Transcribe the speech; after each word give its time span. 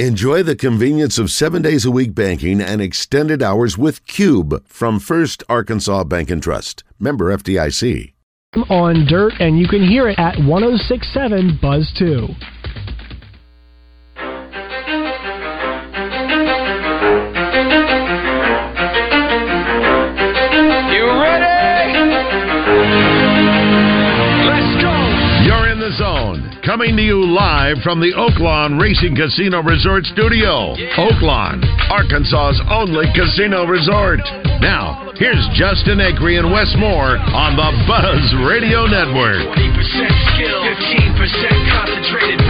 Enjoy 0.00 0.42
the 0.42 0.56
convenience 0.56 1.20
of 1.20 1.30
seven 1.30 1.62
days 1.62 1.84
a 1.84 1.90
week 1.92 2.16
banking 2.16 2.60
and 2.60 2.82
extended 2.82 3.44
hours 3.44 3.78
with 3.78 4.04
Cube 4.08 4.66
from 4.66 4.98
First 4.98 5.44
Arkansas 5.48 6.02
Bank 6.02 6.32
and 6.32 6.42
Trust. 6.42 6.82
Member 6.98 7.26
FDIC. 7.26 8.12
On 8.68 9.06
Dirt, 9.06 9.34
and 9.38 9.56
you 9.56 9.68
can 9.68 9.86
hear 9.86 10.08
it 10.08 10.18
at 10.18 10.36
1067 10.40 11.60
Buzz 11.62 11.94
2. 11.96 12.26
Coming 26.64 26.96
to 26.96 27.04
you 27.04 27.20
live 27.28 27.76
from 27.84 28.00
the 28.00 28.16
Oaklawn 28.16 28.80
Racing 28.80 29.12
Casino 29.12 29.60
Resort 29.60 30.08
Studio. 30.08 30.72
Oaklawn, 30.96 31.60
Arkansas's 31.92 32.56
only 32.72 33.04
casino 33.12 33.68
resort. 33.68 34.24
Now, 34.64 35.12
here's 35.20 35.44
Justin 35.52 36.00
Acree 36.00 36.40
and 36.40 36.48
Wes 36.48 36.72
Moore 36.80 37.20
on 37.20 37.52
the 37.60 37.68
Buzz 37.84 38.24
Radio 38.48 38.88
Network. 38.88 39.44
20% 39.44 40.08
skill, 40.32 40.64
15% 41.20 41.20
concentrated 41.68 42.40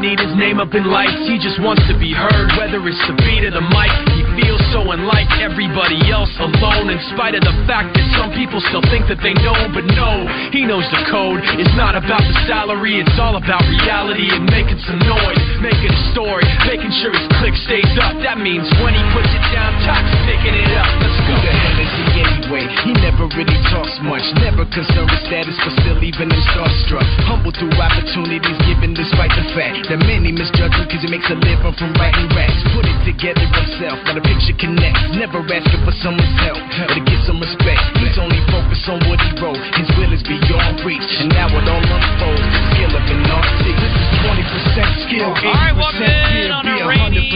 need 0.00 0.18
his 0.18 0.34
name 0.34 0.58
up 0.58 0.74
in 0.74 0.86
lights, 0.86 1.26
he 1.26 1.38
just 1.38 1.60
wants 1.62 1.82
to 1.86 1.94
be 1.98 2.10
heard, 2.10 2.48
whether 2.58 2.80
it's 2.86 3.00
the 3.06 3.16
beat 3.22 3.44
or 3.46 3.52
the 3.54 3.64
mic. 3.74 3.92
He 4.14 4.22
feels 4.40 4.62
so 4.74 4.82
unlike 4.90 5.30
everybody 5.38 5.98
else 6.10 6.30
alone, 6.40 6.90
in 6.90 7.00
spite 7.14 7.34
of 7.34 7.42
the 7.46 7.54
fact 7.66 7.94
that 7.94 8.06
some 8.18 8.34
people 8.34 8.58
still 8.70 8.82
think 8.90 9.06
that 9.06 9.22
they 9.22 9.34
know, 9.44 9.56
but 9.70 9.86
no, 9.94 10.26
he 10.50 10.66
knows 10.66 10.86
the 10.90 11.02
code. 11.10 11.42
It's 11.60 11.74
not 11.78 11.94
about 11.94 12.22
the 12.22 12.36
salary, 12.46 12.98
it's 12.98 13.18
all 13.20 13.38
about 13.38 13.62
reality 13.66 14.30
and 14.30 14.46
making 14.50 14.80
some 14.82 14.98
noise, 15.04 15.42
making 15.62 15.90
a 15.90 16.00
story, 16.10 16.46
making 16.66 16.90
sure 17.02 17.14
his 17.14 17.26
click 17.38 17.54
stays 17.68 17.92
up. 18.02 18.18
That 18.24 18.38
means 18.42 18.66
when 18.82 18.94
he 18.96 19.02
puts 19.14 19.30
it 19.30 19.44
down, 19.54 19.70
Tops 19.86 20.12
picking 20.26 20.54
it 20.54 20.72
up. 20.74 20.90
Let's 21.02 21.18
go. 21.28 21.34
Who 21.34 21.40
the 21.40 21.52
hell 21.52 21.78
is 21.78 21.92
he 21.94 22.04
anyway? 22.20 22.64
He 22.88 22.92
never 23.00 23.24
really 23.32 23.60
talks 23.70 23.96
much, 24.02 24.24
never 24.40 24.64
concerned 24.70 25.10
with 25.10 25.22
status, 25.28 25.56
but 25.60 25.72
still 25.82 26.00
even 26.02 26.30
in 26.30 26.42
starstruck. 26.52 27.06
Humble 27.26 27.52
through 27.54 27.74
opportunities 27.76 28.58
given 28.66 28.94
despite 28.94 29.32
the 29.34 29.46
fact 29.56 29.83
that 29.88 30.00
many 30.04 30.32
misjudge 30.32 30.72
him 30.72 30.86
because 30.88 31.02
he 31.04 31.10
makes 31.10 31.28
a 31.28 31.36
living 31.36 31.74
from 31.76 31.90
writing 32.00 32.28
raps. 32.32 32.56
Put 32.72 32.88
it 32.88 32.98
together 33.04 33.44
himself, 33.44 34.00
picture 34.24 34.56
connects. 34.56 35.02
Never 35.14 35.44
asking 35.44 35.82
for 35.84 35.94
someone's 36.00 36.36
help, 36.40 36.60
but 36.80 36.96
to 36.96 37.00
get 37.04 37.20
some 37.28 37.38
respect. 37.40 37.80
He's 38.00 38.16
only 38.16 38.40
focused 38.48 38.86
on 38.88 39.00
what 39.08 39.20
he 39.20 39.30
wrote. 39.40 39.60
His 39.76 39.88
will 40.00 40.12
is 40.12 40.24
beyond 40.24 40.80
reach, 40.82 41.04
and 41.20 41.28
now 41.30 41.48
it 41.52 41.64
all 41.68 41.84
unfolds. 41.84 42.44
The 42.44 42.60
skill 42.72 42.92
of 42.96 43.04
an 43.04 43.22
artist. 43.28 43.64
This 43.64 43.94
is 43.94 44.08
20% 44.24 45.06
skill, 45.08 45.30
80% 45.32 45.44
All 45.44 45.54
right, 45.54 45.76
welcome 45.76 46.02
in 46.02 46.50
on 46.52 46.64
be 46.64 46.74
a 46.80 46.84
100% 46.84 46.88
rainy 46.88 47.28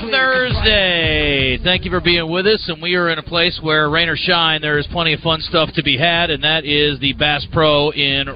clear. 0.00 0.12
Thursday. 0.12 1.58
Thank 1.62 1.84
you 1.84 1.90
for 1.90 2.00
being 2.00 2.30
with 2.30 2.46
us, 2.46 2.64
and 2.68 2.80
we 2.82 2.94
are 2.94 3.10
in 3.10 3.18
a 3.18 3.22
place 3.22 3.58
where 3.62 3.90
rain 3.90 4.08
or 4.08 4.16
shine, 4.16 4.62
there 4.62 4.78
is 4.78 4.86
plenty 4.88 5.12
of 5.12 5.20
fun 5.20 5.40
stuff 5.40 5.70
to 5.74 5.82
be 5.82 5.96
had, 5.98 6.30
and 6.30 6.44
that 6.44 6.64
is 6.64 6.98
the 7.00 7.12
Bass 7.14 7.46
Pro 7.52 7.90
in 7.90 8.28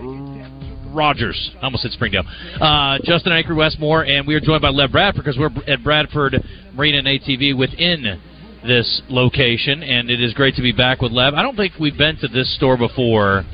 Rogers. 0.93 1.51
I 1.61 1.65
almost 1.65 1.83
said 1.83 1.93
Springdale. 1.93 2.25
Uh, 2.61 2.98
Justin 3.05 3.33
Acree 3.33 3.57
Wes 3.57 3.77
Moore, 3.79 4.05
and 4.05 4.27
we 4.27 4.35
are 4.35 4.41
joined 4.41 4.62
by 4.62 4.69
Lev 4.69 4.93
Bradford 4.93 5.25
because 5.25 5.39
we're 5.39 5.51
at 5.67 5.83
Bradford 5.83 6.37
Marine 6.75 6.95
and 6.95 7.07
ATV 7.07 7.57
within 7.57 8.21
this 8.67 9.03
location, 9.09 9.83
and 9.83 10.11
it 10.11 10.21
is 10.23 10.33
great 10.34 10.55
to 10.57 10.62
be 10.62 10.73
back 10.73 11.01
with 11.01 11.12
Lev. 11.12 11.34
I 11.34 11.43
don't 11.43 11.57
think 11.57 11.73
we've 11.81 11.97
been 11.99 12.17
to 12.19 12.29
this 12.29 12.55
store 12.57 12.77
before. 12.77 13.45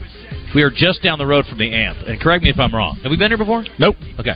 We 0.54 0.62
are 0.62 0.70
just 0.70 1.02
down 1.02 1.18
the 1.18 1.26
road 1.26 1.46
from 1.46 1.58
the 1.58 1.72
AMP, 1.72 1.98
and 2.06 2.20
correct 2.20 2.44
me 2.44 2.50
if 2.50 2.58
I'm 2.58 2.74
wrong. 2.74 2.98
Have 3.02 3.10
we 3.10 3.16
been 3.16 3.30
here 3.30 3.38
before? 3.38 3.64
Nope. 3.78 3.96
Okay, 4.18 4.34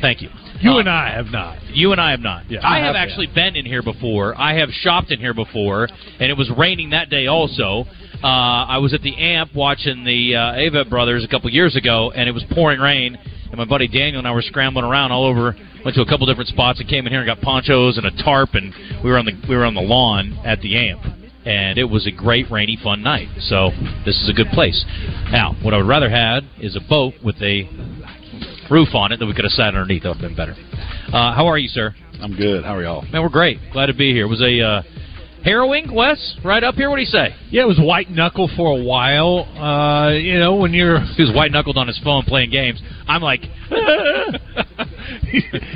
thank 0.00 0.20
you. 0.20 0.28
You 0.60 0.72
Uh, 0.72 0.78
and 0.80 0.90
I 0.90 1.10
have 1.14 1.26
not. 1.32 1.56
you 1.74 1.92
and 1.92 2.00
I 2.00 2.10
have 2.10 2.20
not. 2.20 2.50
Yeah. 2.50 2.60
I 2.62 2.78
You 2.78 2.84
have 2.84 2.94
have, 2.94 3.08
actually 3.08 3.28
been 3.28 3.56
in 3.56 3.64
here 3.64 3.82
before. 3.82 4.38
I 4.38 4.54
have 4.58 4.68
shopped 4.70 5.10
in 5.10 5.18
here 5.18 5.32
before, 5.32 5.88
and 6.18 6.30
it 6.30 6.36
was 6.36 6.50
raining 6.50 6.90
that 6.90 7.08
day 7.08 7.26
also. 7.28 7.86
Uh, 8.22 8.68
I 8.68 8.78
was 8.78 8.92
at 8.92 9.00
the 9.00 9.16
AMP 9.16 9.54
watching 9.54 10.04
the 10.04 10.36
uh, 10.36 10.52
Avett 10.52 10.90
Brothers 10.90 11.24
a 11.24 11.28
couple 11.28 11.48
years 11.48 11.74
ago, 11.74 12.12
and 12.14 12.28
it 12.28 12.32
was 12.32 12.44
pouring 12.52 12.78
rain. 12.78 13.16
And 13.16 13.56
my 13.56 13.64
buddy 13.64 13.88
Daniel 13.88 14.18
and 14.18 14.28
I 14.28 14.32
were 14.32 14.42
scrambling 14.42 14.84
around 14.84 15.10
all 15.10 15.24
over. 15.24 15.56
Went 15.84 15.94
to 15.94 16.02
a 16.02 16.06
couple 16.06 16.26
different 16.26 16.48
spots 16.48 16.80
and 16.80 16.88
came 16.88 17.06
in 17.06 17.12
here 17.12 17.22
and 17.22 17.26
got 17.26 17.40
ponchos 17.40 17.96
and 17.96 18.06
a 18.06 18.22
tarp, 18.22 18.50
and 18.52 18.74
we 19.02 19.10
were 19.10 19.16
on 19.16 19.24
the 19.24 19.32
we 19.48 19.56
were 19.56 19.64
on 19.64 19.74
the 19.74 19.80
lawn 19.80 20.38
at 20.44 20.60
the 20.60 20.76
AMP. 20.76 21.02
And 21.46 21.78
it 21.78 21.84
was 21.84 22.06
a 22.06 22.10
great 22.10 22.50
rainy, 22.50 22.78
fun 22.84 23.02
night. 23.02 23.28
So 23.40 23.70
this 24.04 24.20
is 24.20 24.28
a 24.28 24.34
good 24.34 24.48
place. 24.52 24.84
Now, 25.32 25.56
what 25.62 25.72
I 25.72 25.78
would 25.78 25.88
rather 25.88 26.10
had 26.10 26.44
is 26.60 26.76
a 26.76 26.80
boat 26.86 27.14
with 27.24 27.36
a 27.40 27.64
roof 28.70 28.94
on 28.94 29.12
it 29.12 29.16
that 29.16 29.26
we 29.26 29.32
could 29.32 29.44
have 29.44 29.52
sat 29.52 29.68
underneath. 29.68 30.02
That 30.02 30.10
would 30.10 30.20
have 30.20 30.28
been 30.28 30.36
better. 30.36 30.54
Uh, 31.08 31.32
how 31.32 31.46
are 31.46 31.56
you, 31.56 31.68
sir? 31.68 31.94
I'm 32.20 32.36
good. 32.36 32.64
How 32.64 32.76
are 32.76 32.82
y'all? 32.82 33.02
Man, 33.10 33.22
we're 33.22 33.30
great. 33.30 33.58
Glad 33.72 33.86
to 33.86 33.94
be 33.94 34.12
here. 34.12 34.26
It 34.26 34.28
was 34.28 34.42
a 34.42 34.60
uh, 34.60 34.82
harrowing, 35.44 35.92
Wes, 35.94 36.36
right 36.44 36.62
up 36.62 36.74
here. 36.74 36.90
What 36.90 36.96
do 36.96 37.02
you 37.02 37.06
say? 37.06 37.34
Yeah, 37.50 37.62
it 37.62 37.68
was 37.68 37.78
white 37.80 38.10
knuckle 38.10 38.48
for 38.56 38.78
a 38.78 38.82
while. 38.82 39.46
Uh, 39.56 40.12
you 40.12 40.38
know, 40.38 40.56
when 40.56 40.72
you're 40.72 41.00
He 41.16 41.22
was 41.22 41.32
white 41.34 41.50
knuckled 41.52 41.76
on 41.76 41.86
his 41.86 41.98
phone 42.04 42.22
playing 42.24 42.50
games. 42.50 42.80
I'm 43.08 43.22
like, 43.22 43.40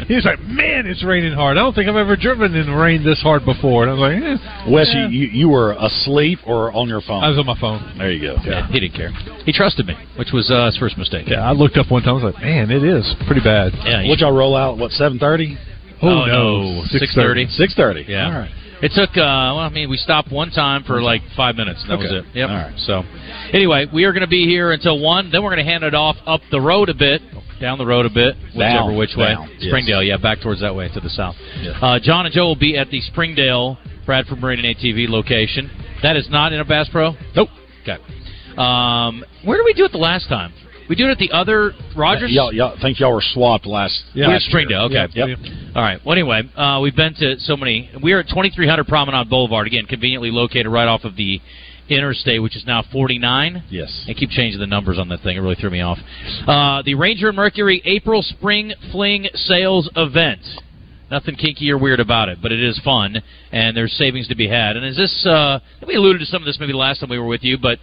he's 0.07 0.25
like, 0.25 0.41
man, 0.41 0.87
it's 0.87 1.05
raining 1.05 1.33
hard. 1.33 1.57
I 1.57 1.61
don't 1.61 1.75
think 1.75 1.89
I've 1.89 1.97
ever 1.97 2.17
driven 2.17 2.55
in 2.55 2.71
rain 2.71 3.03
this 3.05 3.21
hard 3.21 3.45
before. 3.45 3.83
And 3.83 3.91
I 3.91 3.95
was 3.95 4.01
like, 4.03 4.23
eh, 4.23 4.71
Wes, 4.73 4.91
yeah. 4.95 5.09
you, 5.09 5.27
you 5.29 5.49
were 5.49 5.73
asleep 5.73 6.39
or 6.47 6.73
on 6.73 6.89
your 6.89 7.01
phone? 7.01 7.25
I 7.25 7.29
was 7.29 7.39
on 7.39 7.47
my 7.47 7.59
phone. 7.61 7.97
there 7.99 8.13
you 8.13 8.21
go. 8.21 8.37
yeah, 8.45 8.67
he 8.69 8.81
didn't 8.81 8.95
care. 8.97 9.11
He 9.45 9.53
trusted 9.53 9.87
me, 9.87 9.95
which 10.19 10.29
was 10.33 10.51
uh, 10.51 10.67
his 10.67 10.77
first 10.79 10.97
mistake. 10.99 11.27
Yeah, 11.29 11.41
I 11.49 11.53
looked 11.53 11.77
up 11.77 11.91
one 11.91 12.03
time. 12.03 12.11
I 12.17 12.25
was 12.25 12.35
like, 12.35 12.43
man, 12.43 12.71
it 12.71 12.85
is 12.85 13.15
pretty 13.27 13.43
bad. 13.43 13.73
Yeah, 13.85 14.03
he- 14.03 14.09
What 14.09 14.19
y'all 14.21 14.33
roll 14.37 14.57
out? 14.57 14.79
What 14.79 14.91
seven 14.93 15.19
thirty? 15.19 15.57
Oh, 16.03 16.27
no, 16.27 16.83
six 16.91 17.15
thirty. 17.15 17.47
Six 17.49 17.75
thirty. 17.75 18.05
Yeah. 18.07 18.27
All 18.27 18.33
right. 18.33 18.51
It 18.85 18.93
took. 18.95 19.11
Uh, 19.17 19.57
well, 19.57 19.59
I 19.61 19.71
mean, 19.71 19.89
we 19.89 19.97
stopped 19.97 20.31
one 20.31 20.51
time 20.51 20.85
for 20.85 21.01
like 21.01 21.23
five 21.35 21.57
minutes. 21.57 21.81
and 21.83 21.91
That 21.91 21.99
was 21.99 22.13
it. 22.13 22.25
Yep. 22.35 22.51
All 22.51 22.57
right. 22.57 22.79
So, 22.81 23.03
anyway, 23.53 23.87
we 23.93 24.05
are 24.05 24.13
going 24.13 24.21
to 24.21 24.27
be 24.29 24.45
here 24.45 24.73
until 24.73 25.01
one. 25.01 25.31
Then 25.33 25.43
we're 25.43 25.55
going 25.55 25.65
to 25.65 25.71
hand 25.71 25.85
it 25.85 25.95
off 25.95 26.17
up 26.27 26.43
the 26.51 26.61
road 26.61 26.91
a 26.91 26.95
bit, 26.95 27.23
down 27.61 27.79
the 27.79 27.87
road 27.87 28.05
a 28.05 28.11
bit, 28.11 28.37
whichever 28.55 28.93
Down, 28.93 28.97
which 28.97 29.17
way. 29.17 29.29
down, 29.33 29.49
yes. 29.59 29.71
Springdale, 29.71 30.03
yeah, 30.03 30.19
back 30.19 30.43
towards 30.43 30.61
that 30.61 30.75
way 30.77 30.89
to 30.93 31.01
the 31.01 31.09
south. 31.09 31.35
Yes. 31.63 31.77
Uh, 31.81 31.99
John 32.03 32.27
and 32.27 32.35
Joe 32.35 32.45
will 32.47 32.57
be 32.57 32.77
at 32.77 32.91
the 32.91 33.01
Springdale 33.01 33.79
Bradford 34.05 34.39
Marine 34.39 34.63
and 34.63 34.77
ATV 34.77 35.09
location. 35.09 35.71
That 36.03 36.17
is 36.17 36.29
not 36.29 36.53
in 36.53 36.61
a 36.61 36.65
Bass 36.67 36.89
Pro. 36.93 37.15
Nope. 37.35 37.49
Okay. 37.89 37.97
Um, 38.59 39.25
where 39.45 39.57
did 39.57 39.65
we 39.65 39.73
do 39.73 39.87
it 39.87 39.93
the 39.93 39.99
last 39.99 40.29
time? 40.29 40.53
We 40.89 40.97
do 40.97 41.07
it 41.07 41.11
at 41.11 41.19
the 41.19 41.33
other 41.33 41.73
Rogers. 41.97 42.31
Y'all, 42.31 42.53
y'all 42.53 42.77
think 42.81 43.01
y'all 43.01 43.13
were 43.13 43.23
swapped 43.23 43.67
last? 43.67 44.03
Yeah. 44.15 44.29
Last 44.29 44.45
year. 44.45 44.51
Springdale. 44.51 44.83
Okay. 44.83 45.07
Yep. 45.15 45.39
All 45.75 45.83
right. 45.83 46.01
Well, 46.05 46.13
anyway, 46.13 46.43
uh, 46.57 46.81
we've 46.83 46.97
been 46.97 47.15
to 47.15 47.39
so 47.41 47.57
many. 47.57 47.91
We're 48.03 48.21
at 48.21 48.29
2300 48.29 48.87
Promenade 48.87 49.31
Boulevard 49.31 49.67
again, 49.67 49.87
conveniently 49.87 50.31
located 50.31 50.67
right 50.67 50.89
off 50.89 51.05
of 51.05 51.17
the 51.17 51.41
interstate, 51.89 52.43
which 52.43 52.57
is 52.57 52.65
now 52.67 52.83
49. 52.93 53.65
Yes. 53.71 54.05
I 54.09 54.15
keep 54.15 54.31
changing 54.31 54.61
the 54.61 54.67
numbers 54.67 54.99
on 54.99 55.09
that 55.09 55.21
thing. 55.23 55.37
It 55.37 55.41
really 55.41 55.57
threw 55.57 55.71
me 55.71 55.81
off. 55.81 55.99
Uh, 56.47 56.83
the 56.83 56.95
Ranger 56.95 57.29
and 57.29 57.37
Mercury 57.37 57.83
April 57.85 58.23
Spring 58.23 58.73
Fling 58.93 59.27
Sales 59.35 59.89
Event. 59.97 60.41
Nothing 61.11 61.37
kinky 61.37 61.71
or 61.71 61.79
weird 61.79 62.01
about 62.01 62.29
it, 62.31 62.39
but 62.43 62.51
it 62.51 62.63
is 62.63 62.81
fun, 62.83 63.23
and 63.53 63.77
there's 63.77 63.93
savings 63.93 64.27
to 64.29 64.35
be 64.35 64.49
had. 64.49 64.77
And 64.77 64.87
is 64.87 64.97
this? 64.97 65.27
Uh, 65.27 65.61
we 65.87 65.95
alluded 65.97 66.21
to 66.21 66.27
some 66.27 66.43
of 66.43 66.47
this 66.47 66.57
maybe 66.59 66.73
last 66.73 67.01
time 67.01 67.11
we 67.11 67.19
were 67.19 67.27
with 67.27 67.45
you, 67.45 67.59
but 67.59 67.79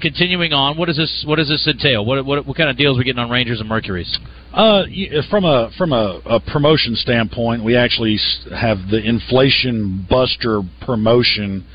continuing 0.00 0.52
on, 0.52 0.76
what 0.76 0.86
does 0.86 0.96
this? 0.96 1.24
What 1.26 1.36
does 1.36 1.48
this 1.48 1.66
entail? 1.66 2.04
What 2.04 2.24
what, 2.24 2.46
what 2.46 2.56
kind 2.56 2.70
of 2.70 2.76
deals 2.76 2.96
are 2.96 2.98
we 2.98 3.04
getting 3.04 3.18
on 3.18 3.30
Rangers 3.30 3.60
and 3.60 3.68
Mercuries? 3.68 4.18
Uh, 4.52 4.84
from 5.28 5.44
a 5.44 5.70
from 5.76 5.92
a, 5.92 6.20
a 6.24 6.40
promotion 6.40 6.94
standpoint, 6.94 7.64
we 7.64 7.76
actually 7.76 8.18
have 8.54 8.78
the 8.90 9.02
inflation 9.02 10.06
buster 10.08 10.62
promotion. 10.84 11.66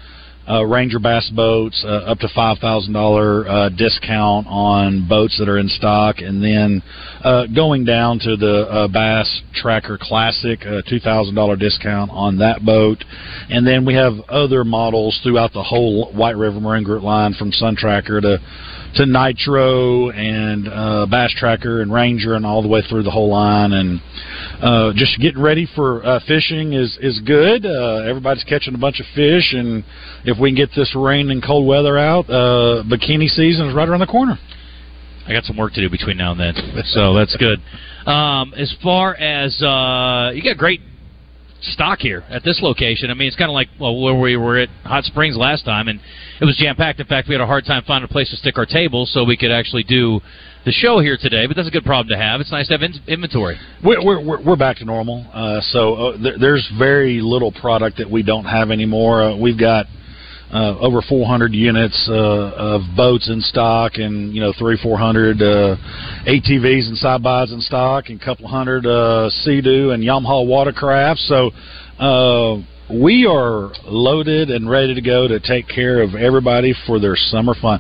Uh, 0.50 0.66
Ranger 0.66 0.98
bass 1.00 1.30
boats 1.36 1.84
uh, 1.88 2.10
up 2.10 2.18
to 2.20 2.28
five 2.34 2.58
thousand 2.58 2.94
dollar 2.94 3.48
uh, 3.48 3.70
discount 3.70 4.48
on 4.50 5.08
boats 5.08 5.38
that 5.38 5.48
are 5.48 5.60
in 5.60 5.70
stock, 5.70 6.16
and 6.18 6.44
then 6.44 6.82
uh, 7.24 7.46
going 7.56 7.86
down 7.86 8.18
to 8.20 8.36
the 8.36 8.68
uh, 8.68 8.88
Bass 8.88 9.42
Tracker 9.54 10.00
Classic, 10.02 10.60
two 10.90 11.00
thousand 11.00 11.36
dollar 11.36 11.56
discount 11.56 12.10
on 12.10 12.40
that 12.40 12.66
boat, 12.66 13.04
and 13.50 13.66
then 13.68 13.86
we 13.86 13.94
have 13.94 14.14
other 14.30 14.64
models 14.64 15.20
throughout 15.24 15.54
the 15.54 15.62
whole 15.62 16.12
White 16.12 16.38
River 16.38 16.60
Marine 16.60 16.84
Group 16.84 17.04
line, 17.04 17.34
from 17.36 17.52
Sun 17.52 17.76
Tracker 17.76 18.20
to 18.20 18.40
to 18.96 19.06
Nitro 19.06 20.10
and 20.10 20.68
uh, 20.68 21.06
Bass 21.10 21.34
Tracker 21.38 21.82
and 21.82 21.92
Ranger 21.92 22.34
and 22.36 22.46
all 22.46 22.62
the 22.62 22.68
way 22.68 22.82
through 22.88 23.04
the 23.04 23.12
whole 23.12 23.30
line. 23.30 23.72
And 23.72 24.02
uh, 24.62 24.94
just 24.96 25.20
getting 25.20 25.42
ready 25.42 25.68
for 25.76 26.06
uh, 26.06 26.20
fishing 26.28 26.74
is 26.74 26.98
is 27.02 27.20
good. 27.26 27.66
Uh, 27.66 28.04
everybody's 28.08 28.44
catching 28.44 28.76
a 28.76 28.78
bunch 28.78 29.00
of 29.00 29.06
fish, 29.16 29.54
and 29.54 29.84
if 30.26 30.38
we 30.40 30.50
can 30.50 30.56
get 30.56 30.70
this 30.76 30.96
rain 30.96 31.32
and 31.32 31.44
cold 31.44 31.68
weather 31.68 31.98
out, 31.98 32.30
uh, 32.30 32.84
bikini 32.84 33.28
season 33.28 33.68
is 33.68 33.76
right 33.76 33.88
around 33.88 34.02
the 34.02 34.08
corner. 34.08 34.38
I 35.28 35.34
got 35.34 35.44
some 35.44 35.58
work 35.58 35.74
to 35.74 35.82
do 35.82 35.90
between 35.90 36.18
now 36.18 36.32
and 36.32 36.40
then, 36.40 36.84
so 36.86 37.14
that's 37.14 37.36
good. 37.38 37.60
Um, 38.08 38.54
as 38.58 38.76
far 38.82 39.16
as 39.16 39.62
uh, 39.62 40.32
you 40.34 40.44
got 40.44 40.58
great 40.58 40.82
stock 41.62 42.00
here 42.00 42.24
at 42.30 42.44
this 42.44 42.60
location. 42.62 43.10
I 43.12 43.14
mean, 43.14 43.28
it's 43.28 43.36
kind 43.38 43.50
of 43.50 43.54
like 43.54 43.70
well, 43.80 44.00
where 44.00 44.20
we 44.20 44.36
were 44.38 44.58
at 44.58 44.70
Hot 44.84 45.04
Springs 45.04 45.38
last 45.38 45.64
time, 45.66 45.88
and 45.88 46.00
it 46.40 46.46
was 46.46 46.58
jam 46.58 46.76
packed. 46.76 47.00
In 47.00 47.08
fact, 47.08 47.28
we 47.28 47.34
had 47.36 47.42
a 47.42 47.46
hard 47.48 47.66
time 47.66 47.84
finding 47.86 48.10
a 48.10 48.12
place 48.12 48.30
to 48.32 48.38
stick 48.38 48.58
our 48.58 48.66
table 48.66 49.06
so 49.06 49.24
we 49.24 49.38
could 49.38 49.52
actually 49.52 49.84
do 49.84 50.20
the 50.66 50.72
show 50.72 51.00
here 51.00 51.18
today. 51.20 51.48
But 51.48 51.56
that's 51.56 51.68
a 51.68 51.72
good 51.72 51.86
problem 51.86 52.08
to 52.10 52.18
have. 52.18 52.42
It's 52.42 52.52
nice 52.52 52.68
to 52.68 52.74
have 52.74 52.84
in- 52.84 53.02
inventory. 53.08 53.60
We're, 53.84 54.04
we're, 54.04 54.42
we're- 54.42 54.56
back 54.58 54.78
to 54.78 54.86
normal. 54.86 55.26
Uh, 55.34 55.62
so 55.62 55.94
uh, 55.96 56.18
th- 56.18 56.36
there's 56.40 56.70
very 56.78 57.20
little 57.22 57.52
product 57.52 57.98
that 57.98 58.10
we 58.10 58.22
don't 58.22 58.46
have 58.46 58.70
anymore. 58.72 59.24
Uh, 59.24 59.36
we've 59.38 59.58
got 59.60 59.86
uh, 60.52 60.78
over 60.80 61.02
400 61.02 61.54
units 61.54 62.08
uh, 62.10 62.14
of 62.14 62.82
boats 62.96 63.30
in 63.30 63.42
stock, 63.42 63.94
and 63.96 64.34
you 64.34 64.42
know 64.42 64.54
three, 64.58 64.78
400 64.82 65.42
uh, 65.42 65.76
ATVs 66.28 66.88
and 66.88 66.98
side 66.98 67.24
bys 67.24 67.52
in 67.52 67.62
stock, 67.62 68.10
and 68.10 68.22
a 68.22 68.26
couple 68.26 68.48
hundred 68.48 68.86
uh, 68.86 69.30
Sea-Doo 69.30 69.92
and 69.92 70.04
Yamaha 70.04 70.46
watercraft. 70.46 71.20
So. 71.22 71.52
Uh, 72.00 72.64
we 72.92 73.26
are 73.26 73.72
loaded 73.86 74.50
and 74.50 74.70
ready 74.70 74.94
to 74.94 75.02
go 75.02 75.26
to 75.26 75.40
take 75.40 75.66
care 75.70 76.02
of 76.02 76.14
everybody 76.14 76.74
for 76.86 77.00
their 77.00 77.16
summer 77.16 77.54
fun. 77.62 77.80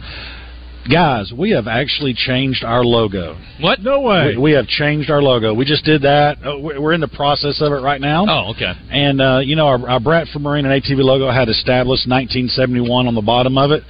Guys, 0.89 1.31
we 1.37 1.51
have 1.51 1.67
actually 1.67 2.13
changed 2.13 2.63
our 2.63 2.83
logo. 2.83 3.37
What? 3.59 3.81
No 3.81 4.01
way. 4.01 4.33
We, 4.35 4.41
we 4.41 4.51
have 4.53 4.65
changed 4.67 5.11
our 5.11 5.21
logo. 5.21 5.53
We 5.53 5.63
just 5.65 5.85
did 5.85 6.01
that. 6.01 6.37
Uh, 6.43 6.57
we- 6.57 6.79
We're 6.79 6.93
in 6.93 7.01
the 7.01 7.07
process 7.07 7.61
of 7.61 7.71
it 7.71 7.81
right 7.83 8.01
now. 8.01 8.25
Oh, 8.27 8.51
okay. 8.55 8.73
And 8.89 9.21
uh, 9.21 9.39
you 9.43 9.55
know, 9.55 9.67
our, 9.67 9.87
our 9.87 9.99
Bradford 9.99 10.41
Marine 10.41 10.65
and 10.65 10.81
ATV 10.83 10.97
logo 11.03 11.29
had 11.31 11.49
established 11.49 12.07
1971 12.09 13.07
on 13.07 13.13
the 13.15 13.21
bottom 13.21 13.57
of 13.57 13.71
it. 13.71 13.83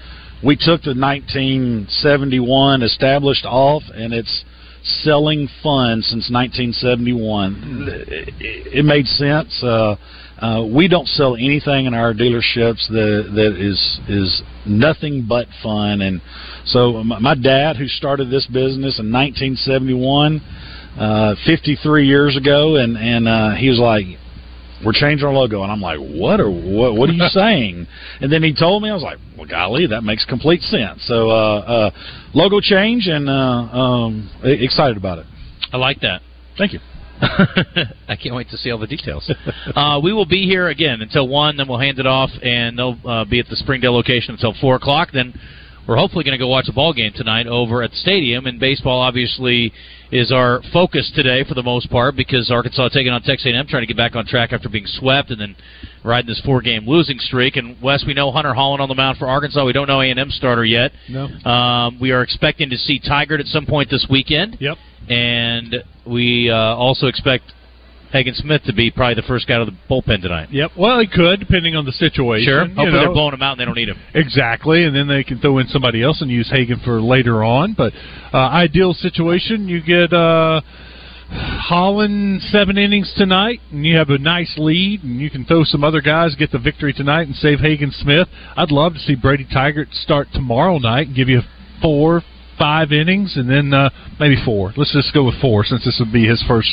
We 0.44 0.56
took 0.56 0.82
the 0.82 0.94
1971 0.96 2.82
established 2.84 3.46
off, 3.46 3.84
and 3.94 4.14
it's 4.14 4.44
selling 4.84 5.48
fun 5.62 6.02
since 6.02 6.30
1971. 6.32 7.88
It, 7.88 8.34
it 8.80 8.86
made 8.86 9.06
sense. 9.06 9.62
Uh, 9.64 9.96
uh, 10.40 10.66
we 10.66 10.88
don't 10.88 11.08
sell 11.08 11.36
anything 11.36 11.86
in 11.86 11.94
our 11.94 12.14
dealerships 12.16 12.88
that 12.90 13.30
that 13.36 13.56
is 13.60 14.00
is 14.10 14.42
nothing 14.66 15.26
but 15.30 15.46
fun. 15.62 16.02
And 16.02 16.20
so, 16.66 17.04
my, 17.04 17.20
my 17.20 17.36
dad, 17.36 17.78
who 17.78 17.88
started 17.88 18.30
this 18.30 18.46
business 18.48 19.00
in 19.00 19.12
1971, 19.12 20.42
uh, 21.00 21.36
53 21.46 22.06
years 22.06 22.38
ago, 22.38 22.76
and 22.76 22.98
and 22.98 23.28
uh, 23.28 23.56
he 23.56 23.70
was 23.70 23.80
like, 23.80 24.06
"We're 24.86 24.94
changing 24.94 25.26
our 25.26 25.34
logo," 25.34 25.64
and 25.64 25.72
I'm 25.72 25.82
like, 25.82 26.00
"What 26.00 26.40
are 26.40 26.50
what? 26.50 26.96
What 26.96 27.10
are 27.10 27.14
you 27.14 27.28
saying?" 27.30 27.88
And 28.20 28.32
then 28.32 28.44
he 28.44 28.54
told 28.54 28.84
me, 28.84 28.90
I 28.90 28.94
was 28.94 29.04
like, 29.04 29.18
"Well, 29.38 29.48
golly, 29.48 29.88
that 29.88 30.04
makes 30.04 30.26
complete 30.26 30.62
sense." 30.62 31.04
So, 31.06 31.30
uh, 31.30 31.60
uh, 31.60 31.92
logo 32.34 32.60
change, 32.60 33.08
and 33.08 33.30
uh, 33.30 33.32
um, 33.34 34.30
excited 34.44 34.98
about 34.98 35.20
it. 35.20 35.26
I 35.72 35.78
like 35.78 36.02
that. 36.02 36.22
Thank 36.58 36.74
you. 36.74 36.80
I 37.22 38.16
can't 38.16 38.36
wait 38.36 38.50
to 38.50 38.58
see 38.58 38.72
all 38.72 38.80
the 38.80 38.88
details. 38.88 39.32
uh, 39.76 40.00
we 40.04 40.12
will 40.12 40.26
be 40.26 40.46
here 40.46 40.70
again 40.70 41.02
until 41.02 41.28
one, 41.28 41.56
then 41.56 41.68
we'll 41.68 41.80
hand 41.80 42.00
it 42.00 42.08
off, 42.08 42.32
and 42.42 42.78
they'll 42.78 42.98
uh, 43.06 43.26
be 43.26 43.40
at 43.40 43.48
the 43.48 43.56
Springdale 43.56 43.94
location 43.94 44.34
until 44.34 44.56
four 44.60 44.76
o'clock. 44.76 45.10
Then 45.14 45.40
we're 45.88 45.98
hopefully 45.98 46.24
going 46.24 46.38
to 46.38 46.44
go 46.44 46.48
watch 46.48 46.68
a 46.70 46.74
ball 46.74 46.94
game 46.94 47.12
tonight 47.16 47.48
over 47.48 47.84
at 47.84 47.92
the 47.92 47.98
stadium. 47.98 48.46
And 48.46 48.60
baseball 48.60 49.02
obviously 49.02 49.74
is 50.12 50.32
our 50.32 50.62
focus 50.74 51.12
today 51.16 51.44
for 51.48 51.54
the 51.54 51.64
most 51.64 51.90
part 51.90 52.16
because 52.16 52.52
Arkansas 52.52 52.90
taking 52.90 53.12
on 53.12 53.22
Texas 53.22 53.52
A&M, 53.52 53.66
trying 53.68 53.82
to 53.82 53.88
get 53.88 53.98
back 53.98 54.16
on 54.16 54.26
track 54.26 54.52
after 54.54 54.70
being 54.70 54.86
swept, 54.86 55.32
and 55.32 55.40
then 55.40 55.56
riding 56.04 56.28
this 56.28 56.42
four-game 56.42 56.88
losing 56.88 57.18
streak. 57.20 57.56
And 57.56 57.82
Wes, 57.82 58.04
we 58.06 58.14
know 58.14 58.32
Hunter 58.32 58.54
Hollan 58.54 58.80
on 58.80 58.90
the 58.90 58.96
mound 58.96 59.18
for 59.18 59.28
Arkansas. 59.28 59.66
We 59.66 59.74
don't 59.74 59.88
know 59.88 60.02
A&M 60.02 60.30
starter 60.32 60.66
yet. 60.66 60.92
No. 61.10 61.26
Um, 61.50 62.00
we 62.00 62.12
are 62.12 62.22
expecting 62.22 62.70
to 62.70 62.78
see 62.78 63.00
Tygart 63.00 63.40
at 63.40 63.48
some 63.48 63.66
point 63.66 63.90
this 63.90 64.06
weekend. 64.10 64.58
Yep. 64.60 64.78
And 65.10 65.76
we 66.06 66.50
uh, 66.50 66.56
also 66.56 67.08
expect 67.08 67.46
Hagen 68.12 68.34
Smith 68.36 68.62
to 68.66 68.74
be 68.74 68.92
probably 68.92 69.16
the 69.16 69.28
first 69.28 69.48
guy 69.48 69.56
out 69.56 69.62
of 69.62 69.68
the 69.68 69.78
bullpen 69.90 70.22
tonight. 70.22 70.50
Yep. 70.52 70.72
Well, 70.78 71.00
he 71.00 71.08
could, 71.08 71.40
depending 71.40 71.76
on 71.76 71.86
the 71.86 71.92
situation. 71.94 72.46
Sure. 72.46 72.64
You 72.64 72.70
Hopefully 72.70 72.92
know. 72.92 73.00
they're 73.00 73.14
blowing 73.14 73.34
him 73.34 73.42
out 73.42 73.54
and 73.54 73.62
they 73.62 73.66
don't 73.66 73.76
need 73.76 73.90
him. 73.90 73.98
Exactly, 74.14 74.84
and 74.84 74.96
then 74.96 75.08
they 75.08 75.24
can 75.24 75.40
throw 75.40 75.58
in 75.60 75.68
somebody 75.68 76.04
else 76.04 76.22
and 76.22 76.30
use 76.30 76.50
Hagen 76.52 76.80
for 76.84 77.02
later 77.02 77.44
on. 77.44 77.74
But 77.74 77.94
uh, 78.34 78.38
ideal 78.38 78.94
situation, 78.94 79.68
you 79.68 79.82
get 79.82 80.12
uh, 80.12 80.62
Hollan 81.32 82.40
seven 82.52 82.78
innings 82.78 83.14
tonight, 83.16 83.62
and 83.72 83.86
you 83.86 83.96
have 83.98 84.10
a 84.10 84.18
nice 84.18 84.54
lead, 84.58 85.04
and 85.04 85.22
you 85.22 85.30
can 85.30 85.46
throw 85.46 85.64
some 85.64 85.84
other 85.84 86.02
guys, 86.02 86.36
get 86.36 86.52
the 86.52 86.60
victory 86.60 86.92
tonight, 86.94 87.28
and 87.28 87.36
save 87.36 87.60
Hagen 87.60 87.92
Smith. 87.92 88.28
I'd 88.58 88.72
love 88.72 88.94
to 88.94 89.00
see 89.00 89.16
Brady 89.16 89.46
Tygart 89.46 89.94
start 89.94 90.28
tomorrow 90.34 90.78
night 90.78 91.08
and 91.08 91.16
give 91.16 91.30
you 91.30 91.42
four. 91.82 92.22
Five 92.62 92.92
innings 92.92 93.38
and 93.38 93.50
then 93.50 93.74
uh, 93.74 93.90
maybe 94.20 94.38
four. 94.46 94.72
Let's 94.78 94.94
just 94.94 95.16
go 95.16 95.26
with 95.26 95.42
four 95.42 95.66
since 95.66 95.84
this 95.84 95.98
would 96.00 96.14
be 96.14 96.28
his 96.28 96.44
first 96.48 96.70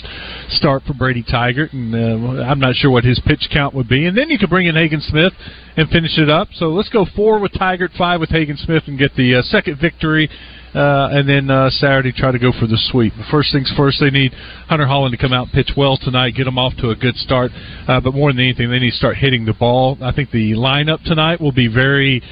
start 0.51 0.83
for 0.87 0.93
Brady 0.93 1.25
Tygart, 1.25 1.73
and 1.73 1.95
uh, 1.95 2.43
I'm 2.43 2.61
not 2.61 2.75
sure 2.75 2.91
what 2.91 3.05
his 3.05 3.19
pitch 3.25 3.49
count 3.51 3.73
would 3.75 3.89
be. 3.89 4.05
And 4.05 4.15
then 4.15 4.29
you 4.29 4.39
could 4.39 4.51
bring 4.51 4.67
in 4.67 4.75
Hagen 4.75 5.01
Smith 5.01 5.33
and 5.79 5.89
finish 5.89 6.19
it 6.19 6.29
up. 6.29 6.49
So 6.53 6.67
let's 6.69 6.91
go 6.91 7.07
four 7.17 7.39
with 7.39 7.53
Tygart, 7.53 7.97
five 7.97 8.21
with 8.21 8.29
Hagen 8.29 8.59
Smith, 8.59 8.83
and 8.87 8.99
get 8.99 9.15
the 9.17 9.37
uh, 9.37 9.43
second 9.43 9.81
victory. 9.81 10.29
Uh, 10.75 11.09
and 11.11 11.27
then 11.27 11.51
uh, 11.51 11.71
Saturday 11.71 12.13
try 12.13 12.31
to 12.31 12.39
go 12.39 12.53
for 12.53 12.67
the 12.67 12.77
sweep. 12.93 13.15
But 13.17 13.25
first 13.31 13.51
things 13.55 13.73
first, 13.75 13.99
they 14.01 14.11
need 14.11 14.35
Hunter 14.69 14.85
Hollan 14.85 15.11
to 15.13 15.17
come 15.17 15.33
out 15.33 15.45
and 15.45 15.53
pitch 15.53 15.73
well 15.75 15.97
tonight, 15.97 16.35
get 16.37 16.45
them 16.45 16.59
off 16.59 16.75
to 16.81 16.91
a 16.91 16.95
good 16.95 17.17
start. 17.17 17.51
Uh, 17.89 18.01
but 18.01 18.13
more 18.13 18.31
than 18.31 18.41
anything, 18.41 18.71
they 18.71 18.79
need 18.79 18.91
to 18.91 18.97
start 18.97 19.17
hitting 19.17 19.47
the 19.47 19.55
ball. 19.55 19.97
I 20.03 20.13
think 20.13 20.31
the 20.31 20.53
lineup 20.53 21.03
tonight 21.05 21.41
will 21.41 21.53
be 21.53 21.69
very 21.69 22.23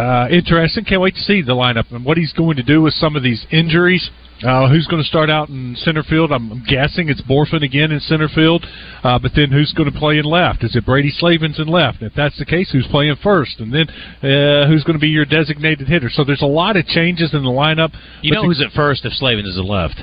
uh, 0.00 0.28
interesting. 0.30 0.84
Can't 0.84 1.00
wait 1.00 1.14
to 1.14 1.20
see 1.20 1.42
the 1.42 1.52
lineup 1.52 1.90
and 1.92 2.04
what 2.04 2.16
he's 2.16 2.32
going 2.32 2.56
to 2.56 2.62
do 2.62 2.82
with 2.82 2.94
some 2.94 3.16
of 3.16 3.22
these 3.22 3.46
injuries. 3.50 4.10
Uh, 4.42 4.70
who's 4.70 4.86
going 4.86 5.02
to 5.02 5.06
start 5.06 5.28
out 5.28 5.50
in 5.50 5.76
center 5.76 6.02
field? 6.02 6.32
I'm, 6.32 6.50
I'm 6.50 6.64
guessing 6.64 7.10
it's 7.10 7.20
Bohrofen 7.20 7.62
again 7.62 7.92
in 7.92 8.00
center 8.00 8.26
field. 8.28 8.64
Uh, 9.04 9.18
but 9.18 9.32
then 9.36 9.50
who's 9.50 9.74
going 9.76 9.92
to 9.92 9.98
play 9.98 10.16
in 10.16 10.24
left? 10.24 10.64
Is 10.64 10.74
it 10.74 10.86
Brady 10.86 11.10
Slavens 11.10 11.58
in 11.58 11.68
left? 11.68 12.00
If 12.00 12.14
that's 12.14 12.38
the 12.38 12.46
case, 12.46 12.70
who's 12.72 12.86
playing 12.90 13.16
first? 13.22 13.60
And 13.60 13.70
then 13.70 13.88
uh, 13.90 14.66
who's 14.66 14.82
going 14.84 14.96
to 14.96 15.00
be 15.00 15.08
your 15.08 15.26
designated 15.26 15.88
hitter? 15.88 16.08
So 16.08 16.24
there's 16.24 16.40
a 16.40 16.46
lot 16.46 16.78
of 16.78 16.86
changes 16.86 17.34
in 17.34 17.42
the 17.42 17.50
lineup. 17.50 17.92
You 18.22 18.32
know 18.32 18.40
the- 18.40 18.46
who's 18.48 18.62
at 18.62 18.72
first 18.72 19.04
if 19.04 19.12
Slavin 19.12 19.44
is 19.44 19.58
at 19.58 19.64
left. 19.64 20.00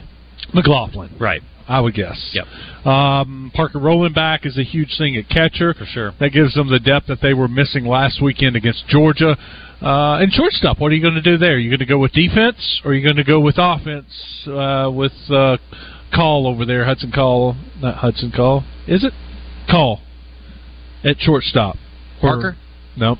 McLaughlin. 0.53 1.15
Right. 1.19 1.41
I 1.67 1.81
would 1.81 1.95
guess. 1.95 2.31
Yep. 2.33 2.45
Um, 2.85 3.51
Parker 3.53 3.79
Rowland 3.79 4.15
back 4.15 4.45
is 4.45 4.57
a 4.57 4.63
huge 4.63 4.97
thing 4.97 5.17
at 5.17 5.27
catcher. 5.27 5.73
For 5.73 5.85
sure. 5.85 6.13
That 6.19 6.29
gives 6.29 6.53
them 6.53 6.69
the 6.69 6.79
depth 6.79 7.07
that 7.07 7.19
they 7.21 7.33
were 7.33 7.49
missing 7.49 7.85
last 7.85 8.21
weekend 8.21 8.55
against 8.55 8.87
Georgia. 8.87 9.35
Uh, 9.81 10.17
and 10.19 10.31
shortstop, 10.33 10.79
what 10.79 10.91
are 10.91 10.95
you 10.95 11.01
going 11.01 11.13
to 11.13 11.21
do 11.21 11.37
there? 11.37 11.59
You 11.59 11.69
going 11.69 11.79
to 11.79 11.85
go 11.85 11.99
with 11.99 12.11
defense, 12.13 12.81
or 12.83 12.91
are 12.91 12.93
you 12.95 13.03
going 13.03 13.17
to 13.17 13.23
go 13.23 13.39
with 13.39 13.55
offense 13.57 14.07
uh, 14.47 14.89
with 14.91 15.13
uh, 15.29 15.57
Coll 16.15 16.47
over 16.47 16.65
there, 16.65 16.85
Hudson 16.85 17.11
Coll, 17.13 17.55
not 17.79 17.97
Hudson 17.97 18.31
Coll, 18.35 18.63
is 18.87 19.03
it? 19.03 19.13
Coll 19.69 19.99
at 21.03 21.19
shortstop. 21.19 21.75
Or- 22.23 22.29
Parker? 22.31 22.57
no, 22.95 23.17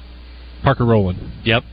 Parker 0.63 0.85
Rowland. 0.85 1.19
Yep. 1.43 1.63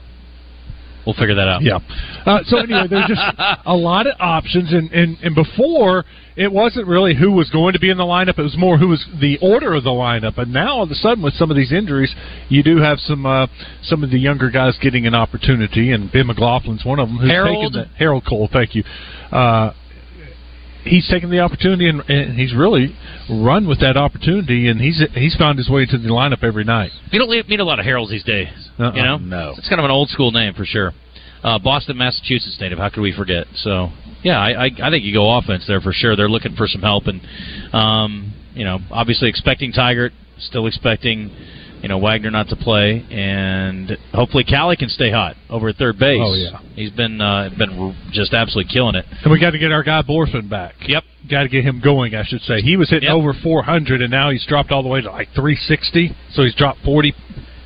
We'll 1.06 1.14
figure 1.14 1.34
that 1.34 1.48
out. 1.48 1.62
Yeah. 1.62 1.78
Uh, 2.24 2.40
so 2.46 2.58
anyway, 2.58 2.86
there's 2.88 3.08
just 3.08 3.20
a 3.66 3.74
lot 3.74 4.06
of 4.06 4.14
options, 4.18 4.72
and, 4.72 4.90
and 4.92 5.18
and 5.22 5.34
before 5.34 6.04
it 6.36 6.50
wasn't 6.50 6.86
really 6.86 7.14
who 7.14 7.32
was 7.32 7.50
going 7.50 7.74
to 7.74 7.78
be 7.78 7.90
in 7.90 7.98
the 7.98 8.04
lineup; 8.04 8.38
it 8.38 8.42
was 8.42 8.56
more 8.56 8.78
who 8.78 8.88
was 8.88 9.04
the 9.20 9.38
order 9.42 9.74
of 9.74 9.84
the 9.84 9.90
lineup. 9.90 10.38
And 10.38 10.52
now, 10.52 10.76
all 10.76 10.82
of 10.84 10.90
a 10.90 10.94
sudden, 10.94 11.22
with 11.22 11.34
some 11.34 11.50
of 11.50 11.56
these 11.56 11.72
injuries, 11.72 12.14
you 12.48 12.62
do 12.62 12.78
have 12.78 12.98
some 13.00 13.26
uh, 13.26 13.46
some 13.82 14.02
of 14.02 14.10
the 14.10 14.18
younger 14.18 14.50
guys 14.50 14.78
getting 14.80 15.06
an 15.06 15.14
opportunity, 15.14 15.92
and 15.92 16.10
Ben 16.10 16.26
McLaughlin's 16.26 16.84
one 16.84 16.98
of 16.98 17.08
them. 17.08 17.18
Who's 17.18 17.30
Harold? 17.30 17.72
taken 17.72 17.90
the, 17.90 17.98
Harold 17.98 18.24
Coll, 18.26 18.48
thank 18.52 18.74
you. 18.74 18.84
Uh, 19.30 19.72
he's 20.84 21.08
taken 21.08 21.30
the 21.30 21.40
opportunity, 21.40 21.88
and, 21.88 22.00
and 22.08 22.38
he's 22.38 22.54
really 22.54 22.96
run 23.28 23.66
with 23.66 23.80
that 23.80 23.96
opportunity, 23.96 24.68
and 24.68 24.80
he's 24.80 25.02
he's 25.14 25.34
found 25.36 25.58
his 25.58 25.68
way 25.68 25.86
to 25.86 25.98
the 25.98 26.08
lineup 26.08 26.42
every 26.42 26.64
night. 26.64 26.90
You 27.10 27.18
don't 27.18 27.48
meet 27.48 27.60
a 27.60 27.64
lot 27.64 27.78
of 27.78 27.84
Harolds 27.84 28.10
these 28.10 28.24
days. 28.24 28.48
Uh-uh. 28.78 28.92
You 28.94 29.02
know? 29.02 29.16
No. 29.18 29.54
It's 29.56 29.68
kind 29.68 29.80
of 29.80 29.84
an 29.84 29.90
old 29.90 30.08
school 30.10 30.30
name 30.30 30.54
for 30.54 30.64
sure. 30.64 30.92
Uh, 31.42 31.58
Boston, 31.58 31.98
Massachusetts 31.98 32.56
native. 32.60 32.78
How 32.78 32.88
could 32.88 33.02
we 33.02 33.14
forget? 33.14 33.46
So, 33.56 33.90
yeah, 34.22 34.38
I, 34.38 34.64
I, 34.64 34.70
I 34.82 34.90
think 34.90 35.04
you 35.04 35.12
go 35.12 35.36
offense 35.36 35.64
there 35.66 35.80
for 35.80 35.92
sure. 35.92 36.16
They're 36.16 36.28
looking 36.28 36.56
for 36.56 36.66
some 36.66 36.80
help, 36.80 37.04
and 37.06 37.20
um, 37.74 38.32
you 38.54 38.64
know, 38.64 38.78
obviously 38.90 39.28
expecting 39.28 39.72
Tygart, 39.72 40.10
still 40.38 40.66
expecting 40.66 41.30
you 41.84 41.88
know 41.88 42.00
Wegner 42.00 42.32
not 42.32 42.48
to 42.48 42.56
play, 42.56 43.04
and 43.10 43.92
hopefully 44.14 44.42
Callie 44.42 44.74
can 44.76 44.88
stay 44.88 45.10
hot 45.10 45.36
over 45.50 45.68
at 45.68 45.76
third 45.76 45.98
base. 45.98 46.18
Oh, 46.18 46.32
yeah. 46.32 46.58
he's 46.74 46.90
been 46.90 47.20
uh, 47.20 47.50
been 47.58 47.94
just 48.10 48.32
absolutely 48.32 48.72
killing 48.72 48.94
it. 48.94 49.04
And 49.22 49.30
we 49.30 49.38
got 49.38 49.50
to 49.50 49.58
get 49.58 49.70
our 49.70 49.82
guy 49.82 50.00
Bohrofen 50.00 50.48
back. 50.48 50.74
Yep. 50.88 51.04
Got 51.30 51.42
to 51.42 51.48
get 51.50 51.62
him 51.62 51.82
going, 51.84 52.14
I 52.14 52.24
should 52.24 52.40
say. 52.40 52.62
He 52.62 52.78
was 52.78 52.88
hitting 52.88 53.08
Yep. 53.08 53.14
over 53.16 53.34
400, 53.34 54.00
and 54.00 54.10
now 54.10 54.30
he's 54.30 54.44
dropped 54.46 54.70
all 54.72 54.82
the 54.82 54.88
way 54.88 55.02
to 55.02 55.10
like 55.10 55.28
360. 55.34 56.16
So 56.32 56.42
he's 56.42 56.54
dropped 56.54 56.80
40 56.84 57.14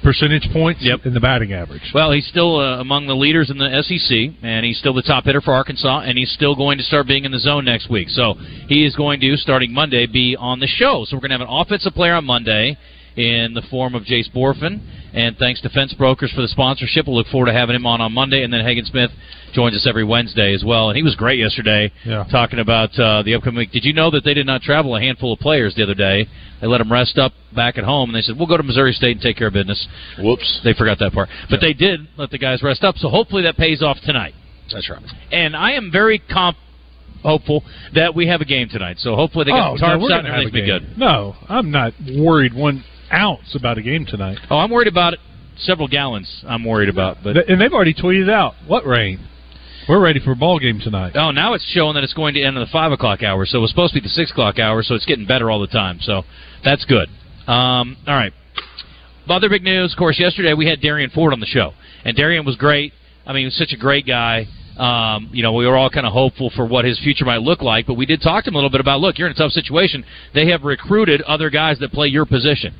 percentage 0.02 0.48
points 0.52 0.80
Yep. 0.82 1.06
in 1.06 1.14
the 1.14 1.20
batting 1.20 1.52
average. 1.52 1.82
Well, 1.94 2.10
he's 2.12 2.26
still 2.26 2.58
uh, 2.60 2.80
among 2.80 3.06
the 3.06 3.14
leaders 3.16 3.50
in 3.50 3.58
the 3.58 3.82
SEC, 3.82 4.34
and 4.42 4.64
he's 4.66 4.78
still 4.78 4.94
the 4.94 5.02
top 5.02 5.24
hitter 5.24 5.40
for 5.40 5.52
Arkansas, 5.54 6.00
and 6.06 6.16
he's 6.18 6.30
still 6.32 6.54
going 6.56 6.78
to 6.78 6.84
start 6.84 7.06
being 7.06 7.24
in 7.24 7.30
the 7.32 7.38
zone 7.38 7.64
next 7.64 7.88
week. 7.90 8.08
So 8.10 8.34
he 8.68 8.84
is 8.84 8.94
going 8.96 9.20
to, 9.20 9.36
starting 9.36 9.72
Monday, 9.72 10.06
be 10.06 10.36
on 10.38 10.60
the 10.60 10.66
show. 10.66 11.04
So 11.06 11.16
we're 11.16 11.20
going 11.20 11.30
to 11.30 11.38
have 11.38 11.48
an 11.48 11.52
offensive 11.54 11.94
player 11.94 12.14
on 12.14 12.24
Monday, 12.24 12.76
in 13.18 13.52
the 13.52 13.62
form 13.62 13.96
of 13.96 14.04
Jace 14.04 14.30
Bohrofen. 14.32 14.80
And 15.12 15.36
thanks 15.38 15.60
to 15.62 15.68
Fence 15.70 15.92
Brokers 15.94 16.30
for 16.32 16.40
the 16.42 16.48
sponsorship. 16.48 17.06
We'll 17.06 17.16
look 17.16 17.26
forward 17.26 17.46
to 17.46 17.52
having 17.52 17.74
him 17.74 17.84
on 17.84 18.00
on 18.00 18.12
Monday. 18.12 18.44
And 18.44 18.52
then 18.52 18.64
Hagen 18.64 18.84
Smith 18.84 19.10
joins 19.52 19.74
us 19.74 19.86
every 19.88 20.04
Wednesday 20.04 20.54
as 20.54 20.62
well. 20.64 20.88
And 20.90 20.96
he 20.96 21.02
was 21.02 21.16
great 21.16 21.38
yesterday 21.40 21.90
Yeah. 22.04 22.24
talking 22.30 22.60
about 22.60 22.96
uh, 22.98 23.22
the 23.22 23.34
upcoming 23.34 23.58
week. 23.58 23.72
Did 23.72 23.84
you 23.84 23.92
know 23.92 24.10
that 24.10 24.22
they 24.24 24.34
did 24.34 24.46
not 24.46 24.62
travel 24.62 24.94
a 24.94 25.00
handful 25.00 25.32
of 25.32 25.40
players 25.40 25.74
the 25.74 25.82
other 25.82 25.94
day? 25.94 26.28
They 26.60 26.66
let 26.68 26.78
them 26.78 26.92
rest 26.92 27.18
up 27.18 27.32
back 27.56 27.76
at 27.78 27.84
home, 27.84 28.10
and 28.10 28.16
they 28.16 28.22
said, 28.22 28.36
"We'll 28.38 28.46
go 28.48 28.56
to 28.56 28.62
Missouri 28.62 28.92
State 28.92 29.12
and 29.12 29.20
take 29.20 29.36
care 29.36 29.46
of 29.48 29.52
business." 29.54 29.86
Whoops. 30.18 30.60
They 30.62 30.74
forgot 30.74 30.98
that 31.00 31.12
part, 31.12 31.28
but 31.50 31.60
they 31.60 31.72
did 31.72 32.06
let 32.16 32.30
the 32.30 32.38
guys 32.38 32.62
rest 32.62 32.84
up. 32.84 32.96
So 32.98 33.08
hopefully 33.08 33.42
that 33.44 33.56
pays 33.56 33.82
off 33.82 33.96
tonight. 34.04 34.34
That's 34.72 34.88
right. 34.90 35.02
And 35.32 35.56
I 35.56 35.72
am 35.72 35.90
very 35.90 36.18
comp 36.18 36.56
hopeful 37.22 37.64
that 37.94 38.14
we 38.14 38.26
have 38.28 38.40
a 38.40 38.44
game 38.44 38.68
tonight. 38.68 38.96
So 38.98 39.16
hopefully 39.16 39.44
they 39.44 39.50
got 39.50 39.72
oh, 39.72 39.74
the 39.76 39.82
tarps 39.82 40.00
we're 40.02 40.12
out 40.12 40.18
and 40.18 40.28
gonna 40.28 40.28
have 40.28 40.44
a 40.44 40.46
everything's 40.48 40.80
be 40.82 40.86
good. 40.88 40.98
No, 40.98 41.34
I'm 41.48 41.70
not 41.70 41.92
worried 42.16 42.54
one 42.54 42.84
ounce 43.12 43.54
about 43.54 43.78
a 43.78 43.82
game 43.82 44.06
tonight. 44.06 44.38
Oh, 44.50 44.58
I'm 44.58 44.70
worried 44.70 44.88
about 44.88 45.14
it. 45.14 45.20
Several 45.58 45.88
gallons. 45.88 46.44
I'm 46.46 46.64
worried 46.64 46.88
about, 46.88 47.18
but 47.24 47.36
and 47.48 47.60
they've 47.60 47.72
already 47.72 47.94
tweeted 47.94 48.30
out 48.30 48.54
what 48.66 48.86
rain. 48.86 49.26
We're 49.88 50.00
ready 50.00 50.20
for 50.20 50.32
a 50.32 50.36
ball 50.36 50.58
game 50.58 50.80
tonight. 50.80 51.12
Oh, 51.16 51.30
now 51.30 51.54
it's 51.54 51.64
showing 51.64 51.94
that 51.94 52.04
it's 52.04 52.12
going 52.12 52.34
to 52.34 52.42
end 52.42 52.56
in 52.56 52.62
the 52.62 52.70
five 52.70 52.92
o'clock 52.92 53.22
hour. 53.22 53.46
So 53.46 53.58
it 53.58 53.60
was 53.62 53.70
supposed 53.70 53.94
to 53.94 54.00
be 54.00 54.06
the 54.06 54.10
six 54.10 54.30
o'clock 54.30 54.58
hour. 54.58 54.82
So 54.82 54.94
it's 54.94 55.06
getting 55.06 55.26
better 55.26 55.50
all 55.50 55.60
the 55.60 55.66
time. 55.66 55.98
So 56.02 56.22
that's 56.62 56.84
good. 56.84 57.08
Um, 57.46 57.96
all 58.06 58.14
right. 58.14 58.32
Other 59.28 59.48
big 59.48 59.62
news, 59.62 59.92
of 59.92 59.98
course. 59.98 60.18
Yesterday 60.18 60.54
we 60.54 60.66
had 60.66 60.80
Derrian 60.80 61.10
Ford 61.10 61.32
on 61.32 61.40
the 61.40 61.46
show, 61.46 61.72
and 62.04 62.16
Derrian 62.16 62.46
was 62.46 62.56
great. 62.56 62.92
I 63.26 63.32
mean, 63.32 63.40
he 63.40 63.44
was 63.46 63.56
such 63.56 63.72
a 63.72 63.76
great 63.76 64.06
guy. 64.06 64.46
Um, 64.78 65.30
you 65.32 65.42
know, 65.42 65.52
we 65.52 65.66
were 65.66 65.76
all 65.76 65.90
kind 65.90 66.06
of 66.06 66.12
hopeful 66.12 66.50
for 66.54 66.64
what 66.64 66.84
his 66.84 66.98
future 67.00 67.24
might 67.24 67.42
look 67.42 67.62
like, 67.62 67.86
but 67.86 67.94
we 67.94 68.06
did 68.06 68.22
talk 68.22 68.44
to 68.44 68.50
him 68.50 68.54
a 68.54 68.58
little 68.58 68.70
bit 68.70 68.80
about. 68.80 69.00
Look, 69.00 69.18
you're 69.18 69.26
in 69.26 69.34
a 69.34 69.36
tough 69.36 69.52
situation. 69.52 70.04
They 70.34 70.48
have 70.50 70.62
recruited 70.62 71.20
other 71.22 71.50
guys 71.50 71.78
that 71.80 71.92
play 71.92 72.06
your 72.06 72.26
position, 72.26 72.74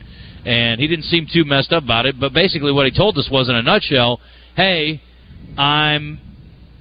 and 0.45 0.81
he 0.81 0.87
didn't 0.87 1.05
seem 1.05 1.27
too 1.33 1.45
messed 1.45 1.73
up 1.73 1.85
about 1.85 2.07
it. 2.07 2.19
But 2.19 2.33
basically, 2.33 2.73
what 2.73 2.87
he 2.87 2.97
told 2.97 3.17
us 3.19 3.29
was, 3.31 3.49
in 3.49 3.55
a 3.55 3.63
nutshell, 3.63 4.21
hey, 4.57 5.03
I'm 5.57 6.21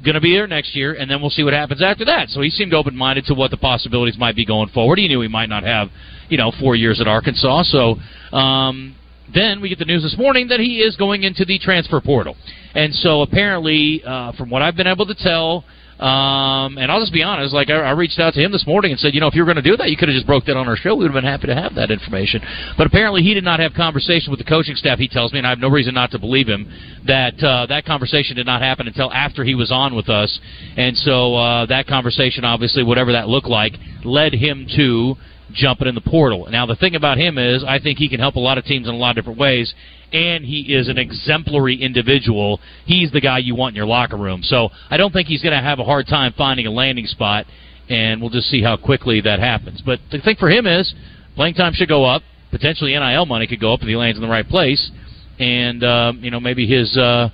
going 0.04 0.16
to 0.16 0.22
be 0.22 0.34
there 0.34 0.48
next 0.48 0.76
year, 0.76 0.94
and 0.94 1.10
then 1.10 1.22
we'll 1.22 1.32
see 1.32 1.44
what 1.44 1.54
happens 1.54 1.82
after 1.82 2.06
that. 2.06 2.30
So 2.30 2.42
he 2.42 2.50
seemed 2.50 2.74
open 2.74 2.96
minded 2.96 3.26
to 3.26 3.34
what 3.34 3.52
the 3.52 3.58
possibilities 3.58 4.18
might 4.18 4.36
be 4.36 4.46
going 4.46 4.70
forward. 4.70 5.00
He 5.00 5.08
knew 5.08 5.22
he 5.22 5.28
might 5.28 5.50
not 5.50 5.64
have, 5.64 5.90
you 6.30 6.38
know, 6.38 6.52
four 6.60 6.76
years 6.76 7.02
at 7.02 7.08
Arkansas. 7.08 7.64
So 7.64 7.96
um, 8.36 8.96
then 9.34 9.60
we 9.60 9.70
get 9.70 9.80
the 9.80 9.86
news 9.86 10.04
this 10.04 10.18
morning 10.18 10.48
that 10.50 10.60
he 10.60 10.80
is 10.80 10.96
going 10.96 11.24
into 11.24 11.46
the 11.46 11.60
transfer 11.60 12.00
portal. 12.00 12.36
And 12.76 12.94
so 12.94 13.22
apparently, 13.22 14.04
uh, 14.06 14.34
from 14.34 14.50
what 14.50 14.62
I've 14.62 14.76
been 14.76 14.88
able 14.88 15.08
to 15.08 15.16
tell, 15.16 15.66
um, 16.00 16.78
and 16.78 16.92
I'll 16.92 17.00
just 17.00 17.14
be 17.14 17.24
honest, 17.24 17.54
like 17.54 17.70
I, 17.70 17.76
I 17.76 17.92
reached 17.92 18.20
out 18.20 18.34
to 18.36 18.40
him 18.40 18.52
this 18.52 18.68
morning 18.68 18.92
and 18.92 19.00
said, 19.00 19.16
you 19.16 19.20
know, 19.20 19.28
if 19.28 19.34
you 19.34 19.42
were 19.42 19.52
going 19.52 19.64
to 19.64 19.68
do 19.68 19.76
that, 19.78 19.90
you 19.90 19.98
could 19.98 20.10
have 20.10 20.16
just 20.16 20.28
broke 20.28 20.46
that 20.46 20.56
on 20.56 20.68
our 20.68 20.76
show. 20.76 20.94
We 20.94 21.06
would 21.06 21.14
have 21.14 21.24
been 21.24 21.30
happy 21.30 21.48
to 21.48 21.56
have 21.56 21.74
that 21.76 21.90
information. 21.90 22.42
But 22.78 22.86
apparently, 22.86 23.24
he 23.24 23.34
did 23.34 23.44
not 23.44 23.60
have 23.60 23.74
conversation 23.74 24.30
with 24.30 24.38
the 24.38 24.46
coaching 24.46 24.76
staff. 24.76 25.00
He 25.00 25.08
tells 25.08 25.34
me, 25.34 25.40
and 25.40 25.48
I 25.48 25.50
have 25.50 25.60
no 25.60 25.70
reason 25.70 25.96
not 25.96 26.12
to 26.12 26.20
believe 26.20 26.48
him, 26.48 26.72
that 27.08 27.42
uh, 27.44 27.66
that 27.68 27.86
conversation 27.86 28.36
did 28.36 28.46
not 28.46 28.62
happen 28.62 28.88
until 28.88 29.12
after 29.12 29.44
he 29.44 29.56
was 29.56 29.72
on 29.72 29.96
with 29.96 30.08
us. 30.10 30.40
And 30.76 30.96
so 30.98 31.36
uh, 31.36 31.66
that 31.66 31.88
conversation, 31.88 32.46
obviously, 32.46 32.84
whatever 32.84 33.12
that 33.14 33.28
looked 33.28 33.48
like, 33.48 33.74
led 34.04 34.34
him 34.34 34.68
to 34.76 35.16
jumping 35.54 35.88
in 35.88 35.96
the 35.96 36.02
portal. 36.02 36.48
Now, 36.52 36.66
the 36.66 36.76
thing 36.76 36.96
about 36.96 37.18
him 37.18 37.38
is, 37.38 37.64
I 37.64 37.80
think 37.80 37.98
he 37.98 38.10
can 38.10 38.20
help 38.20 38.36
a 38.36 38.40
lot 38.40 38.58
of 38.58 38.66
teams 38.66 38.88
in 38.88 38.94
a 38.94 38.98
lot 38.98 39.12
of 39.12 39.16
different 39.16 39.40
ways, 39.40 39.74
and 40.14 40.46
he 40.46 40.74
is 40.74 40.88
an 40.88 40.98
exemplary 40.98 41.82
individual. 41.82 42.60
He's 42.86 43.12
the 43.12 43.22
guy 43.22 43.40
you 43.40 43.56
want 43.56 43.74
in 43.74 43.76
your 43.76 43.86
locker 43.86 44.18
room. 44.18 44.42
So 44.44 44.70
I 44.90 44.98
don't 44.98 45.12
think 45.12 45.28
he's 45.28 45.42
going 45.42 45.56
to 45.56 45.62
have 45.62 45.80
a 45.80 45.84
hard 45.84 46.08
time 46.08 46.34
finding 46.38 46.66
a 46.68 46.72
landing 46.72 47.08
spot, 47.08 47.46
and 47.90 48.22
we'll 48.22 48.30
just 48.30 48.48
see 48.50 48.62
how 48.62 48.78
quickly 48.78 49.22
that 49.22 49.40
happens. 49.40 49.82
But 49.86 50.00
the 50.12 50.20
thing 50.20 50.38
for 50.40 50.50
him 50.50 50.66
is, 50.66 50.94
playing 51.36 51.56
time 51.56 51.74
should 51.74 51.90
go 51.90 52.06
up. 52.06 52.24
Potentially, 52.52 52.92
NIL 52.92 53.26
money 53.26 53.46
could 53.48 53.60
go 53.60 53.74
up 53.74 53.82
if 53.82 53.88
he 53.88 53.96
lands 53.96 54.18
in 54.18 54.22
the 54.22 54.30
right 54.30 54.48
place, 54.48 54.92
and 55.38 55.84
um, 55.84 56.24
you 56.24 56.32
know 56.32 56.40
maybe 56.40 56.66
his 56.66 56.96
uh, 56.96 57.30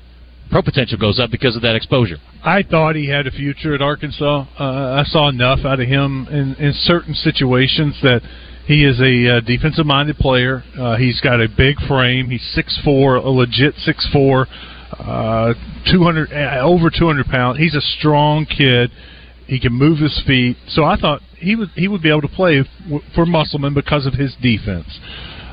pro 0.50 0.64
potential 0.64 0.98
goes 0.98 1.20
up 1.20 1.30
because 1.30 1.56
of 1.56 1.62
that 1.62 1.76
exposure. 1.76 2.18
I 2.44 2.64
thought 2.64 2.96
he 2.96 3.08
had 3.08 3.28
a 3.28 3.32
future 3.32 3.76
at 3.76 3.82
Arkansas. 3.82 4.46
Uh, 4.60 4.64
I 4.64 5.04
saw 5.06 5.30
enough 5.30 5.60
out 5.66 5.80
of 5.80 5.88
him 5.88 6.28
in, 6.30 6.56
in 6.56 6.74
certain 6.74 7.14
situations 7.14 7.98
that 8.02 8.22
he 8.66 8.86
is 8.86 9.00
a 9.02 9.38
uh, 9.38 9.40
defensive 9.42 9.86
minded 9.86 10.18
player. 10.18 10.64
Uh, 10.78 10.98
he's 10.98 11.20
got 11.22 11.42
a 11.42 11.48
big 11.48 11.78
frame. 11.88 12.30
He's 12.30 12.44
six 12.54 12.80
four, 12.84 13.16
a 13.16 13.30
legit 13.30 13.76
six 13.78 14.08
four, 14.12 14.48
uh, 14.98 15.54
two 15.92 16.04
hundred 16.04 16.32
uh, 16.32 16.62
over 16.62 16.90
two 16.90 17.08
hundred 17.08 17.28
pounds. 17.28 17.60
He's 17.60 17.76
a 17.76 17.82
strong 17.82 18.46
kid. 18.46 18.92
He 19.48 19.60
can 19.60 19.74
move 19.74 20.00
his 20.00 20.22
feet. 20.26 20.56
So 20.70 20.84
I 20.86 20.96
thought 20.96 21.22
he 21.38 21.56
would 21.56 21.70
he 21.76 21.88
would 21.88 22.02
be 22.02 22.10
able 22.10 22.22
to 22.22 22.30
play 22.30 22.64
for 23.14 23.26
Musselman 23.26 23.74
because 23.74 24.06
of 24.06 24.14
his 24.14 24.36
defense. 24.42 25.00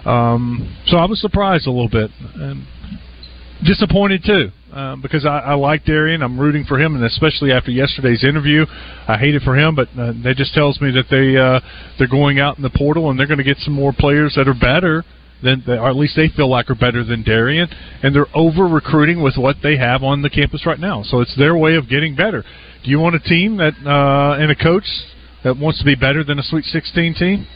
Um, 0.05 0.77
so 0.87 0.97
I 0.97 1.07
was 1.07 1.21
surprised 1.21 1.67
a 1.67 1.71
little 1.71 1.91
bit. 1.91 2.11
And 2.37 2.67
disappointed 3.65 4.23
too 4.25 4.51
um, 4.73 5.03
because 5.03 5.27
I, 5.27 5.39
I 5.39 5.55
like 5.55 5.85
Derrian. 5.85 6.23
I'm 6.23 6.39
rooting 6.39 6.65
for 6.65 6.79
him, 6.79 6.95
and 6.95 7.05
especially 7.05 7.53
after 7.53 7.71
yesterday's 7.71 8.25
interview, 8.25 8.67
I 9.09 9.17
hate 9.19 9.35
it 9.35 9.43
for 9.43 9.57
him. 9.59 9.75
But 9.75 9.89
uh, 9.99 10.13
that 10.25 10.35
just 10.37 10.55
tells 10.55 10.81
me 10.81 10.91
that 10.93 11.07
they 11.11 11.37
uh, 11.37 11.61
they're 11.99 12.09
going 12.09 12.41
out 12.41 12.57
in 12.57 12.63
the 12.63 12.71
portal 12.71 13.11
and 13.11 13.19
they're 13.19 13.27
going 13.27 13.39
to 13.39 13.45
get 13.45 13.59
some 13.59 13.75
more 13.75 13.93
players 13.93 14.35
that 14.37 14.49
are 14.49 14.55
better 14.55 15.05
than, 15.43 15.65
or 15.67 15.89
at 15.89 15.97
least 15.97 16.17
they 16.17 16.29
feel 16.29 16.49
like 16.49 16.71
are 16.71 16.75
better 16.75 17.05
than 17.05 17.25
Derrian, 17.25 17.67
and 18.03 18.15
they're 18.15 18.27
over 18.35 18.67
recruiting 18.67 19.23
with 19.23 19.37
what 19.37 19.57
they 19.63 19.77
have 19.77 20.03
on 20.03 20.23
the 20.23 20.31
campus 20.31 20.67
right 20.67 20.79
now. 20.79 21.03
So 21.03 21.21
it's 21.21 21.37
their 21.37 21.57
way 21.57 21.77
of 21.77 21.89
getting 21.89 22.15
better. 22.15 22.45
Do 22.85 22.91
you 22.91 22.99
want 22.99 23.15
a 23.15 23.21
team 23.21 23.57
that 23.59 23.75
uh, 23.85 24.41
and 24.41 24.51
a 24.51 24.57
coach 24.57 24.85
that 25.45 25.57
wants 25.57 25.79
to 25.81 25.85
be 25.85 25.95
better 25.95 26.25
than 26.25 26.39
a 26.39 26.43
Sweet 26.43 26.65
16 26.65 27.15
team? 27.15 27.47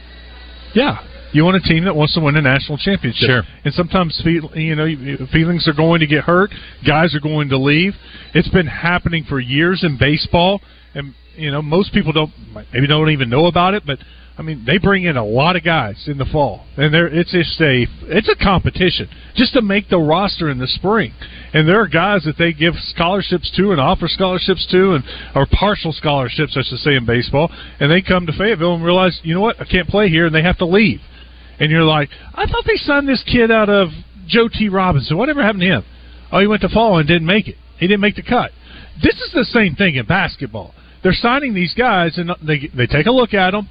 Yeah, 0.75 0.99
you 1.35 1.45
want 1.45 1.57
a 1.57 1.61
team 1.61 1.85
that 1.85 1.97
wants 1.97 2.15
to 2.15 2.21
win 2.21 2.37
a 2.37 2.43
national 2.43 2.79
championship. 2.79 3.27
Sure. 3.27 3.43
And 3.65 3.75
sometimes 3.75 4.23
you 4.25 4.77
know 4.77 4.87
feelings 5.33 5.67
are 5.67 5.75
going 5.75 6.01
to 6.01 6.07
get 6.07 6.25
hurt. 6.25 6.51
Guys 6.87 7.15
are 7.15 7.21
going 7.21 7.49
to 7.49 7.59
leave. 7.59 7.95
It's 8.35 8.49
been 8.49 8.69
happening 8.69 9.25
for 9.29 9.41
years 9.41 9.83
in 9.83 9.99
baseball, 9.99 10.61
and 10.95 11.15
you 11.37 11.51
know 11.51 11.61
most 11.61 11.93
people 11.93 12.13
don't 12.13 12.33
maybe 12.73 12.87
don't 12.87 13.11
even 13.11 13.29
know 13.29 13.47
about 13.47 13.75
it, 13.75 13.85
but. 13.85 13.99
I 14.37 14.43
mean, 14.43 14.65
they 14.67 14.79
bring 14.79 15.05
in 15.05 15.17
a 15.17 15.25
lot 15.25 15.55
of 15.55 15.63
guys 15.63 16.09
in 16.09 16.19
the 16.19 16.25
fall, 16.25 16.67
and 16.77 16.93
there 16.93 17.07
it's 17.07 17.31
just 17.31 17.61
a 17.61 17.87
it's 18.03 18.29
a 18.29 18.35
competition 18.35 19.09
just 19.37 19.53
to 19.53 19.63
make 19.63 19.89
the 19.89 19.99
roster 19.99 20.51
in 20.51 20.59
the 20.59 20.67
spring. 20.67 21.15
And 21.53 21.69
there 21.69 21.81
are 21.81 21.87
guys 21.87 22.25
that 22.25 22.37
they 22.37 22.53
give 22.53 22.75
scholarships 22.75 23.53
to 23.57 23.71
and 23.71 23.81
offer 23.81 24.09
scholarships 24.09 24.67
to, 24.73 24.95
and 24.95 25.05
or 25.37 25.47
partial 25.47 25.93
scholarships, 25.93 26.57
I 26.57 26.63
should 26.69 26.81
say, 26.81 26.97
in 26.97 27.07
baseball. 27.07 27.49
And 27.79 27.93
they 27.93 28.03
come 28.03 28.27
to 28.27 28.33
Fayetteville 28.33 28.75
and 28.75 28.85
realize, 28.85 29.21
you 29.23 29.35
know 29.35 29.41
what, 29.41 29.61
I 29.61 29.67
can't 29.67 29.87
play 29.89 30.09
here, 30.09 30.27
and 30.27 30.35
they 30.35 30.43
have 30.43 30.59
to 30.59 30.67
leave 30.67 31.01
and 31.59 31.71
you're 31.71 31.85
like, 31.85 32.09
I 32.35 32.47
thought 32.47 32.65
they 32.67 32.77
signed 32.77 33.09
this 33.09 33.23
kid 33.31 33.51
out 33.51 33.69
of 33.69 33.89
Joe 34.27 34.49
T. 34.49 34.69
Robinson. 34.69 35.17
Whatever 35.17 35.43
happened 35.43 35.63
to 35.63 35.67
him? 35.67 35.85
Oh, 36.33 36.41
he 36.41 36.47
went 36.47 36.63
to 36.63 36.69
fall 36.69 36.99
and 36.99 37.07
didn't 37.07 37.27
make 37.27 37.49
it. 37.49 37.57
He 37.79 37.87
didn't 37.87 38.01
make 38.01 38.17
the 38.17 38.23
cut. 38.23 38.51
This 39.03 39.15
is 39.15 39.33
the 39.33 39.45
same 39.45 39.75
thing 39.75 39.97
in 39.97 40.07
basketball. 40.07 40.75
They're 41.03 41.13
signing 41.13 41.55
these 41.55 41.75
guys, 41.75 42.17
and 42.17 42.31
they 42.43 42.71
they 42.75 42.87
take 42.87 43.07
a 43.07 43.13
look 43.13 43.35
at 43.35 43.51
them, 43.51 43.69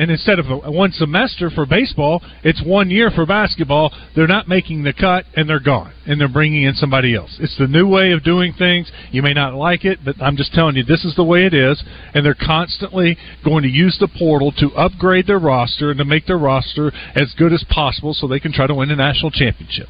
and 0.00 0.10
instead 0.10 0.38
of 0.38 0.46
one 0.64 0.92
semester 0.92 1.50
for 1.50 1.66
baseball, 1.66 2.22
it's 2.42 2.62
one 2.64 2.88
year 2.88 3.10
for 3.10 3.26
basketball. 3.26 3.92
They're 4.16 4.26
not 4.26 4.48
making 4.48 4.82
the 4.82 4.94
cut, 4.94 5.26
and 5.36 5.46
they're 5.46 5.60
gone, 5.60 5.92
and 6.06 6.18
they're 6.18 6.26
bringing 6.26 6.62
in 6.62 6.74
somebody 6.74 7.14
else. 7.14 7.36
It's 7.38 7.58
the 7.58 7.66
new 7.66 7.86
way 7.86 8.12
of 8.12 8.24
doing 8.24 8.54
things. 8.54 8.90
You 9.10 9.20
may 9.20 9.34
not 9.34 9.52
like 9.52 9.84
it, 9.84 9.98
but 10.02 10.16
I'm 10.18 10.38
just 10.38 10.54
telling 10.54 10.76
you, 10.76 10.84
this 10.84 11.04
is 11.04 11.14
the 11.16 11.24
way 11.24 11.44
it 11.44 11.52
is, 11.52 11.84
and 12.14 12.24
they're 12.24 12.34
constantly 12.34 13.18
going 13.44 13.62
to 13.62 13.68
use 13.68 13.98
the 14.00 14.08
portal 14.08 14.52
to 14.52 14.68
upgrade 14.74 15.26
their 15.26 15.38
roster 15.38 15.90
and 15.90 15.98
to 15.98 16.06
make 16.06 16.26
their 16.26 16.38
roster 16.38 16.92
as 17.14 17.34
good 17.36 17.52
as 17.52 17.62
possible, 17.68 18.14
so 18.14 18.26
they 18.26 18.40
can 18.40 18.54
try 18.54 18.66
to 18.66 18.74
win 18.74 18.90
a 18.90 18.96
national 18.96 19.30
championship. 19.30 19.86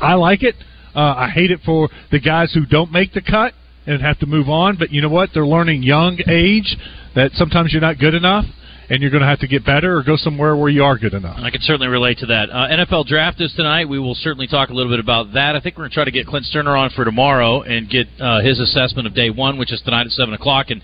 I 0.00 0.14
like 0.14 0.42
it. 0.42 0.56
Uh, 0.96 1.14
I 1.16 1.30
hate 1.30 1.52
it 1.52 1.60
for 1.64 1.90
the 2.10 2.18
guys 2.18 2.52
who 2.54 2.66
don't 2.66 2.90
make 2.90 3.12
the 3.12 3.22
cut 3.22 3.52
and 3.86 4.02
have 4.02 4.18
to 4.18 4.26
move 4.26 4.48
on. 4.48 4.76
But 4.76 4.90
you 4.90 5.00
know 5.00 5.08
what? 5.08 5.30
They're 5.32 5.46
learning 5.46 5.84
young 5.84 6.18
age 6.28 6.76
that 7.14 7.32
sometimes 7.34 7.72
you're 7.72 7.80
not 7.80 7.98
good 7.98 8.14
enough, 8.14 8.44
and 8.90 9.00
you're 9.00 9.10
going 9.10 9.22
to 9.22 9.28
have 9.28 9.40
to 9.40 9.48
get 9.48 9.64
better 9.64 9.96
or 9.96 10.02
go 10.02 10.16
somewhere 10.16 10.56
where 10.56 10.68
you 10.68 10.84
are 10.84 10.98
good 10.98 11.14
enough. 11.14 11.38
I 11.38 11.50
can 11.50 11.60
certainly 11.62 11.88
relate 11.88 12.18
to 12.18 12.26
that. 12.26 12.50
Uh, 12.50 12.68
NFL 12.68 13.06
draft 13.06 13.40
is 13.40 13.52
tonight. 13.54 13.88
We 13.88 13.98
will 13.98 14.14
certainly 14.14 14.46
talk 14.46 14.70
a 14.70 14.72
little 14.72 14.92
bit 14.92 15.00
about 15.00 15.32
that. 15.34 15.56
I 15.56 15.60
think 15.60 15.76
we're 15.76 15.82
going 15.82 15.90
to 15.90 15.94
try 15.94 16.04
to 16.04 16.10
get 16.10 16.26
Clint 16.26 16.46
Stoerner 16.52 16.78
on 16.78 16.90
for 16.90 17.04
tomorrow 17.04 17.62
and 17.62 17.88
get 17.88 18.06
uh, 18.20 18.40
his 18.40 18.60
assessment 18.60 19.06
of 19.06 19.14
day 19.14 19.30
one, 19.30 19.58
which 19.58 19.72
is 19.72 19.80
tonight 19.82 20.06
at 20.06 20.12
seven 20.12 20.34
o'clock. 20.34 20.70
And 20.70 20.82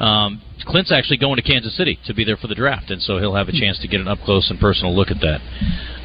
um, 0.00 0.42
Clint's 0.66 0.90
actually 0.90 1.18
going 1.18 1.36
to 1.36 1.42
Kansas 1.42 1.76
City 1.76 1.98
to 2.06 2.14
be 2.14 2.24
there 2.24 2.36
for 2.36 2.46
the 2.46 2.54
draft, 2.54 2.90
and 2.90 3.02
so 3.02 3.18
he'll 3.18 3.34
have 3.34 3.48
a 3.48 3.52
chance 3.52 3.78
to 3.80 3.88
get 3.88 4.00
an 4.00 4.08
up 4.08 4.18
close 4.24 4.48
and 4.50 4.58
personal 4.58 4.94
look 4.94 5.08
at 5.10 5.20
that. 5.20 5.40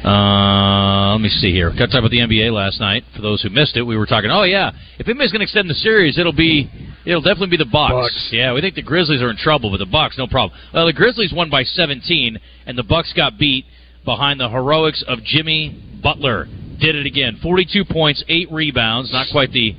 Uh, 0.06 1.12
let 1.12 1.20
me 1.20 1.28
see 1.28 1.52
here. 1.52 1.70
Got 1.70 1.86
to 1.86 1.92
talk 1.92 1.98
about 1.98 2.10
the 2.10 2.20
NBA 2.20 2.52
last 2.52 2.80
night. 2.80 3.04
For 3.14 3.22
those 3.22 3.42
who 3.42 3.50
missed 3.50 3.76
it, 3.76 3.82
we 3.82 3.96
were 3.96 4.06
talking. 4.06 4.30
Oh 4.30 4.42
yeah, 4.42 4.72
if 4.98 5.08
anybody's 5.08 5.32
going 5.32 5.40
to 5.40 5.44
extend 5.44 5.68
the 5.68 5.74
series, 5.74 6.18
it'll 6.18 6.32
be 6.32 6.70
it'll 7.04 7.22
definitely 7.22 7.56
be 7.56 7.56
the 7.56 7.70
Bucks. 7.70 7.92
Bucks. 7.92 8.28
Yeah, 8.32 8.52
we 8.52 8.60
think 8.60 8.74
the 8.74 8.82
Grizzlies 8.82 9.22
are 9.22 9.30
in 9.30 9.36
trouble, 9.36 9.70
but 9.70 9.78
the 9.78 9.86
Bucks, 9.86 10.16
no 10.18 10.26
problem. 10.26 10.58
Well, 10.72 10.86
the 10.86 10.92
Grizzlies 10.92 11.32
won 11.32 11.50
by 11.50 11.64
17, 11.64 12.38
and 12.66 12.78
the 12.78 12.82
Bucks 12.82 13.12
got 13.14 13.38
beat 13.38 13.64
behind 14.04 14.40
the 14.40 14.48
heroics 14.48 15.04
of 15.06 15.22
Jimmy 15.24 15.82
Butler. 16.02 16.46
Did 16.80 16.96
it 16.96 17.06
again. 17.06 17.38
42 17.42 17.84
points, 17.84 18.24
eight 18.28 18.50
rebounds. 18.50 19.12
Not 19.12 19.26
quite 19.30 19.52
the 19.52 19.76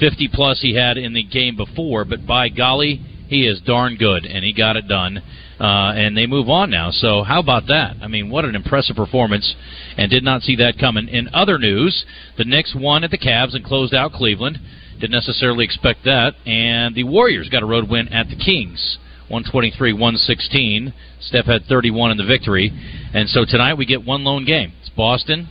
50 0.00 0.28
plus 0.32 0.60
he 0.60 0.74
had 0.74 0.98
in 0.98 1.14
the 1.14 1.22
game 1.22 1.56
before, 1.56 2.04
but 2.04 2.26
by 2.26 2.48
golly, 2.48 3.00
he 3.32 3.46
is 3.46 3.60
darn 3.62 3.96
good, 3.96 4.26
and 4.26 4.44
he 4.44 4.52
got 4.52 4.76
it 4.76 4.86
done. 4.86 5.22
Uh, 5.58 5.92
and 5.94 6.16
they 6.16 6.26
move 6.26 6.48
on 6.48 6.70
now. 6.70 6.90
So 6.90 7.22
how 7.22 7.40
about 7.40 7.68
that? 7.68 7.96
I 8.02 8.08
mean, 8.08 8.30
what 8.30 8.44
an 8.44 8.54
impressive 8.54 8.96
performance, 8.96 9.54
and 9.96 10.10
did 10.10 10.24
not 10.24 10.42
see 10.42 10.56
that 10.56 10.78
coming. 10.78 11.08
In 11.08 11.28
other 11.32 11.58
news, 11.58 12.04
the 12.36 12.44
Knicks 12.44 12.74
won 12.76 13.04
at 13.04 13.10
the 13.10 13.18
Cavs 13.18 13.54
and 13.54 13.64
closed 13.64 13.94
out 13.94 14.12
Cleveland. 14.12 14.58
Didn't 15.00 15.12
necessarily 15.12 15.64
expect 15.64 16.04
that. 16.04 16.34
And 16.46 16.94
the 16.94 17.04
Warriors 17.04 17.48
got 17.48 17.62
a 17.62 17.66
road 17.66 17.88
win 17.88 18.08
at 18.08 18.28
the 18.28 18.36
Kings. 18.36 18.98
123 19.28 19.92
116. 19.92 20.92
Steph 21.20 21.46
had 21.46 21.64
31 21.64 22.10
in 22.10 22.16
the 22.18 22.24
victory. 22.24 22.70
And 23.14 23.28
so 23.28 23.44
tonight 23.48 23.74
we 23.74 23.86
get 23.86 24.04
one 24.04 24.24
lone 24.24 24.44
game. 24.44 24.72
It's 24.80 24.90
Boston 24.90 25.48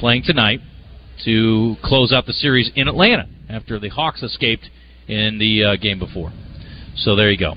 playing 0.00 0.24
tonight 0.24 0.60
to 1.24 1.76
close 1.84 2.12
out 2.12 2.26
the 2.26 2.32
series 2.32 2.70
in 2.74 2.88
Atlanta 2.88 3.28
after 3.48 3.78
the 3.78 3.88
Hawks 3.88 4.22
escaped 4.22 4.68
in 5.06 5.38
the 5.38 5.64
uh, 5.64 5.76
game 5.76 5.98
before. 5.98 6.32
So 6.96 7.16
there 7.16 7.30
you 7.30 7.38
go. 7.38 7.54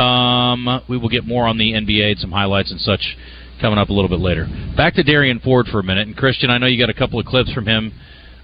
Um, 0.00 0.82
we 0.88 0.98
will 0.98 1.08
get 1.08 1.24
more 1.26 1.46
on 1.46 1.58
the 1.58 1.72
NBA 1.72 2.12
and 2.12 2.20
some 2.20 2.32
highlights 2.32 2.70
and 2.70 2.80
such 2.80 3.16
coming 3.60 3.78
up 3.78 3.88
a 3.88 3.92
little 3.92 4.08
bit 4.08 4.20
later. 4.20 4.46
Back 4.76 4.94
to 4.94 5.02
Derrian 5.02 5.40
Ford 5.42 5.66
for 5.66 5.78
a 5.78 5.82
minute. 5.82 6.06
And 6.06 6.16
Christian, 6.16 6.50
I 6.50 6.58
know 6.58 6.66
you 6.66 6.78
got 6.78 6.90
a 6.90 6.98
couple 6.98 7.18
of 7.20 7.26
clips 7.26 7.52
from 7.52 7.66
him 7.66 7.92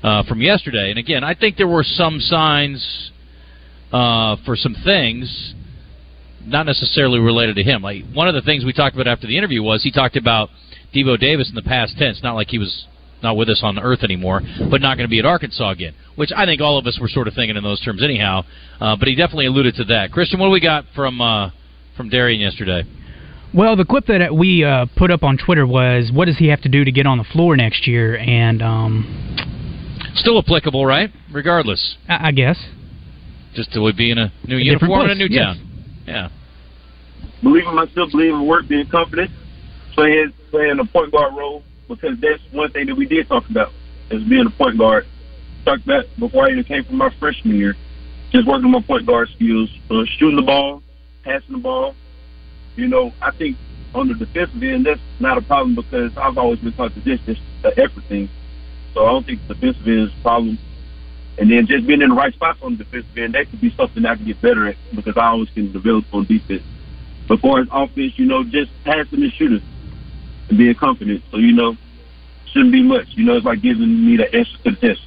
uh, 0.02 0.22
from 0.24 0.40
yesterday. 0.40 0.90
And 0.90 0.98
again, 0.98 1.24
I 1.24 1.34
think 1.34 1.56
there 1.56 1.68
were 1.68 1.84
some 1.84 2.20
signs 2.20 3.10
uh, 3.92 4.36
for 4.44 4.56
some 4.56 4.76
things 4.84 5.54
not 6.44 6.64
necessarily 6.64 7.18
related 7.18 7.56
to 7.56 7.62
him. 7.62 7.82
Like 7.82 8.04
one 8.12 8.28
of 8.28 8.34
the 8.34 8.42
things 8.42 8.64
we 8.64 8.72
talked 8.72 8.94
about 8.94 9.06
after 9.06 9.26
the 9.26 9.36
interview 9.36 9.62
was 9.62 9.82
he 9.82 9.90
talked 9.90 10.16
about 10.16 10.48
Devo 10.94 11.18
Davis 11.18 11.48
in 11.48 11.54
the 11.54 11.62
past 11.62 11.96
tense, 11.98 12.22
not 12.22 12.34
like 12.34 12.48
he 12.48 12.58
was 12.58 12.86
not 13.22 13.36
with 13.36 13.48
us 13.48 13.60
on 13.62 13.74
the 13.74 13.82
earth 13.82 14.02
anymore, 14.02 14.40
but 14.70 14.80
not 14.80 14.96
going 14.96 15.06
to 15.06 15.10
be 15.10 15.18
at 15.18 15.24
Arkansas 15.24 15.70
again. 15.70 15.94
Which 16.16 16.30
I 16.34 16.44
think 16.46 16.60
all 16.60 16.78
of 16.78 16.86
us 16.86 16.98
were 17.00 17.08
sort 17.08 17.28
of 17.28 17.34
thinking 17.34 17.56
in 17.56 17.62
those 17.62 17.80
terms 17.80 18.02
anyhow. 18.02 18.42
Uh, 18.80 18.96
but 18.96 19.08
he 19.08 19.14
definitely 19.14 19.46
alluded 19.46 19.74
to 19.76 19.84
that. 19.84 20.12
Christian, 20.12 20.40
what 20.40 20.46
do 20.46 20.52
we 20.52 20.60
got 20.60 20.84
from 20.94 21.20
uh, 21.20 21.50
from 21.96 22.10
Derrian 22.10 22.40
yesterday? 22.40 22.84
Well, 23.52 23.74
the 23.74 23.84
clip 23.84 24.06
that 24.06 24.34
we 24.34 24.64
uh, 24.64 24.86
put 24.96 25.10
up 25.10 25.22
on 25.22 25.36
Twitter 25.36 25.66
was, 25.66 26.10
"What 26.12 26.26
does 26.26 26.38
he 26.38 26.48
have 26.48 26.60
to 26.62 26.68
do 26.68 26.84
to 26.84 26.92
get 26.92 27.06
on 27.06 27.18
the 27.18 27.24
floor 27.24 27.56
next 27.56 27.86
year?" 27.86 28.16
And 28.16 28.62
um, 28.62 30.10
still 30.14 30.38
applicable, 30.38 30.86
right? 30.86 31.10
Regardless, 31.32 31.96
I, 32.08 32.28
I 32.28 32.32
guess. 32.32 32.58
Just 33.54 33.72
to 33.72 33.92
be 33.92 34.12
in 34.12 34.18
a 34.18 34.32
new 34.44 34.56
A 34.56 34.60
uniform 34.60 35.06
in 35.06 35.10
a 35.10 35.14
new 35.16 35.26
yes. 35.28 35.56
town. 35.56 35.66
Yeah. 36.06 36.28
believe 37.42 37.66
in 37.66 37.74
myself, 37.74 38.12
believe 38.12 38.32
in 38.32 38.46
work, 38.46 38.68
being 38.68 38.86
confident, 38.86 39.30
playing 39.94 40.32
playing 40.50 40.78
a 40.78 40.84
point 40.84 41.10
guard 41.10 41.34
role 41.36 41.64
because 41.90 42.18
that's 42.20 42.40
one 42.52 42.70
thing 42.70 42.86
that 42.86 42.94
we 42.94 43.04
did 43.04 43.28
talk 43.28 43.48
about 43.50 43.72
is 44.10 44.22
being 44.24 44.46
a 44.46 44.50
point 44.50 44.78
guard. 44.78 45.06
Talked 45.64 45.84
about 45.84 46.06
before 46.18 46.46
I 46.46 46.52
even 46.52 46.64
came 46.64 46.84
from 46.84 46.96
my 46.96 47.10
freshman 47.18 47.56
year, 47.56 47.76
just 48.30 48.46
working 48.46 48.64
on 48.64 48.70
my 48.70 48.80
point 48.80 49.04
guard 49.06 49.28
skills, 49.34 49.68
uh, 49.90 50.04
shooting 50.06 50.36
the 50.36 50.42
ball, 50.42 50.82
passing 51.24 51.56
the 51.56 51.58
ball. 51.58 51.94
You 52.76 52.86
know, 52.86 53.12
I 53.20 53.32
think 53.32 53.58
on 53.92 54.08
the 54.08 54.14
defensive 54.14 54.62
end 54.62 54.86
that's 54.86 55.00
not 55.18 55.36
a 55.36 55.42
problem 55.42 55.74
because 55.74 56.16
I've 56.16 56.38
always 56.38 56.60
been 56.60 56.72
taught 56.72 56.94
to 56.94 57.12
is 57.12 57.20
the 57.62 57.70
effort 57.76 58.04
thing. 58.04 58.30
So 58.94 59.04
I 59.04 59.10
don't 59.10 59.26
think 59.26 59.46
the 59.46 59.54
defensive 59.54 59.86
end 59.86 60.08
is 60.08 60.12
a 60.18 60.22
problem. 60.22 60.58
And 61.38 61.50
then 61.50 61.66
just 61.66 61.86
being 61.86 62.02
in 62.02 62.10
the 62.10 62.14
right 62.14 62.32
spots 62.32 62.60
on 62.62 62.76
the 62.76 62.84
defensive 62.84 63.18
end, 63.18 63.34
that 63.34 63.50
could 63.50 63.60
be 63.60 63.74
something 63.74 64.06
I 64.06 64.14
can 64.14 64.26
get 64.26 64.40
better 64.40 64.68
at 64.68 64.76
because 64.94 65.16
I 65.16 65.28
always 65.28 65.50
can 65.50 65.72
develop 65.72 66.04
on 66.12 66.24
defense. 66.24 66.62
But 67.26 67.40
for 67.40 67.60
as 67.60 67.68
offense, 67.72 68.18
you 68.18 68.26
know, 68.26 68.44
just 68.44 68.70
passing 68.84 69.22
and 69.22 69.32
shooting 69.32 69.62
and 70.50 70.58
being 70.58 70.74
confident. 70.74 71.22
So, 71.30 71.38
you 71.38 71.52
know, 71.52 71.76
shouldn't 72.52 72.72
be 72.72 72.82
much. 72.82 73.06
You 73.10 73.24
know, 73.24 73.36
it's 73.36 73.46
like 73.46 73.62
giving 73.62 74.06
me 74.06 74.16
the 74.16 74.24
answer 74.24 74.52
to 74.64 74.70
the 74.70 74.76
test. 74.76 75.00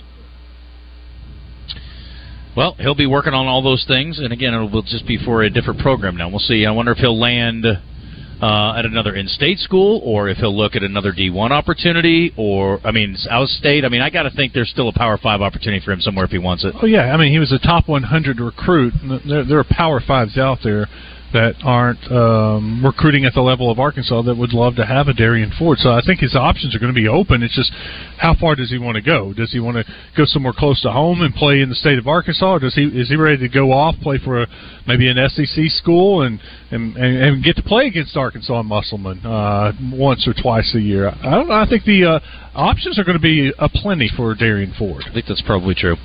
Well, 2.56 2.76
he'll 2.80 2.96
be 2.96 3.08
working 3.08 3.34
on 3.34 3.48
all 3.48 3.64
those 3.64 3.84
things, 3.88 4.20
and 4.20 4.32
again, 4.32 4.54
it 4.54 4.72
will 4.72 4.84
just 4.84 5.08
be 5.08 5.18
for 5.18 5.42
a 5.42 5.50
different 5.50 5.80
program 5.80 6.16
now. 6.16 6.30
We'll 6.30 6.40
see. 6.40 6.66
I 6.68 6.72
wonder 6.72 6.92
if 6.92 7.00
he'll 7.00 7.20
land 7.20 7.66
uh, 7.66 8.76
at 8.78 8.86
another 8.86 9.16
in-state 9.16 9.58
school, 9.58 10.02
or 10.04 10.30
if 10.30 10.38
he'll 10.38 10.56
look 10.56 10.76
at 10.76 10.84
another 10.84 11.12
D1 11.12 11.50
opportunity, 11.50 12.32
or 12.38 12.80
I 12.86 12.92
mean, 12.92 13.18
out-state. 13.30 13.86
I 13.86 13.90
mean, 13.90 14.02
I 14.02 14.12
got 14.12 14.24
to 14.24 14.30
think 14.30 14.54
there's 14.54 14.70
still 14.70 14.90
a 14.90 14.94
Power 14.94 15.18
Five 15.18 15.42
opportunity 15.42 15.84
for 15.84 15.94
him 15.94 16.02
somewhere 16.02 16.26
if 16.26 16.32
he 16.32 16.38
wants 16.38 16.64
it. 16.64 16.76
Oh 16.80 16.86
yeah, 16.86 17.12
I 17.12 17.18
mean 17.18 17.32
he 17.32 17.40
was 17.40 17.52
a 17.52 17.60
top 17.60 17.88
100 17.88 18.40
recruit. 18.40 18.94
There, 19.28 19.46
there 19.46 19.58
are 19.58 19.66
Power 19.68 20.00
Fives 20.06 20.38
out 20.38 20.60
there 20.64 20.88
that 21.34 21.56
aren't 21.64 22.00
um, 22.12 22.86
recruiting 22.86 23.26
at 23.26 23.34
the 23.34 23.42
level 23.42 23.72
of 23.72 23.80
Arkansas 23.80 24.22
that 24.24 24.36
would 24.36 24.54
love 24.54 24.76
to 24.76 24.86
have 24.86 25.08
a 25.08 25.14
Derrian 25.14 25.52
Ford. 25.58 25.80
So 25.80 25.92
I 25.92 26.02
think 26.06 26.20
his 26.20 26.36
options 26.36 26.76
are 26.76 26.80
going 26.80 26.94
to 26.94 27.00
be 27.00 27.08
open. 27.08 27.44
It's 27.44 27.56
just 27.56 27.72
how 28.18 28.36
far 28.40 28.56
does 28.56 28.70
he 28.70 28.78
want 28.78 28.96
to 28.96 29.02
go? 29.02 29.34
Does 29.34 29.52
he 29.52 29.60
want 29.60 29.78
to 29.78 29.86
go 30.16 30.26
somewhere 30.26 30.54
close 30.56 30.82
to 30.84 30.92
home 30.92 31.22
and 31.22 31.34
play 31.34 31.62
in 31.62 31.70
the 31.70 31.76
state 31.76 31.98
of 31.98 32.08
Arkansas, 32.08 32.54
or 32.54 32.60
does 32.60 32.76
he 32.76 32.84
is 32.84 33.10
he 33.10 33.16
ready 33.16 33.38
to 33.38 33.50
go 33.50 33.72
off 33.72 33.96
play 34.02 34.20
for 34.24 34.44
a, 34.44 34.48
maybe 34.88 35.10
an 35.10 35.18
SEC 35.30 35.66
school 35.68 36.22
and, 36.22 36.40
and 36.72 36.96
and 36.96 37.44
get 37.44 37.56
to 37.56 37.64
play 37.64 37.88
against 37.88 38.16
Arkansas 38.16 38.60
and 38.60 38.70
Musselman 38.70 39.26
uh, 39.26 39.74
once 39.92 40.28
or 40.28 40.34
twice 40.34 40.74
a 40.76 40.80
year? 40.80 41.10
I 41.10 41.32
don't 41.32 41.48
know. 41.48 41.56
I 41.56 41.68
think 41.68 41.84
the 41.86 42.06
uh, 42.06 42.20
options 42.56 43.00
are 43.00 43.04
going 43.04 43.18
to 43.18 43.22
be 43.22 43.52
a 43.58 43.70
plenty 43.70 44.10
for 44.16 44.36
Derrian 44.36 44.74
Ford. 44.78 45.04
I 45.10 45.14
think 45.14 45.26
that's 45.28 45.42
probably 45.42 45.76
true. 45.76 45.96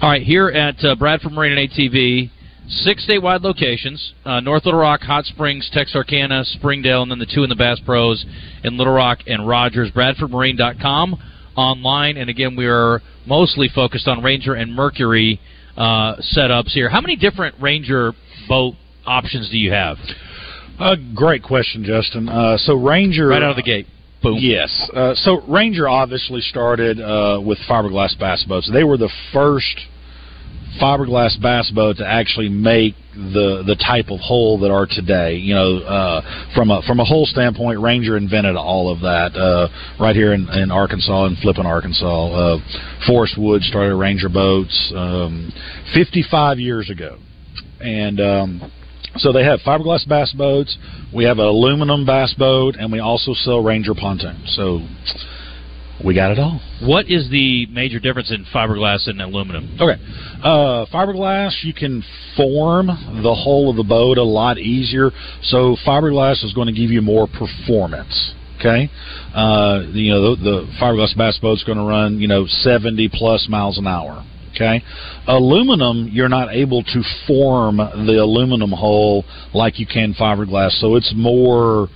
All 0.00 0.10
right, 0.10 0.22
here 0.22 0.48
at 0.48 0.82
uh, 0.84 0.96
Bradford 0.96 1.32
Marine 1.32 1.58
and 1.58 1.70
ATV, 1.70 2.30
six 2.68 3.06
statewide 3.06 3.42
locations: 3.42 4.14
uh, 4.24 4.40
North 4.40 4.64
Little 4.64 4.80
Rock, 4.80 5.00
Hot 5.02 5.24
Springs, 5.24 5.68
Texarkana, 5.72 6.44
Springdale, 6.44 7.02
and 7.02 7.10
then 7.10 7.18
the 7.18 7.26
two 7.26 7.42
in 7.42 7.48
the 7.48 7.56
Bass 7.56 7.80
Pros 7.84 8.24
in 8.64 8.76
Little 8.76 8.92
Rock 8.92 9.20
and 9.26 9.46
Rogers. 9.46 9.90
BradfordMarine.com 9.92 11.22
online, 11.56 12.16
and 12.16 12.30
again, 12.30 12.56
we 12.56 12.66
are 12.66 13.00
mostly 13.26 13.68
focused 13.74 14.06
on 14.08 14.22
Ranger 14.22 14.54
and 14.54 14.72
Mercury 14.74 15.40
uh, 15.76 16.16
setups 16.36 16.70
here. 16.70 16.88
How 16.88 17.00
many 17.00 17.16
different 17.16 17.54
Ranger 17.60 18.12
boat 18.48 18.74
options 19.06 19.50
do 19.50 19.58
you 19.58 19.72
have? 19.72 19.96
Uh, 20.78 20.94
great 21.14 21.42
question, 21.42 21.84
Justin. 21.84 22.28
Uh, 22.28 22.56
so 22.58 22.74
Ranger 22.74 23.28
Right 23.28 23.42
out 23.42 23.50
of 23.50 23.56
the 23.56 23.62
gate. 23.62 23.86
Boom. 24.22 24.38
Yes. 24.40 24.90
Uh, 24.94 25.14
so 25.14 25.40
Ranger 25.48 25.88
obviously 25.88 26.40
started 26.40 27.00
uh, 27.00 27.40
with 27.44 27.58
fiberglass 27.68 28.18
bass 28.18 28.44
boats. 28.44 28.70
They 28.72 28.84
were 28.84 28.96
the 28.96 29.10
first 29.32 29.78
fiberglass 30.80 31.40
bass 31.40 31.70
boat 31.70 31.96
to 31.96 32.06
actually 32.06 32.48
make 32.48 32.94
the 33.14 33.64
the 33.66 33.74
type 33.74 34.10
of 34.10 34.20
hole 34.20 34.58
that 34.60 34.70
are 34.70 34.86
today. 34.86 35.36
You 35.36 35.54
know, 35.54 35.78
uh, 35.78 36.52
from 36.54 36.70
a 36.70 36.82
from 36.86 37.00
a 37.00 37.04
hull 37.04 37.26
standpoint, 37.26 37.80
Ranger 37.80 38.16
invented 38.16 38.56
all 38.56 38.92
of 38.92 39.00
that 39.00 39.34
uh, 39.34 39.68
right 40.00 40.14
here 40.14 40.32
in, 40.32 40.48
in 40.48 40.70
Arkansas 40.70 41.26
and 41.26 41.38
Flippin, 41.38 41.66
Arkansas. 41.66 42.06
Uh, 42.06 42.58
Forrest 43.06 43.36
Wood 43.38 43.62
started 43.62 43.96
Ranger 43.96 44.28
boats 44.28 44.92
um, 44.94 45.52
55 45.94 46.58
years 46.58 46.90
ago, 46.90 47.18
and 47.80 48.20
um, 48.20 48.72
so 49.16 49.32
they 49.32 49.44
have 49.44 49.60
fiberglass 49.60 50.06
bass 50.08 50.32
boats. 50.32 50.76
We 51.14 51.24
have 51.24 51.38
an 51.38 51.46
aluminum 51.46 52.06
bass 52.06 52.34
boat, 52.34 52.76
and 52.78 52.92
we 52.92 53.00
also 53.00 53.32
sell 53.34 53.62
Ranger 53.62 53.94
pontoons. 53.94 54.54
So 54.54 54.80
we 56.04 56.14
got 56.14 56.30
it 56.30 56.38
all. 56.38 56.60
What 56.82 57.10
is 57.10 57.28
the 57.30 57.66
major 57.66 57.98
difference 57.98 58.30
in 58.30 58.44
fiberglass 58.54 59.08
and 59.08 59.20
aluminum? 59.20 59.76
Okay. 59.80 60.00
Uh, 60.42 60.86
fiberglass, 60.92 61.64
you 61.64 61.74
can 61.74 62.04
form 62.36 62.86
the 62.86 63.34
hull 63.34 63.70
of 63.70 63.76
the 63.76 63.82
boat 63.82 64.18
a 64.18 64.22
lot 64.22 64.58
easier. 64.58 65.10
So 65.42 65.76
fiberglass 65.86 66.44
is 66.44 66.52
going 66.54 66.68
to 66.68 66.72
give 66.72 66.90
you 66.90 67.02
more 67.02 67.26
performance. 67.26 68.34
Okay. 68.60 68.90
Uh, 69.34 69.82
you 69.92 70.10
know, 70.10 70.36
the, 70.36 70.42
the 70.42 70.72
fiberglass 70.80 71.16
bass 71.16 71.38
boat's 71.38 71.64
going 71.64 71.78
to 71.78 71.84
run, 71.84 72.20
you 72.20 72.28
know, 72.28 72.46
70 72.46 73.10
plus 73.12 73.46
miles 73.48 73.78
an 73.78 73.86
hour. 73.86 74.24
Okay. 74.54 74.82
Aluminum, 75.26 76.08
you're 76.10 76.28
not 76.28 76.52
able 76.52 76.82
to 76.82 77.02
form 77.26 77.76
the 77.76 78.18
aluminum 78.20 78.72
hull 78.72 79.24
like 79.54 79.78
you 79.78 79.86
can 79.86 80.14
fiberglass. 80.14 80.80
So 80.80 80.96
it's 80.96 81.12
more 81.14 81.88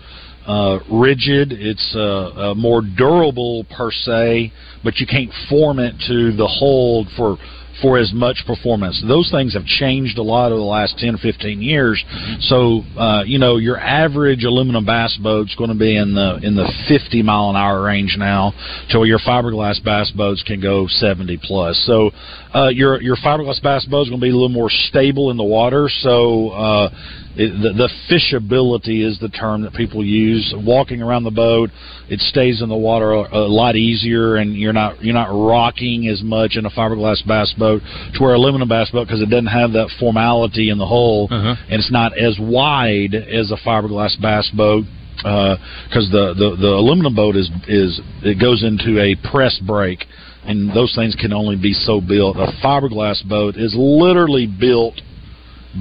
uh, 0.47 0.79
rigid. 0.91 1.53
It's 1.53 1.95
uh, 1.95 2.55
more 2.57 2.83
durable 2.83 3.65
per 3.77 3.91
se, 3.91 4.53
but 4.85 4.99
you 4.99 5.07
can't 5.07 5.31
form 5.49 5.79
it 5.79 5.95
to 6.09 6.37
the 6.37 6.47
hold 6.47 7.09
for 7.17 7.39
for 7.81 7.99
as 7.99 8.13
much 8.15 8.45
performance. 8.47 9.03
Those 9.07 9.31
things 9.31 9.55
have 9.55 9.65
changed 9.65 10.19
a 10.19 10.23
lot 10.23 10.53
over 10.53 10.61
the 10.61 10.65
last 10.65 10.99
10, 10.99 11.19
15 11.19 11.61
years. 11.61 12.03
So, 12.41 12.83
uh, 12.97 13.25
you 13.27 13.39
know, 13.39 13.57
your 13.57 13.79
average 13.79 14.45
aluminum 14.45 14.85
bass 14.85 15.19
boat's 15.23 15.55
going 15.57 15.71
to 15.71 15.77
be 15.77 15.97
in 15.97 16.15
the 16.15 16.39
in 16.43 16.55
the 16.55 16.71
50 16.89 17.23
mile 17.23 17.51
an 17.51 17.57
hour 17.57 17.83
range 17.83 18.17
now, 18.19 18.53
to 18.91 18.99
where 18.99 19.09
your 19.09 19.19
fiberglass 19.19 19.83
bass 19.83 20.11
boats 20.11 20.43
can 20.43 20.61
go 20.61 20.87
70 20.87 21.39
plus. 21.43 21.83
So, 21.87 22.11
uh, 22.55 22.69
your 22.69 23.01
your 23.03 23.17
fiberglass 23.17 23.63
bass 23.63 23.85
boat's 23.87 24.09
going 24.09 24.21
to 24.21 24.25
be 24.25 24.31
a 24.31 24.35
little 24.35 24.49
more 24.49 24.71
stable 24.71 25.31
in 25.31 25.37
the 25.37 25.45
water. 25.45 25.89
So, 25.89 26.51
uh, 26.51 26.91
it, 27.37 27.51
the, 27.62 27.73
the 27.73 27.88
fishability 28.11 29.05
is 29.07 29.18
the 29.18 29.29
term 29.29 29.62
that 29.62 29.73
people 29.75 30.05
use. 30.05 30.53
Walking 30.57 31.01
around 31.03 31.25
the 31.25 31.31
boat, 31.31 31.71
it 32.09 32.21
stays 32.21 32.61
in 32.62 32.68
the 32.68 32.77
water 32.77 33.12
a, 33.12 33.23
a 33.38 33.49
lot 33.49 33.75
easier, 33.77 34.37
and 34.37 34.55
you're 34.57 34.73
not 34.73 35.03
you're 35.03 35.14
not 35.14 35.31
rocking 35.31 36.09
as 36.09 36.23
much 36.23 36.57
in 36.57 36.66
a 36.66 36.71
fiberglass 36.71 37.27
bass 37.27 37.53
boat 37.59 37.81
to 38.14 38.23
where 38.23 38.35
aluminum 38.35 38.68
bass 38.68 38.90
boat 38.90 39.07
because 39.07 39.23
it 39.23 39.31
doesn't 39.31 39.47
have 39.47 39.73
that 39.73 39.88
formality 39.99 40.68
in 40.71 40.79
the 40.79 40.87
hull, 40.87 41.29
Uh-huh. 41.31 41.55
and 41.71 41.81
it's 41.81 41.90
not 41.92 42.16
as 42.18 42.37
wide 42.38 43.14
as 43.14 43.51
a 43.51 43.57
fiberglass 43.66 44.21
bass 44.21 44.51
boat 44.57 44.85
because 45.16 46.09
the, 46.11 46.35
the 46.37 46.57
the 46.61 46.68
aluminum 46.68 47.14
boat 47.14 47.37
is 47.37 47.49
is 47.68 48.01
it 48.23 48.40
goes 48.40 48.62
into 48.64 49.01
a 49.01 49.14
press 49.31 49.59
break, 49.66 50.05
and 50.45 50.75
those 50.75 50.95
things 50.95 51.14
can 51.14 51.33
only 51.33 51.57
be 51.57 51.73
so 51.73 52.01
built. 52.01 52.37
A 52.37 52.53
fiberglass 52.62 53.27
boat 53.29 53.57
is 53.57 53.75
literally 53.77 54.47
built 54.47 55.01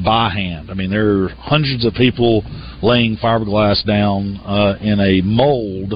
by 0.04 0.30
hand. 0.30 0.72
I 0.72 0.74
mean, 0.74 0.90
there 0.90 1.24
are 1.24 1.30
hundreds 1.30 1.86
of 1.86 1.94
people 1.94 2.44
laying 2.82 3.18
fiberglass 3.18 3.86
down 3.86 4.38
uh, 4.46 4.78
in 4.82 5.00
a 5.00 5.22
mold, 5.22 5.94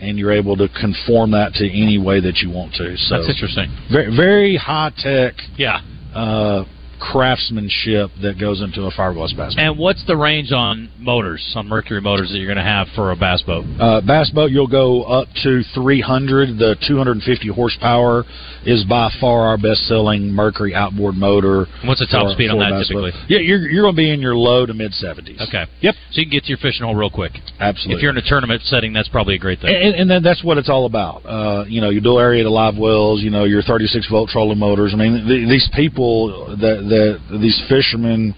and 0.00 0.18
you're 0.18 0.32
able 0.32 0.56
to 0.56 0.68
conform 0.68 1.30
that 1.32 1.52
to 1.54 1.66
any 1.66 1.98
way 1.98 2.20
that 2.20 2.38
you 2.38 2.50
want 2.50 2.74
to. 2.74 2.96
So 2.96 3.16
That's 3.16 3.30
interesting. 3.30 3.68
Very, 3.90 4.14
very 4.14 4.56
high 4.56 4.92
tech. 4.96 5.34
Yeah. 5.56 5.80
Uh, 6.14 6.64
craftsmanship 7.00 8.10
that 8.22 8.38
goes 8.38 8.60
into 8.60 8.82
a 8.82 8.92
fiberglass 8.92 9.36
bass 9.36 9.54
boat. 9.54 9.62
And 9.62 9.78
what's 9.78 10.04
the 10.06 10.16
range 10.16 10.52
on 10.52 10.90
motors, 10.98 11.52
on 11.56 11.68
Mercury 11.68 12.00
motors 12.00 12.30
that 12.30 12.38
you're 12.38 12.46
going 12.52 12.58
to 12.58 12.70
have 12.70 12.88
for 12.94 13.10
a 13.12 13.16
bass 13.16 13.42
boat? 13.42 13.64
Uh, 13.78 14.00
bass 14.00 14.30
boat, 14.30 14.50
you'll 14.50 14.66
go 14.66 15.02
up 15.04 15.28
to 15.42 15.62
300. 15.74 16.58
The 16.58 16.76
250 16.86 17.48
horsepower 17.48 18.24
is 18.64 18.84
by 18.84 19.10
far 19.20 19.46
our 19.46 19.58
best-selling 19.58 20.32
Mercury 20.32 20.74
outboard 20.74 21.14
motor. 21.14 21.66
What's 21.84 22.00
the 22.00 22.06
top 22.06 22.26
for- 22.26 22.32
speed 22.32 22.50
on 22.50 22.56
for 22.58 22.64
that 22.64 22.78
bass 22.78 22.92
boat. 22.92 23.12
Yeah, 23.28 23.38
you're 23.38 23.68
you're 23.68 23.82
going 23.82 23.94
to 23.94 23.96
be 23.96 24.10
in 24.10 24.20
your 24.20 24.34
low 24.34 24.66
to 24.66 24.74
mid 24.74 24.92
70s. 24.92 25.40
Okay. 25.48 25.64
Yep. 25.80 25.94
So 26.12 26.20
you 26.20 26.26
can 26.26 26.32
get 26.32 26.44
to 26.44 26.48
your 26.48 26.58
fishing 26.58 26.84
hole 26.84 26.94
real 26.94 27.10
quick. 27.10 27.32
Absolutely. 27.60 27.96
If 27.96 28.02
you're 28.02 28.10
in 28.10 28.18
a 28.18 28.28
tournament 28.28 28.62
setting, 28.64 28.92
that's 28.92 29.08
probably 29.08 29.34
a 29.34 29.38
great 29.38 29.60
thing. 29.60 29.74
And, 29.74 29.94
and 29.94 30.10
then 30.10 30.22
that's 30.22 30.42
what 30.42 30.58
it's 30.58 30.68
all 30.68 30.86
about. 30.86 31.24
Uh, 31.24 31.64
you 31.68 31.80
know, 31.80 31.90
your 31.90 32.00
dual 32.00 32.18
area 32.18 32.42
to 32.42 32.50
live 32.50 32.76
wells. 32.76 33.22
You 33.22 33.30
know, 33.30 33.44
your 33.44 33.62
36 33.62 34.08
volt 34.08 34.30
trolling 34.30 34.58
motors. 34.58 34.92
I 34.94 34.96
mean, 34.96 35.26
th- 35.26 35.48
these 35.48 35.68
people 35.74 36.56
that 36.56 36.87
that 36.88 37.38
these 37.40 37.60
fishermen 37.68 38.34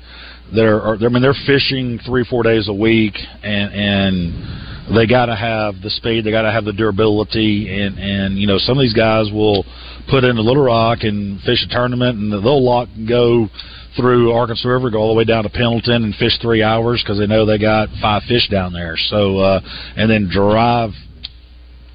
that 0.54 0.64
are, 0.64 0.94
I 0.96 1.08
mean, 1.08 1.22
they're 1.22 1.34
fishing 1.46 1.98
three 2.04 2.24
four 2.28 2.42
days 2.42 2.68
a 2.68 2.74
week, 2.74 3.14
and 3.42 3.72
and 3.72 4.96
they 4.96 5.06
got 5.06 5.26
to 5.26 5.36
have 5.36 5.80
the 5.82 5.90
speed. 5.90 6.24
They 6.24 6.30
got 6.30 6.42
to 6.42 6.52
have 6.52 6.64
the 6.64 6.72
durability, 6.72 7.80
and 7.80 7.98
and 7.98 8.38
you 8.38 8.46
know, 8.46 8.58
some 8.58 8.78
of 8.78 8.82
these 8.82 8.94
guys 8.94 9.30
will 9.32 9.64
put 10.08 10.24
in 10.24 10.36
a 10.36 10.40
Little 10.40 10.64
Rock 10.64 10.98
and 11.02 11.40
fish 11.42 11.64
a 11.64 11.72
tournament, 11.72 12.18
and 12.18 12.32
they'll 12.32 12.64
lock 12.64 12.88
and 12.96 13.08
go 13.08 13.48
through 13.96 14.32
Arkansas 14.32 14.68
River, 14.68 14.90
go 14.90 14.98
all 14.98 15.08
the 15.08 15.18
way 15.18 15.24
down 15.24 15.44
to 15.44 15.50
Pendleton, 15.50 16.04
and 16.04 16.14
fish 16.14 16.38
three 16.40 16.62
hours 16.62 17.02
because 17.02 17.18
they 17.18 17.26
know 17.26 17.44
they 17.44 17.58
got 17.58 17.88
five 18.00 18.22
fish 18.28 18.48
down 18.48 18.72
there. 18.72 18.96
So, 18.96 19.38
uh, 19.38 19.60
and 19.96 20.10
then 20.10 20.28
drive 20.30 20.90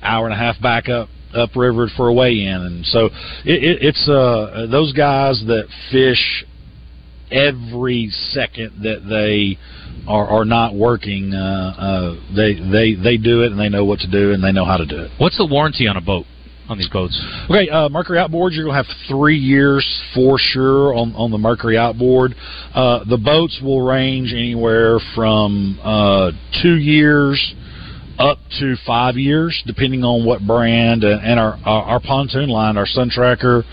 hour 0.02 0.26
and 0.26 0.34
a 0.34 0.38
half 0.38 0.62
back 0.62 0.88
up 0.88 1.10
upriver 1.36 1.88
for 1.96 2.08
a 2.08 2.14
weigh 2.14 2.46
in, 2.46 2.62
and 2.62 2.86
so 2.86 3.06
it, 3.46 3.64
it, 3.64 3.78
it's 3.82 4.10
uh, 4.10 4.68
those 4.70 4.94
guys 4.94 5.44
that 5.48 5.68
fish 5.92 6.46
every 7.32 8.10
second 8.32 8.84
that 8.84 9.08
they 9.10 9.58
are, 10.08 10.28
are 10.28 10.46
not 10.46 10.76
working. 10.76 11.34
Uh, 11.34 11.38
uh, 11.38 12.36
they 12.36 12.54
they 12.54 12.96
they 12.96 13.18
do 13.18 13.44
it, 13.44 13.52
and 13.52 13.60
they 13.60 13.70
know 13.70 13.86
what 13.86 14.00
to 14.00 14.10
do, 14.10 14.32
and 14.32 14.44
they 14.44 14.52
know 14.52 14.66
how 14.66 14.78
to 14.78 14.86
do 14.86 15.00
it. 15.00 15.12
What's 15.18 15.38
the 15.38 15.46
warranty 15.46 15.88
on 15.88 15.98
a 15.98 16.02
boat 16.02 16.26
on 16.70 16.78
these 16.78 16.90
boats? 16.90 17.20
Okay, 17.50 17.70
uh, 17.70 17.90
Mercury 17.90 18.20
outboard, 18.20 18.54
you're 18.54 18.66
going 18.66 18.76
to 18.76 18.84
have 18.84 18.98
three 19.08 19.38
years 19.38 19.86
for 20.14 20.38
sure 20.40 20.96
on, 20.96 21.14
on 21.16 21.32
the 21.32 21.38
Mercury 21.38 21.78
outboard. 21.78 22.36
Uh, 22.74 23.04
the 23.06 23.18
boats 23.18 23.60
will 23.64 23.82
range 23.82 24.34
anywhere 24.34 25.00
from 25.14 25.80
uh, 25.84 26.32
two 26.62 26.76
years 26.76 27.56
up 28.20 28.38
to 28.60 28.76
five 28.86 29.16
years, 29.16 29.62
depending 29.66 30.04
on 30.04 30.26
what 30.26 30.46
brand. 30.46 31.04
And, 31.04 31.40
our 31.40 31.58
our 31.66 32.00
pontoon 32.00 32.50
line, 32.50 32.78
our 32.78 32.86
Sun 32.86 33.10
Tracker, 33.10 33.64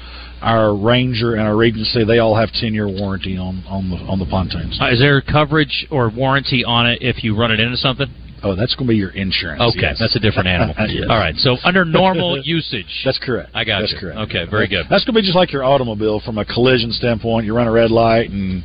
our 0.41 0.75
Ranger, 0.75 1.35
and 1.35 1.43
our 1.43 1.57
Regency, 1.57 2.05
they 2.05 2.19
all 2.19 2.37
have 2.37 2.51
ten 2.53 2.75
year 2.75 2.89
warranty 2.89 3.37
on 3.37 3.63
on 3.69 3.91
the 3.91 3.97
on 3.97 4.19
the 4.19 4.27
pontoons. 4.27 4.79
Uh, 4.81 4.91
is 4.91 4.99
there 4.99 5.21
coverage 5.23 5.87
or 5.91 6.11
warranty 6.11 6.65
on 6.65 6.87
it 6.87 6.99
if 7.01 7.23
you 7.23 7.37
run 7.39 7.51
it 7.51 7.61
into 7.61 7.77
something? 7.77 8.07
Oh, 8.45 8.57
that's 8.57 8.75
going 8.75 8.89
to 8.89 8.91
be 8.91 8.97
your 8.97 9.11
insurance. 9.11 9.63
Okay, 9.63 9.83
yes. 9.83 9.99
that's 10.01 10.17
a 10.17 10.19
different 10.19 10.49
animal. 10.49 10.75
Yes. 10.91 11.07
All 11.09 11.17
right, 11.17 11.37
so 11.37 11.57
under 11.63 11.85
normal 11.85 12.39
usage. 12.45 13.03
That's 13.05 13.19
correct. 13.19 13.51
I 13.55 13.63
got 13.65 13.81
That's 13.81 13.93
you. 13.93 13.99
correct. 14.01 14.19
Okay, 14.19 14.51
very 14.51 14.67
good. 14.67 14.87
That's 14.91 15.05
going 15.05 15.15
to 15.15 15.21
be 15.21 15.23
just 15.23 15.37
like 15.37 15.53
your 15.53 15.63
automobile 15.63 16.21
from 16.21 16.39
a 16.39 16.45
collision 16.45 16.91
standpoint. 16.91 17.47
You 17.47 17.55
run 17.55 17.69
a 17.69 17.71
red 17.71 17.93
light 17.93 18.31
and 18.31 18.65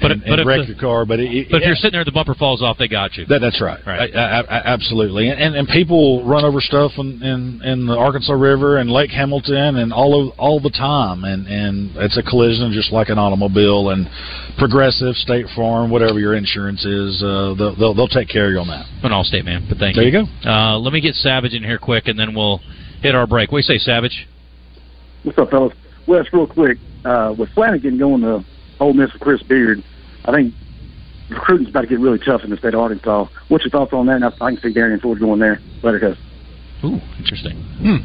But 0.00 0.10
and, 0.10 0.22
if- 0.22 0.28
but 0.28 0.38
and 0.40 0.48
wreck 0.48 0.60
the- 0.62 0.72
your 0.72 0.76
car, 0.80 1.04
but 1.06 1.20
it, 1.20 1.48
But 1.50 1.56
if 1.58 1.62
yeah, 1.62 1.68
you're 1.68 1.76
sitting 1.76 1.92
there, 1.92 2.04
the 2.04 2.12
bumper 2.12 2.34
falls 2.34 2.62
off, 2.62 2.78
they 2.78 2.88
got 2.88 3.16
you. 3.16 3.26
that, 3.26 3.40
that's 3.40 3.60
right. 3.60 3.78
Right. 3.86 4.14
I, 4.14 4.20
I, 4.20 4.40
I- 4.40 4.62
absolutely. 4.66 5.28
And, 5.28 5.40
and 5.40 5.54
and 5.54 5.68
people 5.68 6.24
run 6.26 6.44
over 6.44 6.60
stuff 6.60 6.92
in, 6.98 7.22
in 7.22 7.62
in 7.64 7.86
the 7.86 7.96
Arkansas 7.96 8.32
River 8.32 8.78
and 8.78 8.90
Lake 8.90 9.10
Hamilton 9.10 9.76
and 9.76 9.92
all 9.92 10.28
of, 10.30 10.38
all 10.38 10.60
the 10.60 10.70
time, 10.70 11.24
and 11.24 11.46
and 11.46 11.90
it's 11.96 12.16
a 12.18 12.22
collision 12.22 12.72
just 12.72 12.92
like 12.92 13.08
an 13.08 13.18
automobile. 13.18 13.90
And 13.90 14.08
Progressive, 14.58 15.14
State 15.16 15.46
Farm, 15.56 15.90
whatever 15.90 16.18
your 16.18 16.34
insurance 16.34 16.84
is, 16.84 17.22
uh, 17.22 17.54
they'll, 17.58 17.76
they'll 17.76 17.94
they'll 17.94 18.08
take 18.08 18.28
care 18.28 18.46
of 18.46 18.52
you 18.52 18.58
on 18.58 18.68
that. 18.68 18.86
An 19.02 19.12
all 19.12 19.24
state 19.24 19.44
man, 19.44 19.66
but 19.68 19.78
thank 19.78 19.94
There 19.96 20.04
you. 20.04 20.10
There 20.10 20.20
you 20.22 20.28
go. 20.44 20.50
Uh, 20.50 20.78
let 20.78 20.92
me 20.92 21.00
get 21.00 21.14
Savage 21.14 21.54
in 21.54 21.62
here 21.62 21.78
quick, 21.78 22.08
and 22.08 22.18
then 22.18 22.34
we'll 22.34 22.60
hit 23.00 23.14
our 23.14 23.26
break. 23.26 23.52
What 23.52 23.62
do 23.64 23.72
you 23.72 23.78
say, 23.78 23.82
Savage? 23.84 24.26
What's 25.22 25.38
up, 25.38 25.50
fellas? 25.50 25.72
Wes, 26.06 26.26
real 26.32 26.46
quick, 26.46 26.78
uh, 27.04 27.34
with 27.38 27.48
Flanagan 27.50 27.96
going 27.98 28.20
to 28.22 28.44
Ole 28.80 28.92
Miss 28.92 29.12
with 29.12 29.22
Chris 29.22 29.42
Beard, 29.42 29.82
I 30.24 30.32
think 30.32 30.54
recruiting's 31.30 31.70
about 31.70 31.82
to 31.82 31.86
get 31.86 32.00
really 32.00 32.18
tough 32.18 32.42
in 32.44 32.50
the 32.50 32.56
state 32.56 32.74
of 32.74 32.80
Arkansas. 32.80 33.26
What's 33.48 33.64
your 33.64 33.70
thoughts 33.70 33.92
on 33.92 34.06
that? 34.06 34.16
And 34.16 34.24
I, 34.24 34.28
I 34.40 34.50
can 34.52 34.60
see 34.60 34.72
Derrian 34.72 35.00
Ford 35.00 35.20
going 35.20 35.40
there. 35.40 35.60
Later, 35.82 35.98
guys. 35.98 36.16
Ooh, 36.84 37.00
interesting. 37.18 37.62
Hmm. 37.80 37.96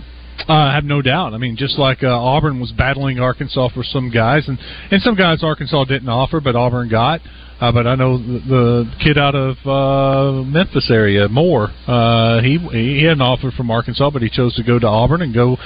Uh, 0.48 0.54
I 0.54 0.76
have 0.76 0.86
no 0.86 1.02
doubt. 1.02 1.34
I 1.34 1.38
mean, 1.38 1.58
just 1.58 1.78
like 1.78 2.02
uh, 2.02 2.08
Auburn 2.08 2.60
was 2.60 2.72
battling 2.72 3.20
Arkansas 3.20 3.70
for 3.70 3.84
some 3.84 4.10
guys, 4.10 4.48
and 4.48 4.58
and 4.90 5.02
some 5.02 5.16
guys 5.16 5.44
Arkansas 5.44 5.84
didn't 5.84 6.08
offer, 6.08 6.40
but 6.40 6.56
Auburn 6.56 6.90
got. 6.90 7.22
Uh, 7.60 7.74
but 7.74 7.86
I 7.86 7.96
know 7.96 8.18
the, 8.18 8.40
the 8.48 8.92
kid 9.04 9.18
out 9.18 9.36
of 9.36 9.58
uh, 9.68 10.44
Memphis 10.44 10.90
area, 10.90 11.28
Moore. 11.28 11.68
Uh, 11.86 12.42
he 12.42 12.58
he 12.58 13.04
had 13.04 13.18
an 13.18 13.22
offer 13.22 13.52
from 13.52 13.70
Arkansas, 13.70 14.10
but 14.12 14.22
he 14.22 14.30
chose 14.30 14.56
to 14.56 14.64
go 14.64 14.80
to 14.80 14.88
Auburn 14.88 15.22
and 15.22 15.34
go 15.34 15.58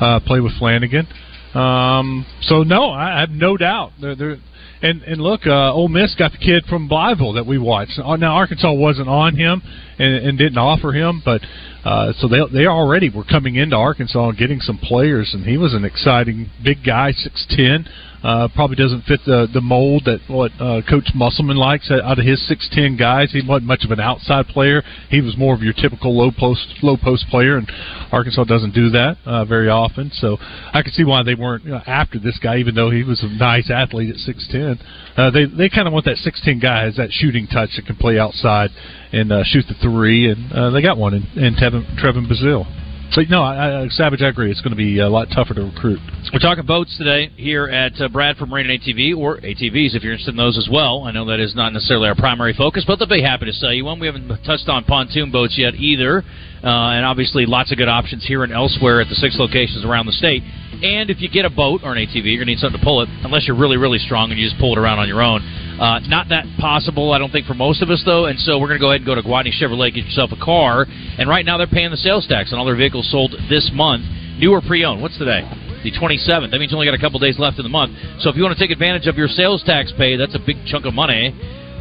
uh, 0.00 0.18
play 0.20 0.40
with 0.40 0.52
Flanigan. 0.58 1.06
Um, 1.54 2.24
so 2.40 2.62
no, 2.62 2.90
I 2.90 3.20
have 3.20 3.30
no 3.30 3.58
doubt. 3.58 3.92
They're, 4.00 4.16
they're, 4.16 4.38
and 4.82 5.02
and 5.02 5.20
look, 5.20 5.46
uh, 5.46 5.72
Ole 5.72 5.88
Miss 5.88 6.14
got 6.16 6.32
the 6.32 6.38
kid 6.38 6.64
from 6.66 6.88
Blytheville 6.88 7.34
that 7.34 7.46
we 7.46 7.58
watched. 7.58 7.98
Uh, 7.98 8.16
Now 8.16 8.34
Arkansas 8.34 8.72
wasn't 8.72 9.08
on 9.08 9.36
him 9.36 9.62
and, 9.98 10.14
and 10.14 10.38
didn't 10.38 10.58
offer 10.58 10.92
him, 10.92 11.22
but 11.24 11.40
uh, 11.84 12.12
so 12.18 12.28
they 12.28 12.40
they 12.52 12.66
already 12.66 13.08
were 13.08 13.24
coming 13.24 13.56
into 13.56 13.76
Arkansas 13.76 14.28
and 14.28 14.38
getting 14.38 14.60
some 14.60 14.78
players, 14.78 15.30
and 15.34 15.44
he 15.44 15.56
was 15.56 15.72
an 15.74 15.84
exciting 15.84 16.50
big 16.62 16.84
guy, 16.84 17.12
six 17.12 17.46
ten. 17.48 17.86
Uh, 18.22 18.48
probably 18.54 18.76
doesn't 18.76 19.02
fit 19.02 19.20
the 19.26 19.48
the 19.52 19.60
mold 19.60 20.04
that 20.04 20.20
what 20.28 20.52
uh, 20.60 20.80
Coach 20.88 21.10
Musselman 21.14 21.56
likes 21.56 21.90
out 21.90 22.18
of 22.18 22.24
his 22.24 22.46
six 22.46 22.68
ten 22.70 22.96
guys. 22.96 23.32
He 23.32 23.42
wasn't 23.46 23.66
much 23.66 23.84
of 23.84 23.90
an 23.90 23.98
outside 24.00 24.46
player. 24.46 24.82
He 25.10 25.20
was 25.20 25.36
more 25.36 25.54
of 25.54 25.62
your 25.62 25.72
typical 25.72 26.16
low 26.16 26.30
post 26.30 26.78
low 26.82 26.96
post 26.96 27.26
player, 27.28 27.56
and 27.56 27.68
Arkansas 28.12 28.44
doesn't 28.44 28.74
do 28.74 28.90
that 28.90 29.16
uh, 29.26 29.44
very 29.44 29.68
often. 29.68 30.10
So 30.14 30.36
I 30.40 30.82
could 30.82 30.92
see 30.92 31.04
why 31.04 31.22
they 31.24 31.34
weren't 31.34 31.68
uh, 31.68 31.80
after 31.86 32.18
this 32.18 32.38
guy, 32.38 32.58
even 32.58 32.74
though 32.74 32.90
he 32.90 33.02
was 33.02 33.22
a 33.22 33.28
nice 33.28 33.70
athlete 33.70 34.10
at 34.10 34.16
six 34.16 34.46
ten. 34.50 34.78
Uh, 35.16 35.30
they 35.30 35.46
they 35.46 35.68
kind 35.68 35.88
of 35.88 35.92
want 35.92 36.04
that 36.04 36.16
six 36.18 36.40
ten 36.44 36.60
guy 36.60 36.84
has 36.84 36.96
that 36.96 37.10
shooting 37.10 37.46
touch 37.48 37.70
that 37.76 37.86
can 37.86 37.96
play 37.96 38.18
outside 38.18 38.70
and 39.12 39.32
uh, 39.32 39.42
shoot 39.44 39.64
the 39.68 39.74
three, 39.82 40.30
and 40.30 40.52
uh, 40.52 40.70
they 40.70 40.80
got 40.80 40.96
one 40.96 41.12
in, 41.14 41.22
in 41.36 41.54
Tevin, 41.54 41.84
Trevon 41.98 42.26
Brazile. 42.26 42.66
So 43.12 43.20
no, 43.28 43.42
I, 43.42 43.82
I, 43.82 43.88
Savage, 43.88 44.22
I 44.22 44.28
agree. 44.28 44.50
It's 44.50 44.62
going 44.62 44.70
to 44.70 44.76
be 44.76 44.98
a 45.00 45.08
lot 45.08 45.28
tougher 45.34 45.52
to 45.52 45.64
recruit. 45.64 46.00
We're 46.32 46.38
talking 46.38 46.64
boats 46.64 46.96
today 46.96 47.28
here 47.36 47.68
at 47.68 48.00
uh, 48.00 48.08
Bradford 48.08 48.48
Marine 48.48 48.70
and 48.70 48.80
ATV, 48.80 49.14
or 49.14 49.36
ATVs 49.36 49.94
if 49.94 50.02
you're 50.02 50.12
interested 50.14 50.30
in 50.30 50.38
those 50.38 50.56
as 50.56 50.66
well. 50.72 51.04
I 51.04 51.10
know 51.10 51.26
that 51.26 51.38
is 51.38 51.54
not 51.54 51.74
necessarily 51.74 52.08
our 52.08 52.14
primary 52.14 52.54
focus, 52.54 52.84
but 52.86 52.98
they'll 52.98 53.06
be 53.06 53.20
happy 53.20 53.44
to 53.44 53.52
sell 53.52 53.70
you 53.70 53.84
one. 53.84 54.00
We 54.00 54.06
haven't 54.06 54.28
touched 54.44 54.66
on 54.68 54.84
pontoon 54.84 55.30
boats 55.30 55.56
yet 55.58 55.74
either, 55.74 56.24
uh, 56.62 56.94
and 56.94 57.04
obviously 57.04 57.44
lots 57.46 57.72
of 57.72 57.78
good 57.78 57.88
options 57.88 58.24
here 58.24 58.44
and 58.44 58.52
elsewhere 58.52 59.00
at 59.00 59.08
the 59.08 59.14
six 59.16 59.36
locations 59.38 59.84
around 59.84 60.06
the 60.06 60.12
state. 60.12 60.42
And 60.82 61.10
if 61.10 61.20
you 61.20 61.30
get 61.30 61.44
a 61.44 61.50
boat 61.50 61.82
or 61.84 61.94
an 61.94 61.98
ATV, 61.98 62.26
you're 62.26 62.42
going 62.42 62.50
to 62.50 62.54
need 62.54 62.58
something 62.58 62.78
to 62.78 62.84
pull 62.84 63.02
it, 63.02 63.08
unless 63.22 63.46
you're 63.46 63.56
really, 63.56 63.76
really 63.76 63.98
strong 63.98 64.30
and 64.30 64.38
you 64.38 64.48
just 64.48 64.58
pull 64.58 64.72
it 64.74 64.78
around 64.78 64.98
on 64.98 65.06
your 65.06 65.22
own. 65.22 65.42
Uh, 65.78 66.00
not 66.06 66.28
that 66.30 66.46
possible, 66.58 67.12
I 67.12 67.18
don't 67.18 67.30
think, 67.30 67.46
for 67.46 67.54
most 67.54 67.82
of 67.82 67.90
us, 67.90 68.02
though. 68.04 68.26
And 68.26 68.38
so 68.38 68.58
we're 68.58 68.66
going 68.66 68.78
to 68.78 68.82
go 68.82 68.90
ahead 68.90 69.02
and 69.02 69.06
go 69.06 69.14
to 69.14 69.22
Gwatney 69.22 69.54
Chevrolet, 69.54 69.94
get 69.94 70.04
yourself 70.06 70.30
a 70.32 70.42
car. 70.42 70.86
And 71.18 71.28
right 71.28 71.46
now 71.46 71.58
they're 71.58 71.70
paying 71.70 71.90
the 71.90 71.96
sales 71.96 72.26
tax 72.26 72.52
on 72.52 72.58
all 72.58 72.66
their 72.66 72.76
vehicles 72.76 73.10
sold 73.10 73.34
this 73.48 73.70
month, 73.72 74.02
new 74.38 74.50
or 74.50 74.60
pre-owned. 74.60 75.02
What's 75.02 75.18
today? 75.18 75.42
The 75.82 75.90
27th. 75.90 76.50
That 76.50 76.58
means 76.58 76.70
you 76.70 76.78
only 76.78 76.86
got 76.86 76.94
a 76.94 77.02
couple 77.02 77.18
days 77.18 77.38
left 77.38 77.58
in 77.58 77.64
the 77.64 77.74
month. 77.74 77.94
So 78.20 78.30
if 78.30 78.36
you 78.36 78.42
want 78.42 78.56
to 78.56 78.62
take 78.62 78.70
advantage 78.70 79.06
of 79.06 79.16
your 79.16 79.28
sales 79.28 79.62
tax 79.62 79.92
pay, 79.96 80.16
that's 80.16 80.34
a 80.34 80.42
big 80.44 80.56
chunk 80.66 80.86
of 80.86 80.94
money. 80.94 81.34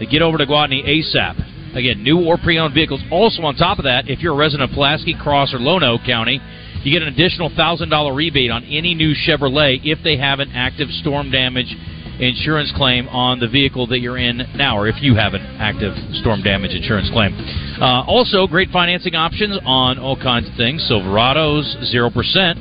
Get 0.09 0.21
over 0.21 0.37
to 0.37 0.45
Gwatney 0.45 0.81
ASAP. 0.85 1.50
Again, 1.73 2.03
new 2.03 2.19
or 2.19 2.37
pre-owned 2.37 2.73
vehicles. 2.73 3.01
Also, 3.11 3.43
on 3.43 3.55
top 3.55 3.79
of 3.79 3.85
that, 3.85 4.09
if 4.09 4.19
you're 4.19 4.33
a 4.33 4.37
resident 4.37 4.69
of 4.69 4.73
Pulaski, 4.75 5.15
Cross, 5.15 5.53
or 5.53 5.59
Lonoke 5.59 6.05
County, 6.05 6.41
you 6.83 6.91
get 6.91 7.01
an 7.05 7.13
additional 7.13 7.51
thousand 7.55 7.89
dollar 7.89 8.13
rebate 8.13 8.51
on 8.51 8.63
any 8.65 8.93
new 8.93 9.13
Chevrolet 9.13 9.79
if 9.83 9.99
they 10.03 10.17
have 10.17 10.39
an 10.39 10.51
active 10.51 10.89
storm 10.89 11.31
damage 11.31 11.73
insurance 12.19 12.71
claim 12.75 13.07
on 13.09 13.39
the 13.39 13.47
vehicle 13.47 13.87
that 13.87 13.99
you're 13.99 14.17
in 14.17 14.37
now, 14.55 14.77
or 14.77 14.87
if 14.87 15.01
you 15.01 15.15
have 15.15 15.33
an 15.33 15.41
active 15.59 15.93
storm 16.21 16.41
damage 16.43 16.71
insurance 16.71 17.09
claim. 17.11 17.33
Uh, 17.79 18.03
also, 18.05 18.47
great 18.47 18.69
financing 18.69 19.15
options 19.15 19.57
on 19.65 19.97
all 19.97 20.15
kinds 20.15 20.49
of 20.49 20.55
things. 20.55 20.85
Silverados, 20.89 21.85
zero 21.85 22.09
percent 22.09 22.59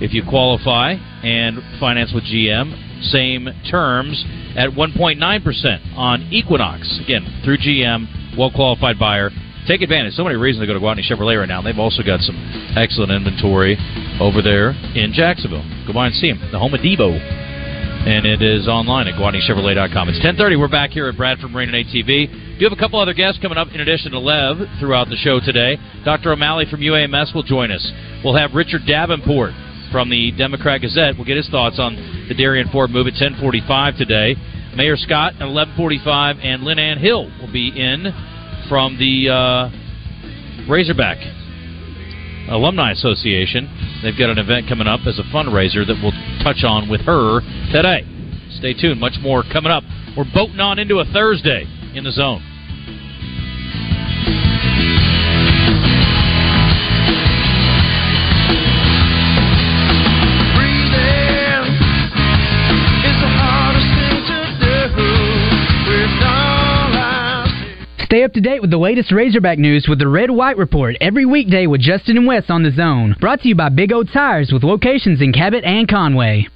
if 0.00 0.14
you 0.14 0.24
qualify 0.28 0.92
and 1.22 1.60
finance 1.78 2.12
with 2.12 2.24
GM. 2.24 2.88
Same 3.12 3.48
terms 3.70 4.24
at 4.56 4.70
1.9% 4.70 5.96
on 5.96 6.22
Equinox. 6.30 7.00
Again, 7.02 7.40
through 7.44 7.58
GM, 7.58 8.19
well 8.40 8.50
qualified 8.50 8.98
buyer. 8.98 9.28
Take 9.68 9.82
advantage. 9.82 10.14
So 10.14 10.24
many 10.24 10.36
reasons 10.36 10.62
to 10.62 10.66
go 10.66 10.72
to 10.72 10.80
Gwatney 10.80 11.04
Chevrolet 11.04 11.38
right 11.38 11.48
now. 11.48 11.60
They've 11.60 11.78
also 11.78 12.02
got 12.02 12.20
some 12.20 12.34
excellent 12.74 13.12
inventory 13.12 13.76
over 14.18 14.40
there 14.40 14.70
in 14.96 15.12
Jacksonville. 15.12 15.62
Go 15.86 15.92
by 15.92 16.06
and 16.06 16.14
see 16.16 16.32
them. 16.32 16.40
The 16.50 16.58
home 16.58 16.72
of 16.72 16.80
Devo. 16.80 17.12
and 18.00 18.24
it 18.24 18.40
is 18.40 18.66
online 18.66 19.08
at 19.08 19.14
GwatneyChevrolet.com. 19.20 20.08
It's 20.08 20.20
10:30. 20.20 20.56
We're 20.56 20.68
back 20.68 20.88
here 20.88 21.06
at 21.08 21.18
Bradford 21.18 21.50
Marine 21.50 21.68
and 21.68 21.84
ATV. 21.84 22.58
Do 22.58 22.64
have 22.64 22.72
a 22.72 22.80
couple 22.80 22.98
other 22.98 23.12
guests 23.12 23.38
coming 23.42 23.58
up 23.58 23.68
in 23.74 23.80
addition 23.82 24.12
to 24.12 24.18
Lev 24.18 24.56
throughout 24.80 25.10
the 25.10 25.16
show 25.16 25.38
today. 25.38 25.76
Dr. 26.02 26.32
O'Malley 26.32 26.64
from 26.64 26.80
UAMS 26.80 27.34
will 27.34 27.42
join 27.42 27.70
us. 27.70 27.92
We'll 28.24 28.36
have 28.36 28.54
Richard 28.54 28.86
Davenport 28.86 29.52
from 29.92 30.08
the 30.08 30.30
Democrat 30.32 30.80
Gazette. 30.80 31.16
We'll 31.16 31.26
get 31.26 31.36
his 31.36 31.48
thoughts 31.50 31.78
on 31.78 31.94
the 32.28 32.34
Derrian 32.34 32.72
Ford 32.72 32.90
move 32.90 33.06
at 33.06 33.14
10:45 33.14 33.98
today. 33.98 34.34
Mayor 34.74 34.96
Scott 34.96 35.34
at 35.34 35.42
11:45, 35.42 36.38
and 36.42 36.62
Lynn 36.62 36.78
Ann 36.78 36.96
Hill 36.98 37.30
will 37.38 37.52
be 37.52 37.68
in 37.68 38.14
from 38.70 38.96
the 38.98 39.28
uh, 39.28 40.70
Razorback 40.70 41.18
Alumni 42.48 42.92
Association. 42.92 43.66
They've 44.00 44.16
got 44.16 44.30
an 44.30 44.38
event 44.38 44.68
coming 44.68 44.86
up 44.86 45.00
as 45.08 45.18
a 45.18 45.24
fundraiser 45.34 45.84
that 45.84 45.98
we'll 46.00 46.14
touch 46.44 46.62
on 46.62 46.88
with 46.88 47.00
her 47.02 47.40
today. 47.72 48.06
Stay 48.50 48.72
tuned. 48.72 49.00
Much 49.00 49.18
more 49.20 49.42
coming 49.42 49.72
up. 49.72 49.82
We're 50.16 50.30
boating 50.32 50.60
on 50.60 50.78
into 50.78 51.00
a 51.00 51.04
Thursday 51.04 51.66
in 51.94 52.04
the 52.04 52.12
zone. 52.12 52.49
Up 68.30 68.34
to 68.34 68.40
date 68.40 68.60
with 68.60 68.70
the 68.70 68.78
latest 68.78 69.10
Razorback 69.10 69.58
news 69.58 69.86
with 69.88 69.98
the 69.98 70.06
Red 70.06 70.30
White 70.30 70.56
Report 70.56 70.94
every 71.00 71.26
weekday 71.26 71.66
with 71.66 71.80
Justin 71.80 72.16
and 72.16 72.28
Wes 72.28 72.44
on 72.48 72.62
the 72.62 72.70
Zone. 72.70 73.16
Brought 73.18 73.40
to 73.40 73.48
you 73.48 73.56
by 73.56 73.70
Big 73.70 73.90
O 73.90 74.04
Tires 74.04 74.52
with 74.52 74.62
locations 74.62 75.20
in 75.20 75.32
Cabot 75.32 75.64
and 75.64 75.88
Conway. 75.88 76.46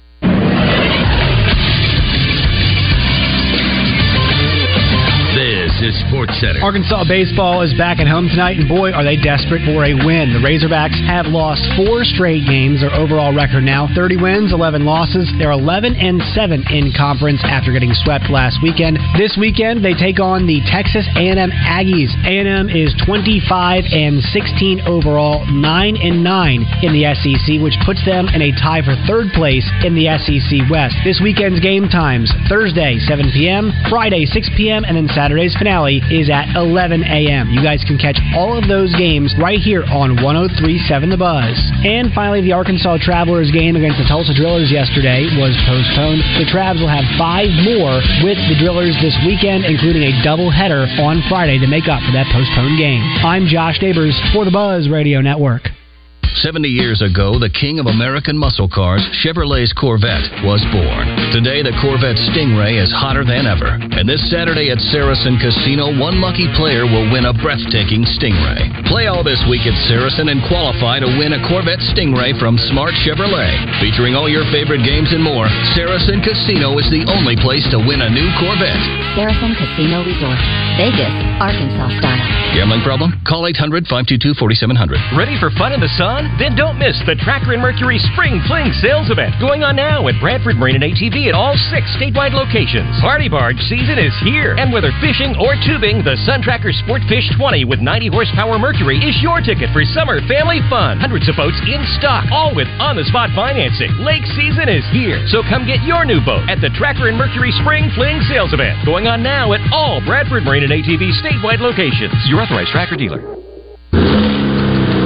Sports 6.25 6.41
Center. 6.41 6.61
Arkansas 6.63 7.05
baseball 7.05 7.61
is 7.61 7.73
back 7.77 7.99
at 8.01 8.07
home 8.07 8.27
tonight, 8.27 8.57
and 8.57 8.67
boy, 8.67 8.89
are 8.91 9.03
they 9.03 9.17
desperate 9.17 9.61
for 9.61 9.85
a 9.85 9.93
win. 9.93 10.33
The 10.33 10.41
Razorbacks 10.41 10.97
have 11.05 11.29
lost 11.29 11.61
four 11.77 12.01
straight 12.01 12.49
games. 12.49 12.81
Their 12.81 12.93
overall 12.93 13.29
record 13.29 13.61
now 13.61 13.85
30 13.93 14.17
wins, 14.17 14.49
11 14.53 14.85
losses. 14.85 15.29
They're 15.37 15.53
11 15.53 15.93
and 15.95 16.21
7 16.33 16.65
in 16.73 16.93
conference 16.97 17.41
after 17.45 17.71
getting 17.71 17.93
swept 17.93 18.29
last 18.33 18.57
weekend. 18.65 18.97
This 19.17 19.37
weekend, 19.37 19.85
they 19.85 19.93
take 19.93 20.19
on 20.19 20.49
the 20.49 20.65
Texas 20.65 21.05
A&M 21.13 21.51
Aggies. 21.51 22.09
A&M 22.25 22.73
is 22.73 22.95
25 23.05 23.85
and 23.93 24.21
16 24.33 24.81
overall, 24.89 25.45
9 25.45 25.61
and 26.01 26.23
9 26.23 26.65
in 26.81 26.91
the 26.93 27.05
SEC, 27.21 27.61
which 27.61 27.77
puts 27.85 28.01
them 28.05 28.27
in 28.33 28.41
a 28.41 28.51
tie 28.57 28.81
for 28.81 28.97
third 29.05 29.29
place 29.37 29.65
in 29.85 29.93
the 29.93 30.09
SEC 30.17 30.65
West. 30.73 30.97
This 31.05 31.21
weekend's 31.21 31.61
game 31.61 31.85
times 31.85 32.33
Thursday 32.49 32.97
7 32.97 33.29
p.m., 33.29 33.69
Friday 33.89 34.25
6 34.25 34.49
p.m., 34.57 34.83
and 34.85 34.97
then 34.97 35.07
Saturday's 35.13 35.53
finale 35.53 36.01
is 36.15 36.29
at 36.31 36.55
11 36.55 37.03
a.m. 37.03 37.51
You 37.51 37.61
guys 37.61 37.83
can 37.83 37.97
catch 37.99 38.15
all 38.35 38.55
of 38.55 38.67
those 38.67 38.95
games 38.95 39.35
right 39.35 39.59
here 39.59 39.83
on 39.91 40.15
1037 40.23 41.09
The 41.09 41.19
Buzz. 41.19 41.55
And 41.83 42.11
finally, 42.15 42.41
the 42.41 42.53
Arkansas 42.55 43.03
Travelers 43.03 43.51
game 43.51 43.75
against 43.75 43.99
the 43.99 44.07
Tulsa 44.07 44.33
Drillers 44.33 44.71
yesterday 44.71 45.27
was 45.37 45.53
postponed. 45.67 46.23
The 46.39 46.47
Travs 46.47 46.79
will 46.79 46.91
have 46.91 47.05
five 47.19 47.51
more 47.67 47.99
with 48.23 48.39
the 48.47 48.57
Drillers 48.59 48.95
this 49.03 49.15
weekend, 49.27 49.67
including 49.67 50.03
a 50.07 50.13
doubleheader 50.23 50.87
on 51.03 51.21
Friday 51.27 51.59
to 51.59 51.67
make 51.67 51.87
up 51.91 51.99
for 52.03 52.13
that 52.15 52.27
postponed 52.31 52.79
game. 52.79 53.03
I'm 53.23 53.45
Josh 53.45 53.79
Neighbors 53.81 54.15
for 54.33 54.45
the 54.45 54.51
Buzz 54.51 54.87
Radio 54.87 55.21
Network. 55.21 55.67
70 56.43 56.67
years 56.67 56.99
ago, 56.99 57.39
the 57.39 57.49
king 57.49 57.79
of 57.79 57.87
American 57.87 58.35
muscle 58.35 58.67
cars, 58.67 58.99
Chevrolet's 59.23 59.71
Corvette, 59.71 60.27
was 60.43 60.59
born. 60.67 61.07
Today, 61.31 61.63
the 61.63 61.71
Corvette 61.79 62.19
Stingray 62.31 62.75
is 62.75 62.91
hotter 62.91 63.23
than 63.23 63.47
ever. 63.47 63.79
And 63.79 64.03
this 64.03 64.19
Saturday 64.27 64.67
at 64.67 64.83
Saracen 64.91 65.39
Casino, 65.39 65.95
one 65.95 66.19
lucky 66.19 66.51
player 66.59 66.83
will 66.83 67.07
win 67.07 67.31
a 67.31 67.33
breathtaking 67.39 68.03
Stingray. 68.03 68.67
Play 68.91 69.07
all 69.07 69.23
this 69.23 69.39
week 69.47 69.63
at 69.63 69.77
Saracen 69.87 70.27
and 70.27 70.43
qualify 70.51 70.99
to 70.99 71.07
win 71.15 71.31
a 71.31 71.41
Corvette 71.47 71.81
Stingray 71.95 72.35
from 72.35 72.59
Smart 72.67 72.91
Chevrolet. 73.07 73.55
Featuring 73.79 74.19
all 74.19 74.27
your 74.27 74.43
favorite 74.51 74.83
games 74.83 75.15
and 75.15 75.23
more, 75.23 75.47
Saracen 75.71 76.19
Casino 76.19 76.75
is 76.81 76.87
the 76.91 77.07
only 77.07 77.39
place 77.39 77.63
to 77.71 77.79
win 77.79 78.03
a 78.03 78.11
new 78.11 78.27
Corvette. 78.35 78.83
Saracen 79.15 79.55
Casino 79.55 80.03
Resort, 80.03 80.39
Vegas, 80.75 81.15
Arkansas 81.39 81.95
style. 82.03 82.27
Gambling 82.51 82.83
problem? 82.83 83.15
Call 83.23 83.47
800 83.47 83.87
522 83.87 84.35
4700. 84.35 84.99
Ready 85.15 85.39
for 85.39 85.47
fun 85.55 85.71
in 85.71 85.79
the 85.79 85.91
sun? 85.95 86.24
Then 86.35 86.57
don't 86.57 86.75
miss 86.75 86.97
the 87.07 87.15
Tracker 87.21 87.55
and 87.55 87.61
Mercury 87.63 88.01
Spring 88.11 88.43
Fling 88.49 88.73
Sales 88.83 89.07
Event 89.07 89.37
going 89.39 89.63
on 89.63 89.79
now 89.79 90.03
at 90.11 90.19
Bradford 90.19 90.59
Marine 90.59 90.75
and 90.75 90.83
ATV 90.83 91.31
at 91.31 91.35
all 91.37 91.55
six 91.71 91.87
statewide 91.95 92.35
locations. 92.35 92.91
Party 92.99 93.31
barge 93.31 93.59
season 93.71 93.95
is 93.95 94.11
here, 94.25 94.57
and 94.59 94.73
whether 94.73 94.91
fishing 94.99 95.37
or 95.39 95.55
tubing, 95.63 96.03
the 96.03 96.19
Sun 96.27 96.43
Tracker 96.43 96.75
Sport 96.75 97.05
Fish 97.07 97.25
20 97.39 97.63
with 97.65 97.79
90 97.79 98.11
horsepower 98.11 98.59
Mercury 98.59 98.99
is 98.99 99.15
your 99.23 99.39
ticket 99.39 99.71
for 99.71 99.87
summer 99.95 100.19
family 100.27 100.59
fun. 100.67 100.99
Hundreds 100.99 101.29
of 101.31 101.39
boats 101.39 101.57
in 101.63 101.79
stock, 102.01 102.27
all 102.33 102.51
with 102.51 102.67
on-the-spot 102.83 103.31
financing. 103.31 103.93
Lake 104.03 104.27
season 104.35 104.67
is 104.67 104.83
here, 104.91 105.23
so 105.31 105.39
come 105.47 105.63
get 105.63 105.79
your 105.87 106.03
new 106.03 106.19
boat 106.25 106.43
at 106.51 106.59
the 106.59 106.73
Tracker 106.75 107.07
and 107.07 107.15
Mercury 107.15 107.55
Spring 107.63 107.87
Fling 107.95 108.19
Sales 108.27 108.51
Event 108.51 108.75
going 108.83 109.07
on 109.07 109.23
now 109.23 109.55
at 109.55 109.63
all 109.71 110.03
Bradford 110.03 110.43
Marine 110.43 110.67
and 110.67 110.73
ATV 110.75 111.15
statewide 111.23 111.63
locations. 111.63 112.11
Your 112.27 112.43
authorized 112.43 112.75
tracker 112.75 112.99
dealer. 112.99 113.23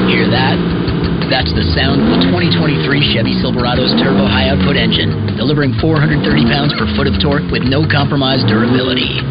Hear 0.10 0.26
that? 0.34 0.89
That's 1.30 1.54
the 1.54 1.62
sound 1.78 2.02
of 2.02 2.10
the 2.10 2.20
2023 2.34 2.90
Chevy 3.14 3.38
Silverado's 3.38 3.94
turbo 4.02 4.26
high 4.26 4.50
output 4.50 4.74
engine, 4.74 5.14
delivering 5.38 5.78
430 5.78 6.26
pounds 6.50 6.74
per 6.74 6.90
foot 6.98 7.06
of 7.06 7.22
torque 7.22 7.46
with 7.54 7.62
no 7.70 7.86
compromised 7.86 8.50
durability. 8.50 9.22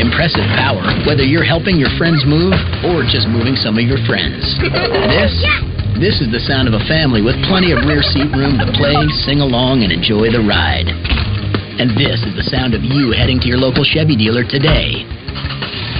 Impressive 0.00 0.48
power, 0.56 0.80
whether 1.04 1.28
you're 1.28 1.44
helping 1.44 1.76
your 1.76 1.92
friends 2.00 2.24
move 2.24 2.56
or 2.80 3.04
just 3.04 3.28
moving 3.28 3.60
some 3.60 3.76
of 3.76 3.84
your 3.84 4.00
friends. 4.08 4.40
This, 5.12 5.36
this 6.00 6.16
is 6.24 6.32
the 6.32 6.40
sound 6.40 6.64
of 6.64 6.72
a 6.72 6.80
family 6.88 7.20
with 7.20 7.36
plenty 7.44 7.76
of 7.76 7.84
rear 7.84 8.00
seat 8.00 8.32
room 8.32 8.56
to 8.56 8.64
play, 8.72 8.96
sing 9.28 9.44
along, 9.44 9.84
and 9.84 9.92
enjoy 9.92 10.32
the 10.32 10.40
ride. 10.40 10.88
And 11.76 11.92
this 11.92 12.24
is 12.24 12.32
the 12.40 12.48
sound 12.48 12.72
of 12.72 12.80
you 12.80 13.12
heading 13.12 13.36
to 13.44 13.46
your 13.52 13.60
local 13.60 13.84
Chevy 13.84 14.16
dealer 14.16 14.48
today. 14.48 15.04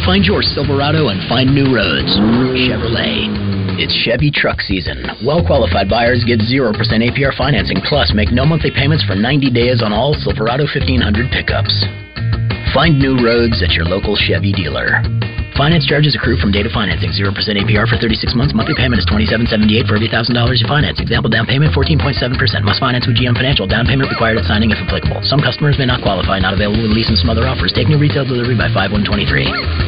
Find 0.08 0.24
your 0.24 0.40
Silverado 0.40 1.12
and 1.12 1.20
find 1.28 1.52
new 1.52 1.68
roads. 1.68 2.16
Chevrolet. 2.16 3.57
It's 3.78 3.94
Chevy 4.02 4.34
truck 4.34 4.58
season. 4.58 5.06
Well 5.22 5.46
qualified 5.46 5.86
buyers 5.86 6.26
get 6.26 6.42
0% 6.42 6.74
APR 6.74 7.30
financing 7.38 7.78
plus 7.86 8.10
make 8.10 8.34
no 8.34 8.42
monthly 8.42 8.74
payments 8.74 9.06
for 9.06 9.14
90 9.14 9.54
days 9.54 9.86
on 9.86 9.94
all 9.94 10.18
Silverado 10.18 10.66
1500 10.66 11.30
pickups. 11.30 11.70
Find 12.74 12.98
new 12.98 13.22
roads 13.22 13.62
at 13.62 13.78
your 13.78 13.86
local 13.86 14.18
Chevy 14.18 14.50
dealer. 14.50 14.98
Finance 15.54 15.86
charges 15.86 16.18
accrue 16.18 16.34
from 16.42 16.50
date 16.50 16.66
of 16.66 16.74
financing. 16.74 17.14
0% 17.14 17.30
APR 17.30 17.86
for 17.86 17.94
36 18.02 18.34
months. 18.34 18.50
Monthly 18.50 18.74
payment 18.74 18.98
is 18.98 19.06
$27.78 19.06 19.86
for 19.86 19.94
every 19.94 20.10
$1,000 20.10 20.26
you 20.58 20.66
finance. 20.66 20.98
Example 20.98 21.30
down 21.30 21.46
payment 21.46 21.70
14.7%. 21.70 22.34
Must 22.66 22.82
finance 22.82 23.06
with 23.06 23.14
GM 23.14 23.38
Financial. 23.38 23.66
Down 23.70 23.86
payment 23.86 24.10
required 24.10 24.38
at 24.38 24.44
signing 24.50 24.74
if 24.74 24.78
applicable. 24.82 25.22
Some 25.22 25.38
customers 25.38 25.78
may 25.78 25.86
not 25.86 26.02
qualify. 26.02 26.42
Not 26.42 26.54
available 26.54 26.82
with 26.82 26.90
lease 26.90 27.08
and 27.08 27.18
some 27.18 27.30
other 27.30 27.46
offers. 27.46 27.70
Take 27.70 27.86
new 27.86 27.98
retail 27.98 28.26
delivery 28.26 28.58
by 28.58 28.74
5123. 28.74 29.87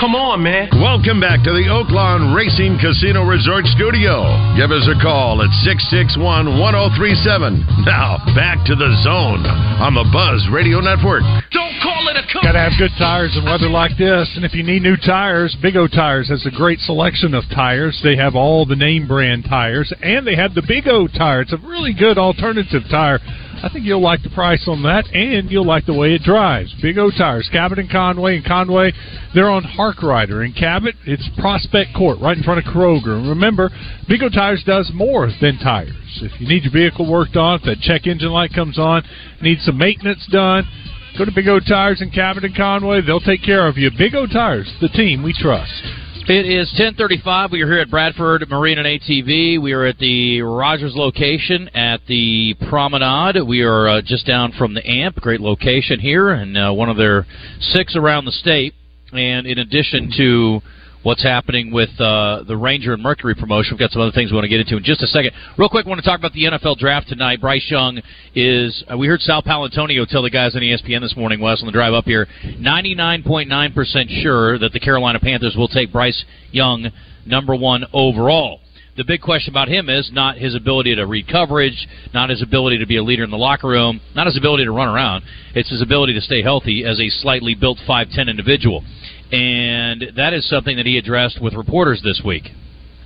Come 0.00 0.18
on, 0.18 0.42
man. 0.42 0.68
Welcome 0.82 1.20
back 1.22 1.46
to 1.46 1.54
the 1.54 1.70
Oaklawn 1.70 2.34
Racing 2.34 2.82
Casino 2.82 3.22
Resort 3.22 3.62
Studio. 3.78 4.26
Give 4.58 4.74
us 4.74 4.90
a 4.90 4.98
call 4.98 5.38
at 5.38 5.54
661 5.62 6.58
1037. 6.58 7.86
Now, 7.86 8.18
back 8.34 8.58
to 8.66 8.74
the 8.74 8.90
zone 9.06 9.46
on 9.78 9.94
the 9.94 10.02
Buzz 10.10 10.42
Radio 10.50 10.82
Network. 10.82 11.22
Don't 11.54 11.78
call 11.78 12.10
it 12.10 12.18
a 12.18 12.26
cook. 12.26 12.42
Got 12.42 12.58
to 12.58 12.66
have 12.66 12.74
good 12.74 12.90
tires 12.98 13.38
in 13.38 13.46
weather 13.46 13.70
like 13.70 13.94
this. 13.94 14.34
And 14.34 14.44
if 14.44 14.52
you 14.52 14.66
need 14.66 14.82
new 14.82 14.98
tires, 14.98 15.54
Big 15.62 15.78
O 15.78 15.86
Tires 15.86 16.28
has 16.28 16.44
a 16.44 16.50
great 16.50 16.80
selection 16.82 17.32
of 17.32 17.46
tires. 17.54 17.94
They 18.02 18.16
have 18.18 18.34
all 18.34 18.66
the 18.66 18.76
name 18.76 19.06
brand 19.06 19.46
tires, 19.46 19.94
and 20.02 20.26
they 20.26 20.34
have 20.34 20.58
the 20.58 20.66
Big 20.66 20.90
O 20.90 21.06
tire. 21.06 21.46
It's 21.46 21.54
a 21.54 21.62
really 21.62 21.94
good 21.94 22.18
alternative 22.18 22.82
tire. 22.90 23.22
I 23.64 23.70
think 23.72 23.86
you'll 23.86 24.02
like 24.02 24.22
the 24.22 24.28
price 24.28 24.68
on 24.68 24.82
that, 24.82 25.06
and 25.14 25.50
you'll 25.50 25.64
like 25.64 25.86
the 25.86 25.94
way 25.94 26.12
it 26.12 26.20
drives. 26.20 26.74
Big 26.82 26.98
O 26.98 27.10
Tires, 27.10 27.48
Cabot 27.50 27.78
and 27.78 27.90
Conway. 27.90 28.36
And 28.36 28.44
Conway, 28.44 28.92
they're 29.34 29.48
on 29.48 29.62
Harkrider. 29.62 30.44
And 30.44 30.54
Cabot, 30.54 30.94
it's 31.06 31.26
Prospect 31.38 31.96
Court, 31.96 32.20
right 32.20 32.36
in 32.36 32.42
front 32.42 32.58
of 32.58 32.70
Kroger. 32.70 33.16
And 33.16 33.26
remember, 33.26 33.70
Big 34.06 34.22
O 34.22 34.28
Tires 34.28 34.62
does 34.66 34.90
more 34.92 35.30
than 35.40 35.58
tires. 35.58 35.96
If 36.20 36.38
you 36.38 36.46
need 36.46 36.64
your 36.64 36.74
vehicle 36.74 37.10
worked 37.10 37.36
on, 37.36 37.60
if 37.60 37.64
that 37.64 37.80
check 37.80 38.06
engine 38.06 38.32
light 38.32 38.52
comes 38.54 38.78
on, 38.78 39.02
need 39.40 39.60
some 39.60 39.78
maintenance 39.78 40.28
done, 40.30 40.68
go 41.16 41.24
to 41.24 41.32
Big 41.32 41.48
O 41.48 41.58
Tires 41.58 42.02
in 42.02 42.10
Cabot 42.10 42.44
and 42.44 42.54
Conway. 42.54 43.00
They'll 43.00 43.18
take 43.18 43.42
care 43.42 43.66
of 43.66 43.78
you. 43.78 43.90
Big 43.96 44.14
O 44.14 44.26
Tires, 44.26 44.70
the 44.82 44.88
team 44.88 45.22
we 45.22 45.32
trust. 45.32 46.03
It 46.26 46.46
is 46.46 46.72
10:35. 46.78 47.50
We 47.50 47.60
are 47.60 47.66
here 47.66 47.80
at 47.80 47.90
Bradford 47.90 48.48
Marine 48.48 48.78
and 48.78 48.86
ATV. 48.86 49.60
We 49.60 49.72
are 49.74 49.84
at 49.84 49.98
the 49.98 50.40
Rogers 50.40 50.96
location 50.96 51.68
at 51.74 52.00
the 52.06 52.54
Promenade. 52.66 53.46
We 53.46 53.60
are 53.60 53.88
uh, 53.88 54.00
just 54.00 54.26
down 54.26 54.52
from 54.52 54.72
the 54.72 54.82
AMP. 54.86 55.16
Great 55.16 55.42
location 55.42 56.00
here, 56.00 56.30
and 56.30 56.56
uh, 56.56 56.72
one 56.72 56.88
of 56.88 56.96
their 56.96 57.26
six 57.60 57.94
around 57.94 58.24
the 58.24 58.32
state. 58.32 58.72
And 59.12 59.46
in 59.46 59.58
addition 59.58 60.10
to 60.16 60.62
what's 61.04 61.22
happening 61.22 61.70
with 61.70 61.90
uh, 62.00 62.42
the 62.48 62.56
Ranger 62.56 62.94
and 62.94 63.02
Mercury 63.02 63.34
promotion, 63.34 63.74
we've 63.74 63.78
got 63.78 63.92
some 63.92 64.02
other 64.02 64.10
things 64.10 64.32
we 64.32 64.34
want 64.34 64.44
to 64.44 64.48
get 64.48 64.60
into 64.60 64.76
in 64.76 64.82
just 64.82 65.02
a 65.02 65.06
second. 65.06 65.32
Real 65.56 65.68
quick, 65.68 65.86
I 65.86 65.88
want 65.88 66.02
to 66.02 66.08
talk 66.08 66.18
about 66.18 66.32
the 66.32 66.44
NFL 66.44 66.78
draft 66.78 67.08
tonight. 67.08 67.40
Bryce 67.40 67.66
Young 67.70 68.00
is. 68.34 68.82
Uh, 68.90 68.98
we 68.98 69.06
heard 69.06 69.20
Sal 69.20 69.42
Paolantonio 69.42 70.08
tell 70.08 70.22
the 70.22 70.30
guys 70.30 70.56
on 70.56 70.62
ESPN 70.62 71.00
this 71.00 71.16
morning, 71.16 71.40
Wes, 71.40 71.60
on 71.60 71.66
the 71.66 71.72
drive 71.72 71.92
up 71.92 72.06
here, 72.06 72.26
99.9% 72.44 74.22
sure 74.22 74.58
that 74.58 74.72
the 74.72 74.80
Carolina 74.80 75.20
Panthers 75.20 75.54
will 75.56 75.68
take 75.68 75.92
Bryce 75.92 76.24
Young 76.50 76.90
number 77.26 77.54
one 77.54 77.84
overall. 77.92 78.60
The 78.96 79.04
big 79.04 79.22
question 79.22 79.52
about 79.52 79.68
him 79.68 79.88
is 79.88 80.10
not 80.12 80.38
his 80.38 80.54
ability 80.54 80.94
to 80.94 81.04
read 81.04 81.26
coverage, 81.26 81.88
not 82.12 82.30
his 82.30 82.42
ability 82.42 82.78
to 82.78 82.86
be 82.86 82.96
a 82.96 83.02
leader 83.02 83.24
in 83.24 83.30
the 83.30 83.36
locker 83.36 83.66
room, 83.66 84.00
not 84.14 84.26
his 84.26 84.36
ability 84.36 84.64
to 84.64 84.70
run 84.70 84.86
around. 84.86 85.24
It's 85.54 85.68
his 85.68 85.82
ability 85.82 86.14
to 86.14 86.20
stay 86.20 86.42
healthy 86.42 86.84
as 86.84 87.00
a 87.00 87.08
slightly 87.08 87.56
built 87.56 87.78
5'10 87.88 88.30
individual. 88.30 88.84
And 89.32 90.12
that 90.16 90.32
is 90.32 90.48
something 90.48 90.76
that 90.76 90.86
he 90.86 90.96
addressed 90.96 91.42
with 91.42 91.54
reporters 91.54 92.02
this 92.04 92.22
week. 92.24 92.50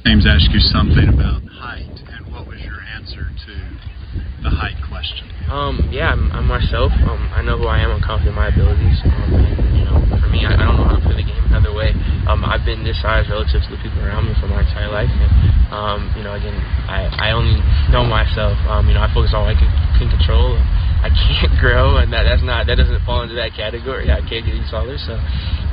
James 0.04 0.26
asked 0.26 0.50
you 0.50 0.60
something 0.60 1.08
about 1.08 1.42
height, 1.44 1.88
and 2.12 2.32
what 2.32 2.46
was 2.46 2.60
your 2.60 2.82
answer 2.82 3.28
to 3.46 4.42
the 4.42 4.50
height 4.50 4.76
question? 4.90 5.37
Um, 5.48 5.88
yeah, 5.90 6.12
I'm, 6.12 6.30
I'm 6.32 6.46
myself. 6.46 6.92
Um, 7.08 7.32
I 7.32 7.40
know 7.40 7.56
who 7.56 7.66
I 7.66 7.80
am. 7.80 7.90
I'm 7.90 8.04
confident 8.04 8.36
in 8.36 8.40
my 8.40 8.48
abilities. 8.52 9.00
Um, 9.04 9.32
and, 9.32 9.76
you 9.80 9.84
know, 9.88 9.96
for 10.20 10.28
me, 10.28 10.44
I, 10.44 10.52
I 10.52 10.60
don't 10.60 10.76
know 10.76 10.84
how 10.84 11.00
to 11.00 11.04
play 11.04 11.16
the 11.16 11.24
game 11.24 11.40
another 11.48 11.72
way. 11.72 11.96
Um, 12.28 12.44
I've 12.44 12.64
been 12.68 12.84
this 12.84 13.00
size 13.00 13.28
relative 13.32 13.64
to 13.64 13.70
the 13.72 13.80
people 13.80 14.04
around 14.04 14.28
me 14.28 14.36
for 14.36 14.46
my 14.46 14.60
entire 14.60 14.92
life. 14.92 15.08
And, 15.08 15.32
um, 15.72 16.12
you 16.16 16.22
know, 16.22 16.36
again, 16.36 16.56
I, 16.84 17.32
I 17.32 17.32
only 17.32 17.56
know 17.88 18.04
myself. 18.04 18.60
Um, 18.68 18.88
you 18.88 18.94
know, 18.94 19.00
I 19.00 19.08
focus 19.16 19.32
on 19.32 19.48
what 19.48 19.56
I 19.56 19.58
can, 19.58 19.72
can 19.96 20.08
control. 20.12 20.60
I 21.02 21.10
can't 21.10 21.54
grow, 21.62 21.98
and 21.98 22.12
that 22.12 22.24
that's 22.24 22.42
not 22.42 22.66
that 22.66 22.76
doesn't 22.76 23.04
fall 23.04 23.22
into 23.22 23.34
that 23.36 23.54
category. 23.54 24.10
I 24.10 24.20
can't 24.20 24.44
get 24.44 24.54
any 24.54 24.66
taller. 24.70 24.98
So, 24.98 25.14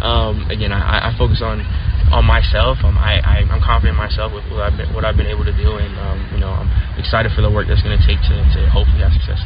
um, 0.06 0.46
again, 0.50 0.72
I, 0.72 1.10
I 1.10 1.18
focus 1.18 1.42
on 1.42 1.62
on 2.14 2.26
myself. 2.26 2.78
Um, 2.84 2.98
I, 2.98 3.20
I 3.26 3.36
I'm 3.50 3.62
confident 3.62 3.98
in 3.98 4.00
myself 4.00 4.34
with 4.34 4.46
what 4.52 4.62
I've 4.62 4.78
been, 4.78 4.94
what 4.94 5.06
I've 5.06 5.18
been 5.18 5.30
able 5.30 5.46
to 5.46 5.56
do, 5.56 5.78
and 5.78 5.94
um, 5.98 6.30
you 6.34 6.40
know, 6.40 6.54
I'm 6.54 6.70
excited 7.00 7.32
for 7.34 7.42
the 7.42 7.50
work 7.50 7.68
that's 7.68 7.82
going 7.82 7.98
to 7.98 8.06
take 8.06 8.22
to 8.30 8.36
to 8.38 8.70
hopefully 8.70 9.02
have 9.02 9.14
success. 9.14 9.42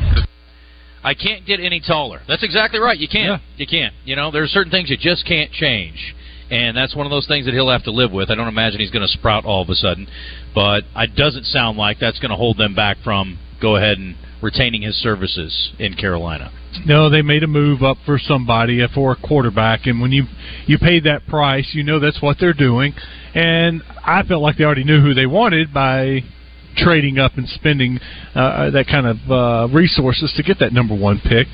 I 1.02 1.14
can't 1.14 1.46
get 1.46 1.62
any 1.62 1.80
taller. 1.80 2.22
That's 2.28 2.44
exactly 2.44 2.80
right. 2.80 2.98
You 2.98 3.08
can't. 3.08 3.42
You 3.56 3.68
can't. 3.68 3.94
You 4.04 4.16
know, 4.16 4.32
there's 4.32 4.52
certain 4.52 4.72
things 4.72 4.90
you 4.90 4.98
just 4.98 5.26
can't 5.26 5.52
change. 5.52 6.16
And 6.52 6.76
that's 6.76 6.96
one 6.96 7.06
of 7.06 7.12
those 7.12 7.28
things 7.28 7.46
that 7.46 7.54
he'll 7.54 7.70
have 7.70 7.84
to 7.84 7.92
live 7.92 8.12
with. 8.12 8.32
I 8.32 8.36
don't 8.36 8.48
imagine 8.48 8.80
he's 8.80 8.90
going 8.90 9.08
to 9.08 9.14
sprout 9.14 9.46
all 9.46 9.62
of 9.62 9.70
a 9.70 9.76
sudden, 9.76 10.08
but 10.56 10.84
it 10.96 11.16
doesn't 11.16 11.46
sound 11.46 11.78
like 11.78 12.00
that's 12.00 12.20
going 12.20 12.32
to 12.32 12.36
hold 12.36 12.58
them 12.58 12.74
back 12.74 12.98
from 13.04 13.38
go 13.62 13.76
ahead 13.76 13.98
and 13.98 14.16
retaining 14.42 14.82
his 14.82 14.96
services 14.96 15.74
in 15.80 15.96
Carolina. 15.96 16.52
No, 16.86 17.10
they 17.10 17.22
made 17.22 17.44
a 17.44 17.48
move 17.48 17.82
up 17.82 17.98
for 18.06 18.18
somebody 18.20 18.82
uh, 18.82 18.88
for 18.94 19.12
a 19.12 19.16
quarterback, 19.16 19.86
and 19.86 20.00
when 20.00 20.12
you 20.12 20.26
you 20.66 20.78
pay 20.78 21.00
that 21.02 21.26
price, 21.28 21.72
you 21.74 21.84
know 21.84 22.00
that's 22.00 22.22
what 22.22 22.38
they're 22.40 22.54
doing. 22.54 22.94
And 23.34 23.82
I 24.06 24.24
felt 24.24 24.42
like 24.42 24.58
they 24.58 24.64
already 24.64 24.84
knew 24.84 25.02
who 25.02 25.14
they 25.14 25.26
wanted 25.26 25.74
by 25.74 26.22
trading 26.78 27.18
up 27.18 27.34
and 27.38 27.48
spending 27.50 28.00
uh, 28.36 28.70
that 28.70 28.86
kind 28.88 29.08
of 29.08 29.18
uh, 29.30 29.74
resources 29.74 30.32
to 30.38 30.44
get 30.44 30.60
that 30.60 30.72
number 30.72 30.96
one 30.96 31.20
pick. 31.20 31.48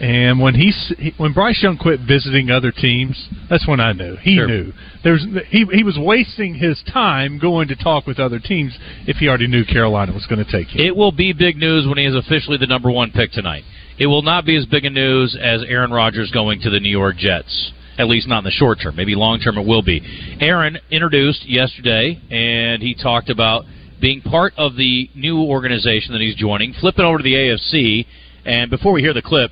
And 0.00 0.40
when 0.40 0.54
he 0.54 0.72
when 1.18 1.34
Bryce 1.34 1.62
Young 1.62 1.76
quit 1.76 2.00
visiting 2.00 2.50
other 2.50 2.72
teams, 2.72 3.28
that's 3.50 3.66
when 3.68 3.80
I 3.80 3.92
knew 3.92 4.16
he 4.16 4.36
Sure. 4.36 4.46
knew 4.46 4.72
there's 5.04 5.22
he 5.48 5.66
he 5.70 5.84
was 5.84 5.98
wasting 5.98 6.54
his 6.54 6.82
time 6.90 7.38
going 7.38 7.68
to 7.68 7.76
talk 7.76 8.06
with 8.06 8.18
other 8.18 8.38
teams 8.38 8.72
if 9.06 9.18
he 9.18 9.28
already 9.28 9.46
knew 9.46 9.62
Carolina 9.64 10.12
was 10.12 10.24
going 10.24 10.42
to 10.42 10.50
take 10.50 10.68
him. 10.68 10.80
It 10.80 10.96
will 10.96 11.12
be 11.12 11.34
big 11.34 11.58
news 11.58 11.86
when 11.86 11.98
he 11.98 12.06
is 12.06 12.14
officially 12.14 12.56
the 12.56 12.66
number 12.66 12.90
one 12.90 13.10
pick 13.10 13.32
tonight. 13.32 13.62
It 13.98 14.06
will 14.06 14.22
not 14.22 14.46
be 14.46 14.56
as 14.56 14.64
big 14.64 14.86
a 14.86 14.90
news 14.90 15.36
as 15.38 15.62
Aaron 15.68 15.90
Rodgers 15.90 16.30
going 16.30 16.60
to 16.62 16.70
the 16.70 16.80
New 16.80 16.88
York 16.88 17.18
Jets. 17.18 17.72
At 17.98 18.08
least 18.08 18.26
not 18.26 18.38
in 18.38 18.44
the 18.44 18.50
short 18.50 18.78
term. 18.82 18.96
Maybe 18.96 19.14
long 19.14 19.40
term 19.40 19.58
it 19.58 19.66
will 19.66 19.82
be. 19.82 20.00
Aaron 20.40 20.78
introduced 20.90 21.46
yesterday, 21.46 22.18
and 22.30 22.80
he 22.80 22.94
talked 22.94 23.28
about 23.28 23.66
being 24.00 24.22
part 24.22 24.54
of 24.56 24.76
the 24.76 25.10
new 25.14 25.42
organization 25.42 26.12
that 26.14 26.22
he's 26.22 26.34
joining, 26.36 26.72
flipping 26.80 27.04
over 27.04 27.18
to 27.18 27.22
the 27.22 27.34
AFC. 27.34 28.06
And 28.46 28.70
before 28.70 28.94
we 28.94 29.02
hear 29.02 29.12
the 29.12 29.20
clip, 29.20 29.50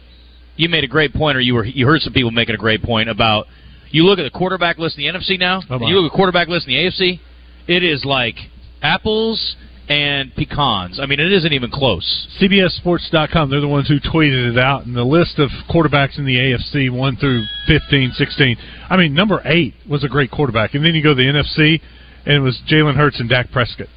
you 0.58 0.68
made 0.68 0.84
a 0.84 0.88
great 0.88 1.14
point, 1.14 1.38
or 1.38 1.40
you 1.40 1.54
were 1.54 1.64
you 1.64 1.86
heard 1.86 2.02
some 2.02 2.12
people 2.12 2.30
making 2.30 2.54
a 2.54 2.58
great 2.58 2.82
point 2.82 3.08
about 3.08 3.46
you 3.90 4.04
look 4.04 4.18
at 4.18 4.24
the 4.24 4.30
quarterback 4.38 4.76
list 4.76 4.98
in 4.98 5.04
the 5.10 5.18
NFC 5.18 5.38
now, 5.38 5.62
Oh, 5.70 5.78
you 5.86 5.96
look 5.96 6.10
at 6.10 6.12
the 6.12 6.16
quarterback 6.16 6.48
list 6.48 6.66
in 6.68 6.74
the 6.74 6.80
AFC. 6.84 7.20
It 7.66 7.82
is 7.82 8.04
like 8.04 8.34
apples 8.82 9.56
and 9.88 10.34
pecans. 10.34 11.00
I 11.00 11.06
mean, 11.06 11.18
it 11.20 11.32
isn't 11.32 11.52
even 11.54 11.70
close. 11.70 12.28
CBSSports.com, 12.40 13.48
they're 13.48 13.60
the 13.60 13.68
ones 13.68 13.88
who 13.88 13.98
tweeted 14.00 14.52
it 14.52 14.58
out, 14.58 14.84
and 14.84 14.94
the 14.94 15.04
list 15.04 15.38
of 15.38 15.48
quarterbacks 15.70 16.18
in 16.18 16.26
the 16.26 16.36
AFC, 16.36 16.90
1 16.90 17.16
through 17.16 17.44
15, 17.66 18.12
16. 18.12 18.56
I 18.90 18.96
mean, 18.96 19.14
number 19.14 19.40
8 19.44 19.74
was 19.88 20.04
a 20.04 20.08
great 20.08 20.30
quarterback. 20.30 20.74
And 20.74 20.84
then 20.84 20.94
you 20.94 21.02
go 21.02 21.10
to 21.10 21.14
the 21.14 21.22
NFC, 21.22 21.80
and 22.26 22.34
it 22.36 22.40
was 22.40 22.60
Jalen 22.70 22.96
Hurts 22.96 23.18
and 23.20 23.28
Dak 23.30 23.50
Prescott. 23.50 23.88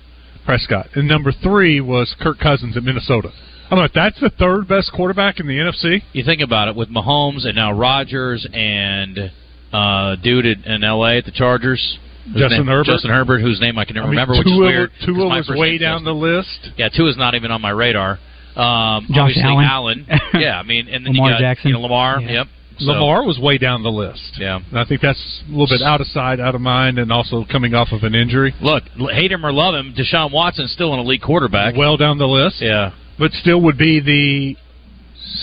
Prescott. 0.45 0.87
And 0.95 1.07
number 1.07 1.31
3 1.31 1.81
was 1.81 2.15
Kirk 2.21 2.39
Cousins 2.39 2.77
at 2.77 2.83
Minnesota. 2.83 3.31
I'm 3.71 3.77
like, 3.77 3.93
that's 3.93 4.19
the 4.19 4.29
third 4.29 4.67
best 4.67 4.91
quarterback 4.93 5.39
in 5.39 5.47
the 5.47 5.53
NFC? 5.53 6.01
You 6.13 6.23
think 6.23 6.41
about 6.41 6.67
it 6.67 6.75
with 6.75 6.89
Mahomes 6.89 7.45
and 7.45 7.55
now 7.55 7.71
Rodgers 7.71 8.45
and 8.53 9.31
uh, 9.71 10.15
dude 10.17 10.45
in, 10.45 10.63
in 10.65 10.83
L.A. 10.83 11.17
at 11.19 11.25
the 11.25 11.31
Chargers. 11.31 11.97
Justin 12.33 12.49
name- 12.49 12.67
Herbert? 12.67 12.85
Justin 12.85 13.11
Herbert, 13.11 13.39
whose 13.39 13.59
name 13.61 13.79
I 13.79 13.85
can 13.85 13.95
never 13.95 14.07
I 14.07 14.09
mean, 14.11 14.17
remember, 14.19 14.33
which 14.37 14.45
is 14.47 14.53
Tua- 14.53 14.59
weird. 14.67 14.91
'cause 14.91 15.05
Tua 15.05 15.29
my 15.29 15.37
was 15.37 15.49
way 15.49 15.69
name's 15.71 15.81
down 15.81 16.03
the 16.03 16.13
list. 16.13 16.71
Yeah, 16.77 16.89
Tua's 16.89 17.17
not 17.17 17.33
even 17.33 17.49
on 17.49 17.61
my 17.61 17.71
radar. 17.71 18.19
Um, 18.55 19.07
Josh 19.09 19.17
obviously 19.37 19.41
Allen. 19.43 20.05
yeah, 20.33 20.59
I 20.59 20.63
mean, 20.63 20.87
and 20.89 21.05
then 21.05 21.13
Lamar 21.13 21.29
you 21.29 21.33
got 21.35 21.39
Jackson. 21.39 21.69
you 21.69 21.73
know, 21.75 21.81
Lamar. 21.81 22.19
Yeah. 22.21 22.31
Yep. 22.31 22.47
So- 22.79 22.85
Lamar 22.91 23.25
was 23.25 23.39
way 23.39 23.57
down 23.57 23.83
the 23.83 23.89
list. 23.91 24.37
Yeah. 24.37 24.59
And 24.69 24.77
I 24.79 24.83
think 24.85 25.01
that's 25.01 25.41
a 25.47 25.51
little 25.51 25.67
bit 25.67 25.81
out 25.81 26.01
of 26.01 26.07
sight, 26.07 26.39
out 26.39 26.53
of 26.55 26.61
mind, 26.61 26.99
and 26.99 27.11
also 27.11 27.45
coming 27.49 27.73
off 27.73 27.91
of 27.91 28.03
an 28.03 28.13
injury. 28.15 28.53
Look, 28.61 28.83
hate 29.13 29.31
him 29.31 29.45
or 29.45 29.51
love 29.53 29.73
him, 29.75 29.93
Deshaun 29.97 30.31
Watson's 30.33 30.71
still 30.71 30.93
an 30.93 30.99
elite 30.99 31.21
quarterback. 31.21 31.75
Well 31.77 31.95
down 31.97 32.17
the 32.17 32.27
list. 32.27 32.57
Yeah. 32.61 32.91
But 33.21 33.31
still 33.33 33.61
would 33.61 33.77
be 33.77 33.99
the 33.99 34.57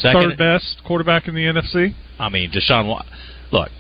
Second, 0.00 0.30
third 0.30 0.38
best 0.38 0.82
quarterback 0.84 1.28
in 1.28 1.34
the 1.36 1.42
NFC. 1.44 1.94
I 2.18 2.28
mean, 2.28 2.50
Deshaun. 2.50 2.88
Wa- 2.88 3.04
Look, 3.52 3.70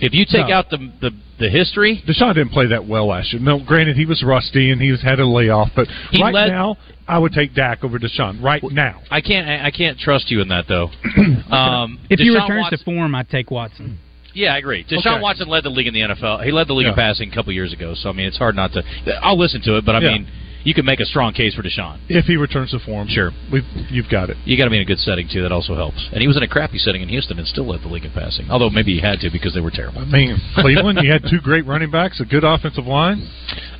if 0.00 0.14
you 0.14 0.24
take 0.24 0.46
No. 0.48 0.54
out 0.54 0.70
the, 0.70 0.78
the 1.00 1.10
the 1.40 1.50
history, 1.50 2.00
Deshaun 2.06 2.34
didn't 2.34 2.52
play 2.52 2.66
that 2.68 2.86
well 2.86 3.08
last 3.08 3.32
year. 3.32 3.42
No, 3.42 3.58
granted 3.58 3.96
he 3.96 4.06
was 4.06 4.22
rusty 4.22 4.70
and 4.70 4.80
he 4.80 4.92
was 4.92 5.02
had 5.02 5.18
a 5.18 5.26
layoff, 5.26 5.70
but 5.74 5.88
He 6.12 6.22
right 6.22 6.32
led- 6.32 6.48
now 6.48 6.76
I 7.08 7.18
would 7.18 7.32
take 7.32 7.52
Dak 7.54 7.82
over 7.82 7.98
Deshaun. 7.98 8.40
Right 8.40 8.62
now, 8.70 9.00
I 9.10 9.20
can't 9.20 9.48
I 9.48 9.66
I 9.66 9.70
can't 9.72 9.98
trust 9.98 10.30
you 10.30 10.40
in 10.40 10.48
that 10.48 10.66
though. 10.68 10.90
um, 11.50 11.98
If 12.08 12.20
he 12.20 12.30
returns 12.30 12.62
Watson- 12.70 12.78
to 12.78 12.84
form, 12.84 13.14
I'd 13.16 13.28
take 13.28 13.50
Watson. 13.50 13.98
Yeah, 14.32 14.54
I 14.54 14.58
agree. 14.58 14.84
Deshaun 14.84 15.14
Okay. 15.16 15.20
Watson 15.20 15.48
led 15.48 15.64
the 15.64 15.70
league 15.70 15.88
in 15.88 15.94
the 15.94 16.02
NFL. 16.02 16.44
He 16.44 16.52
led 16.52 16.68
the 16.68 16.72
league 16.74 16.86
in 16.86 16.94
passing 16.94 17.32
a 17.32 17.34
couple 17.34 17.52
years 17.52 17.72
ago. 17.72 17.94
So 17.96 18.10
I 18.10 18.12
mean, 18.12 18.26
it's 18.28 18.38
hard 18.38 18.54
not 18.54 18.72
to. 18.74 18.84
I'll 19.22 19.36
listen 19.38 19.60
to 19.62 19.76
it, 19.78 19.84
but 19.84 19.96
I 19.96 20.00
Yeah. 20.00 20.12
mean, 20.12 20.28
you 20.64 20.74
can 20.74 20.84
make 20.84 21.00
a 21.00 21.04
strong 21.06 21.32
case 21.32 21.54
for 21.54 21.62
Deshaun. 21.62 21.98
if 22.08 22.26
he 22.26 22.36
returns 22.36 22.70
to 22.72 22.78
form, 22.80 23.08
Sure. 23.08 23.30
we've, 23.52 23.64
you've 23.90 24.08
got 24.10 24.30
it. 24.30 24.36
You 24.44 24.56
got 24.56 24.64
to 24.64 24.70
be 24.70 24.76
in 24.76 24.82
a 24.82 24.86
good 24.86 24.98
setting 24.98 25.28
too. 25.30 25.42
That 25.42 25.52
also 25.52 25.74
helps. 25.74 26.08
And 26.12 26.20
he 26.20 26.26
was 26.28 26.36
in 26.36 26.42
a 26.42 26.48
crappy 26.48 26.78
setting 26.78 27.02
in 27.02 27.08
Houston 27.08 27.38
and 27.38 27.46
still 27.48 27.66
led 27.66 27.82
the 27.82 27.88
league 27.88 28.04
in 28.04 28.12
passing. 28.12 28.50
Although 28.50 28.70
maybe 28.70 28.94
he 28.94 29.00
had 29.00 29.20
to 29.20 29.30
because 29.30 29.54
they 29.54 29.60
were 29.60 29.70
terrible. 29.70 30.00
I 30.00 30.04
mean, 30.04 30.36
Cleveland, 30.56 30.98
you 31.02 31.10
had 31.10 31.22
two 31.30 31.40
great 31.40 31.66
running 31.66 31.90
backs, 31.90 32.20
a 32.20 32.24
good 32.24 32.44
offensive 32.44 32.86
line. 32.86 33.26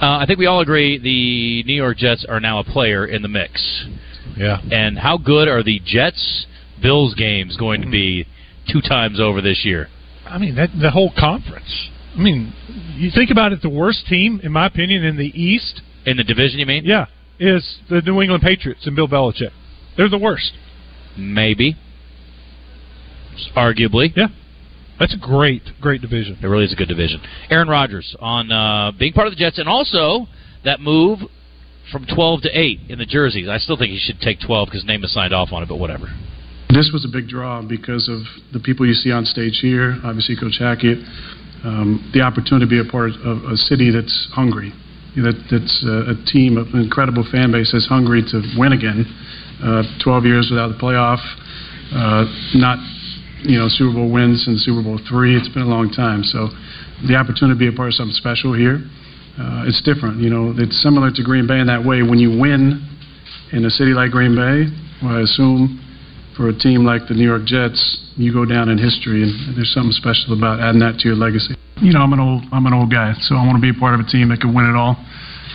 Uh, 0.01 0.19
I 0.19 0.25
think 0.27 0.39
we 0.39 0.47
all 0.47 0.61
agree 0.61 0.99
the 0.99 1.63
New 1.67 1.75
York 1.77 1.99
Jets 1.99 2.25
are 2.29 2.41
now 2.41 2.59
a 2.61 2.65
player 2.65 3.05
in 3.07 3.23
the 3.23 3.29
mix. 3.29 3.85
Yeah. 4.37 4.61
And 4.71 4.99
how 4.99 5.19
good 5.19 5.49
are 5.49 5.63
the 5.63 5.81
Jets 5.85 6.47
Bills 6.81 7.15
games 7.15 7.57
going 7.57 7.83
to 7.83 7.91
be 7.91 8.27
two 8.73 8.81
times 8.81 9.21
over 9.21 9.41
this 9.43 9.65
year? 9.65 9.89
I 10.27 10.39
mean, 10.39 10.55
that 10.55 10.71
the 10.81 10.91
whole 10.93 11.13
conference. 11.19 11.89
I 12.15 12.19
mean, 12.21 12.53
you 12.97 13.11
think 13.15 13.31
about 13.31 13.53
it, 13.53 13.63
the 13.63 13.69
worst 13.69 14.07
team, 14.07 14.41
in 14.43 14.53
my 14.53 14.67
opinion, 14.67 15.05
in 15.05 15.17
the 15.17 15.27
East, 15.41 15.83
In 16.07 16.17
the 16.17 16.25
division, 16.25 16.59
you 16.59 16.67
mean? 16.67 16.85
yeah, 16.85 17.07
is 17.39 17.79
the 17.89 18.01
New 18.03 18.21
England 18.21 18.43
Patriots 18.43 18.87
and 18.87 18.97
Bill 18.97 19.09
Belichick. 19.09 19.51
They're 19.97 20.09
the 20.09 20.19
worst. 20.19 20.53
Maybe. 21.17 21.77
Arguably. 23.57 24.13
Yeah. 24.17 24.29
That's 24.99 25.15
a 25.15 25.19
great, 25.19 25.63
great 25.81 26.03
division. 26.03 26.39
It 26.43 26.47
really 26.47 26.65
is 26.65 26.73
a 26.73 26.77
good 26.77 26.89
division. 26.89 27.23
Aaron 27.49 27.69
Rodgers 27.69 28.15
on 28.21 28.53
uh, 28.53 28.93
being 28.99 29.15
part 29.15 29.27
of 29.27 29.33
the 29.33 29.39
Jets, 29.39 29.59
and 29.59 29.69
also 29.69 30.27
that 30.65 30.81
move 30.81 31.21
from 31.91 32.07
12 32.07 32.43
to 32.43 32.51
8 32.53 32.81
in 32.89 32.99
the 32.99 33.07
jerseys. 33.07 33.49
I 33.49 33.59
still 33.59 33.79
think 33.79 33.91
he 33.91 33.99
should 33.99 34.21
take 34.21 34.39
12 34.41 34.69
because 34.69 34.85
name 34.85 35.03
is 35.03 35.13
signed 35.13 35.33
off 35.33 35.53
on 35.53 35.63
it, 35.63 35.69
but 35.69 35.77
whatever. 35.77 36.07
This 36.69 36.91
was 36.93 37.05
a 37.05 37.09
big 37.11 37.29
draw 37.29 37.63
because 37.63 38.09
of 38.09 38.21
the 38.53 38.61
people 38.61 38.87
you 38.87 38.95
see 38.95 39.11
on 39.11 39.25
stage 39.25 39.59
here, 39.61 39.99
obviously 40.05 40.37
Coach 40.37 40.59
Hackett, 40.61 40.99
um, 41.65 42.11
the 42.15 42.21
opportunity 42.21 42.65
to 42.65 42.71
be 42.71 42.79
a 42.79 42.91
part 42.91 43.11
of 43.25 43.43
a 43.45 43.57
city 43.57 43.91
that's 43.91 44.29
hungry, 44.33 44.73
that, 45.17 45.37
that's 45.51 45.83
a, 45.83 46.15
a 46.15 46.17
team, 46.31 46.59
an 46.59 46.71
incredible 46.79 47.27
fan 47.31 47.51
base 47.51 47.71
that's 47.73 47.87
hungry 47.87 48.23
to 48.31 48.43
win 48.57 48.73
again. 48.73 49.07
Uh, 49.63 49.83
12 50.03 50.25
years 50.25 50.49
without 50.51 50.69
the 50.69 50.79
playoff, 50.81 51.21
uh, 51.93 52.25
not 52.55 52.79
you 53.43 53.59
know 53.59 53.69
Super 53.69 53.93
Bowl 53.95 54.11
wins 54.11 54.45
since 54.45 54.65
Super 54.65 54.83
Bowl 54.83 54.99
three. 55.09 55.37
It's 55.37 55.49
been 55.49 55.65
a 55.65 55.73
long 55.73 55.91
time, 55.91 56.25
so 56.25 56.49
the 57.07 57.17
opportunity 57.17 57.57
to 57.57 57.59
be 57.59 57.69
a 57.69 57.77
part 57.77 57.89
of 57.89 57.95
something 57.95 58.15
special 58.15 58.55
here, 58.55 58.81
uh, 59.37 59.69
it's 59.69 59.83
different. 59.83 60.21
You 60.21 60.31
know, 60.31 60.55
it's 60.57 60.81
similar 60.83 61.11
to 61.11 61.23
Green 61.23 61.47
Bay 61.47 61.61
in 61.61 61.67
that 61.67 61.85
way. 61.85 62.03
When 62.03 62.19
you 62.19 62.39
win 62.39 62.81
in 63.53 63.65
a 63.65 63.71
city 63.71 63.93
like 63.93 64.11
Green 64.13 64.37
Bay, 64.37 64.69
well, 65.03 65.17
I 65.17 65.23
assume 65.23 65.81
for 66.37 66.49
a 66.49 66.57
team 66.57 66.85
like 66.85 67.09
the 67.09 67.15
New 67.15 67.27
York 67.27 67.45
Jets, 67.45 67.79
you 68.17 68.33
go 68.33 68.45
down 68.45 68.69
in 68.69 68.79
history, 68.79 69.23
and 69.23 69.57
there's 69.57 69.73
something 69.73 69.93
special 69.93 70.37
about 70.37 70.61
adding 70.61 70.81
that 70.81 70.99
to 71.01 71.09
your 71.09 71.17
legacy. 71.17 71.55
You 71.81 71.93
know, 71.93 72.01
I'm 72.01 72.13
an 72.13 72.21
old 72.21 72.45
I'm 72.53 72.67
an 72.67 72.75
old 72.75 72.91
guy, 72.91 73.15
so 73.25 73.35
I 73.37 73.47
want 73.47 73.57
to 73.57 73.65
be 73.65 73.71
a 73.71 73.79
part 73.79 73.95
of 73.95 74.01
a 74.01 74.09
team 74.09 74.29
that 74.29 74.41
can 74.41 74.55
win 74.55 74.69
it 74.69 74.77
all, 74.77 74.97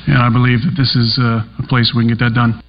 and 0.07 0.17
I 0.17 0.29
believe 0.29 0.65
that 0.65 0.75
this 0.75 0.95
is 0.95 1.19
uh, 1.21 1.45
a 1.61 1.65
place 1.67 1.93
we 1.95 2.03
can 2.03 2.17
get 2.17 2.19
that 2.25 2.33
done. 2.33 2.61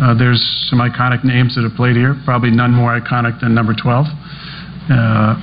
Uh, 0.00 0.14
there's 0.14 0.40
some 0.70 0.78
iconic 0.78 1.24
names 1.24 1.54
that 1.56 1.62
have 1.64 1.74
played 1.74 1.96
here, 1.96 2.14
probably 2.24 2.50
none 2.50 2.70
more 2.70 2.94
iconic 2.94 3.40
than 3.40 3.54
number 3.54 3.74
12. 3.74 4.06
Uh, 4.06 5.34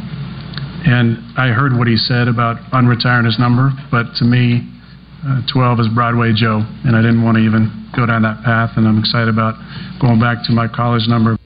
and 0.86 1.18
I 1.36 1.50
heard 1.50 1.74
what 1.74 1.88
he 1.88 1.98
said 1.98 2.28
about 2.28 2.58
unretiring 2.72 3.26
his 3.26 3.38
number, 3.40 3.74
but 3.90 4.14
to 4.22 4.26
me, 4.26 4.62
uh, 5.26 5.42
12 5.52 5.80
is 5.80 5.88
Broadway 5.94 6.32
Joe, 6.36 6.62
and 6.86 6.96
I 6.96 7.02
didn't 7.02 7.24
want 7.24 7.38
to 7.38 7.44
even 7.44 7.85
go 7.96 8.06
down 8.06 8.22
that 8.24 8.44
path, 8.44 8.72
and 8.78 8.88
I'm 8.88 9.00
excited 9.00 9.30
about 9.30 9.56
going 10.00 10.20
back 10.20 10.46
to 10.46 10.52
my 10.52 10.68
college 10.68 11.08
number. 11.08 11.38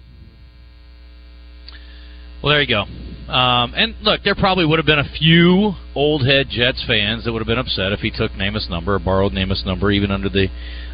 Well, 2.42 2.52
there 2.54 2.62
you 2.62 2.68
go. 2.68 2.86
Um, 3.32 3.74
and 3.76 3.96
look, 4.02 4.24
there 4.24 4.34
probably 4.34 4.66
would 4.66 4.80
have 4.80 4.86
been 4.86 5.00
a 5.00 5.10
few 5.20 5.74
old 5.94 6.26
head 6.26 6.48
Jets 6.50 6.84
fans 6.88 7.26
that 7.26 7.32
would 7.32 7.40
have 7.40 7.48
been 7.48 7.60
upset 7.60 7.92
if 7.92 8.00
he 8.00 8.10
took 8.10 8.32
Namath's 8.32 8.70
number 8.70 8.96
or 8.96 9.00
borrowed 9.00 9.34
Namath's 9.34 9.66
number, 9.66 9.92
even 9.92 10.10
under 10.10 10.30
the, 10.30 10.48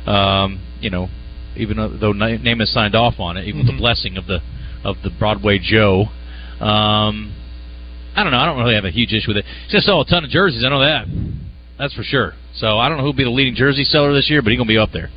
um, 0.09 0.59
you 0.81 0.89
know, 0.89 1.07
even 1.55 1.77
though 1.77 2.11
Namath 2.11 2.67
signed 2.67 2.95
off 2.95 3.19
on 3.19 3.37
it, 3.37 3.47
even 3.47 3.59
with 3.61 3.67
the 3.67 3.77
blessing 3.77 4.17
of 4.17 4.27
the 4.27 4.39
of 4.83 4.97
the 5.03 5.09
Broadway 5.17 5.59
Joe. 5.59 6.05
Um, 6.59 7.33
I 8.15 8.23
don't 8.23 8.31
know. 8.31 8.37
I 8.37 8.45
don't 8.45 8.57
really 8.57 8.75
have 8.75 8.85
a 8.85 8.91
huge 8.91 9.13
issue 9.13 9.29
with 9.29 9.37
it. 9.37 9.45
He's 9.65 9.73
gonna 9.73 9.81
sell 9.81 10.01
a 10.01 10.05
ton 10.05 10.23
of 10.23 10.29
jerseys. 10.29 10.63
I 10.65 10.69
know 10.69 10.79
that. 10.79 11.05
That's 11.77 11.93
for 11.93 12.03
sure. 12.03 12.33
So 12.55 12.79
I 12.79 12.87
don't 12.87 12.97
know 12.97 13.03
who'll 13.03 13.13
be 13.13 13.23
the 13.23 13.29
leading 13.29 13.55
jersey 13.55 13.83
seller 13.83 14.13
this 14.13 14.29
year, 14.29 14.41
but 14.41 14.51
he's 14.51 14.57
gonna 14.57 14.67
be 14.67 14.77
up 14.77 14.91
there. 14.91 15.09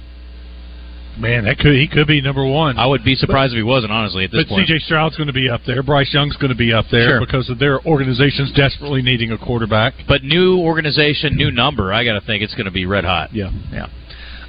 Man, 1.19 1.45
that 1.45 1.59
could 1.59 1.75
he 1.75 1.89
could 1.89 2.07
be 2.07 2.21
number 2.21 2.45
one. 2.47 2.79
I 2.79 2.87
would 2.87 3.05
be 3.05 3.15
surprised 3.15 3.53
if 3.53 3.57
he 3.57 3.63
wasn't, 3.63 3.93
honestly. 3.93 4.25
At 4.25 4.31
this 4.31 4.45
But 4.45 4.49
point, 4.55 4.69
C.J. 4.69 4.79
Stroud's 4.85 5.17
going 5.17 5.27
to 5.27 5.33
be 5.33 5.49
up 5.49 5.61
there. 5.67 5.83
Bryce 5.83 6.13
Young's 6.15 6.37
going 6.37 6.51
to 6.51 6.57
be 6.57 6.73
up 6.73 6.87
there 6.91 7.09
Sure. 7.19 7.21
because 7.21 7.51
of 7.51 7.59
their 7.59 7.81
organizations 7.87 8.53
desperately 8.53 9.03
needing 9.03 9.33
a 9.33 9.39
quarterback. 9.39 9.95
But 10.07 10.23
new 10.23 10.59
organization, 10.59 11.37
new 11.37 11.51
number. 11.51 11.93
I 11.93 12.05
got 12.05 12.19
to 12.19 12.25
think 12.25 12.43
it's 12.43 12.55
going 12.55 12.67
to 12.67 12.71
be 12.73 12.87
red 12.87 13.05
hot. 13.05 13.35
Yeah, 13.35 13.51
yeah. 13.73 13.87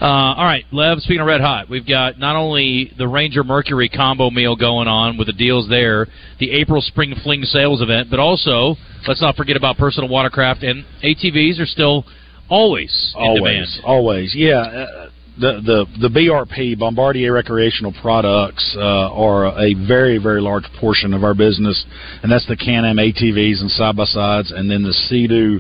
Uh, 0.02 0.06
all 0.38 0.46
right, 0.46 0.64
Lev. 0.72 1.00
Speaking 1.00 1.20
of 1.20 1.28
red 1.28 1.42
hot, 1.42 1.70
we've 1.70 1.86
got 1.86 2.18
not 2.18 2.38
only 2.38 2.94
the 2.98 3.06
Ranger 3.08 3.44
Mercury 3.44 3.90
combo 3.90 4.30
meal 4.30 4.56
going 4.56 4.88
on 4.88 5.18
with 5.18 5.28
the 5.28 5.34
deals 5.34 5.68
there, 5.68 6.08
the 6.40 6.52
April 6.52 6.82
Spring 6.82 7.14
Fling 7.22 7.44
sales 7.44 7.82
event, 7.82 8.10
but 8.10 8.18
also 8.18 8.76
let's 9.08 9.22
not 9.22 9.36
forget 9.36 9.58
about 9.58 9.78
personal 9.78 10.08
watercraft 10.08 10.64
and 10.64 10.86
ATVs 11.04 11.60
are 11.60 11.66
still 11.66 12.06
always 12.48 13.14
in 13.18 13.36
demand. 13.36 13.68
always, 13.84 14.34
always, 14.34 14.36
yeah. 14.36 14.60
Uh, 14.62 15.09
the 15.40 15.62
the 15.64 16.08
the 16.08 16.20
BRP 16.20 16.78
Bombardier 16.78 17.34
Recreational 17.34 17.94
Products 18.02 18.76
uh, 18.78 18.82
are 19.12 19.46
a 19.58 19.74
very 19.88 20.18
very 20.18 20.42
large 20.42 20.66
portion 20.80 21.14
of 21.14 21.24
our 21.24 21.34
business, 21.34 21.84
and 22.24 22.32
that's 22.32 22.46
the 22.48 22.58
Can-Am 22.58 22.98
ATVs 22.98 23.62
and 23.62 23.72
side 23.72 23.96
by 23.96 24.06
sides, 24.06 24.52
and 24.52 24.70
then 24.70 24.84
the 24.84 24.94
Sea-Doo 24.94 25.60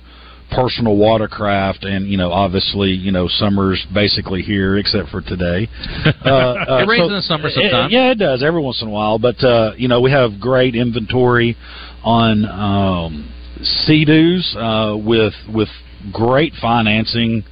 personal 0.51 0.97
watercraft, 0.97 1.84
and 1.84 2.07
you 2.07 2.17
know 2.17 2.32
obviously 2.32 2.89
you 2.89 3.11
know 3.11 3.27
summer's 3.27 3.86
basically 3.93 4.41
here 4.41 4.77
except 4.77 5.09
for 5.09 5.21
today. 5.21 5.67
Uh, 6.25 6.30
uh, 6.30 6.84
It 6.84 6.88
rains 6.88 7.01
so- 7.01 7.07
in 7.07 7.13
the 7.13 7.21
summer 7.21 7.49
sometimes. 7.49 7.93
Yeah, 7.93 8.11
it 8.11 8.17
does 8.19 8.43
every 8.43 8.61
once 8.61 8.82
in 8.82 8.88
a 8.88 8.91
while, 8.91 9.17
but 9.19 9.41
uh, 9.43 9.73
you 9.77 9.88
know 9.88 10.01
we 10.01 10.11
have 10.11 10.39
great 10.39 10.75
inventory 10.75 11.55
on 12.03 12.45
um, 12.45 13.32
Sea-Doos 13.61 14.55
uh, 14.55 14.97
with 14.97 15.34
with 15.53 15.69
great 16.11 16.53
financing 16.61 17.43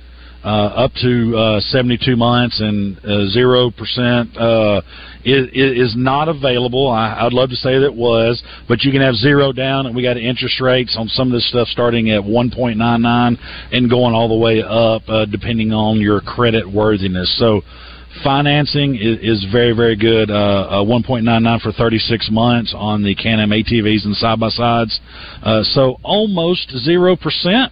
up 0.43 0.91
to 1.01 1.35
uh, 1.35 1.59
72 1.59 2.15
months 2.15 2.61
and 2.61 2.97
uh, 2.99 3.27
zero 3.29 3.71
percent 3.71 4.35
uh, 4.37 4.81
is, 5.25 5.47
is 5.53 5.95
not 5.97 6.29
available. 6.29 6.89
I, 6.89 7.25
I'd 7.25 7.33
love 7.33 7.49
to 7.49 7.55
say 7.55 7.79
that 7.79 7.85
it 7.85 7.93
was, 7.93 8.41
but 8.67 8.83
you 8.83 8.91
can 8.91 9.01
have 9.01 9.15
zero 9.15 9.51
down, 9.51 9.85
and 9.85 9.95
we 9.95 10.03
got 10.03 10.17
interest 10.17 10.61
rates 10.61 10.95
on 10.97 11.07
some 11.07 11.27
of 11.27 11.33
this 11.33 11.47
stuff 11.49 11.67
starting 11.69 12.09
at 12.11 12.21
1.99 12.21 13.37
and 13.71 13.89
going 13.89 14.13
all 14.13 14.29
the 14.29 14.37
way 14.37 14.61
up, 14.61 15.01
uh, 15.07 15.25
depending 15.25 15.71
on 15.71 15.99
your 15.99 16.21
credit 16.21 16.69
worthiness. 16.69 17.37
So. 17.39 17.61
Financing 18.23 18.95
is, 18.95 19.43
is 19.43 19.51
very, 19.51 19.73
very 19.73 19.95
good. 19.95 20.31
Uh, 20.31 20.81
uh, 20.81 20.83
1.99 20.83 21.61
for 21.61 21.71
36 21.71 22.29
months 22.31 22.73
on 22.75 23.03
the 23.03 23.13
Can-Am 23.13 23.51
ATVs 23.51 24.05
and 24.05 24.15
side 24.15 24.39
by 24.39 24.49
sides. 24.49 24.99
Uh, 25.43 25.61
so 25.61 25.97
almost 26.01 26.71
zero 26.83 27.15
percent. 27.15 27.71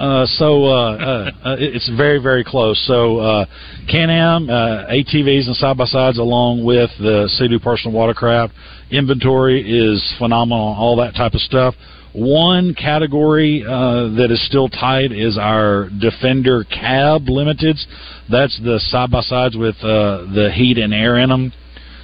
Uh, 0.00 0.24
so 0.24 0.64
uh, 0.64 0.70
uh, 0.70 1.30
uh, 1.44 1.56
it's 1.58 1.90
very, 1.94 2.18
very 2.18 2.42
close. 2.42 2.82
So 2.86 3.18
uh, 3.18 3.44
Can-Am, 3.86 4.46
ATVs, 4.46 5.46
and 5.46 5.54
side-by-sides, 5.54 6.16
along 6.16 6.64
with 6.64 6.88
the 6.98 7.28
Sea-Doo 7.36 7.60
personal 7.60 7.94
watercraft 7.94 8.54
inventory 8.90 9.60
is 9.60 10.02
phenomenal. 10.18 10.74
All 10.78 10.96
that 10.96 11.14
type 11.14 11.34
of 11.34 11.42
stuff. 11.42 11.74
One 12.14 12.74
category 12.74 13.62
that 13.62 14.28
is 14.30 14.44
still 14.46 14.70
tight 14.70 15.12
is 15.12 15.36
our 15.36 15.90
Defender 16.00 16.64
Cab 16.64 17.26
Limiteds. 17.26 17.84
That's 18.30 18.58
the 18.64 18.80
side-by-sides 18.80 19.54
with 19.54 19.76
the 19.82 20.50
heat 20.54 20.78
and 20.78 20.94
air 20.94 21.18
in 21.18 21.28
them. 21.28 21.52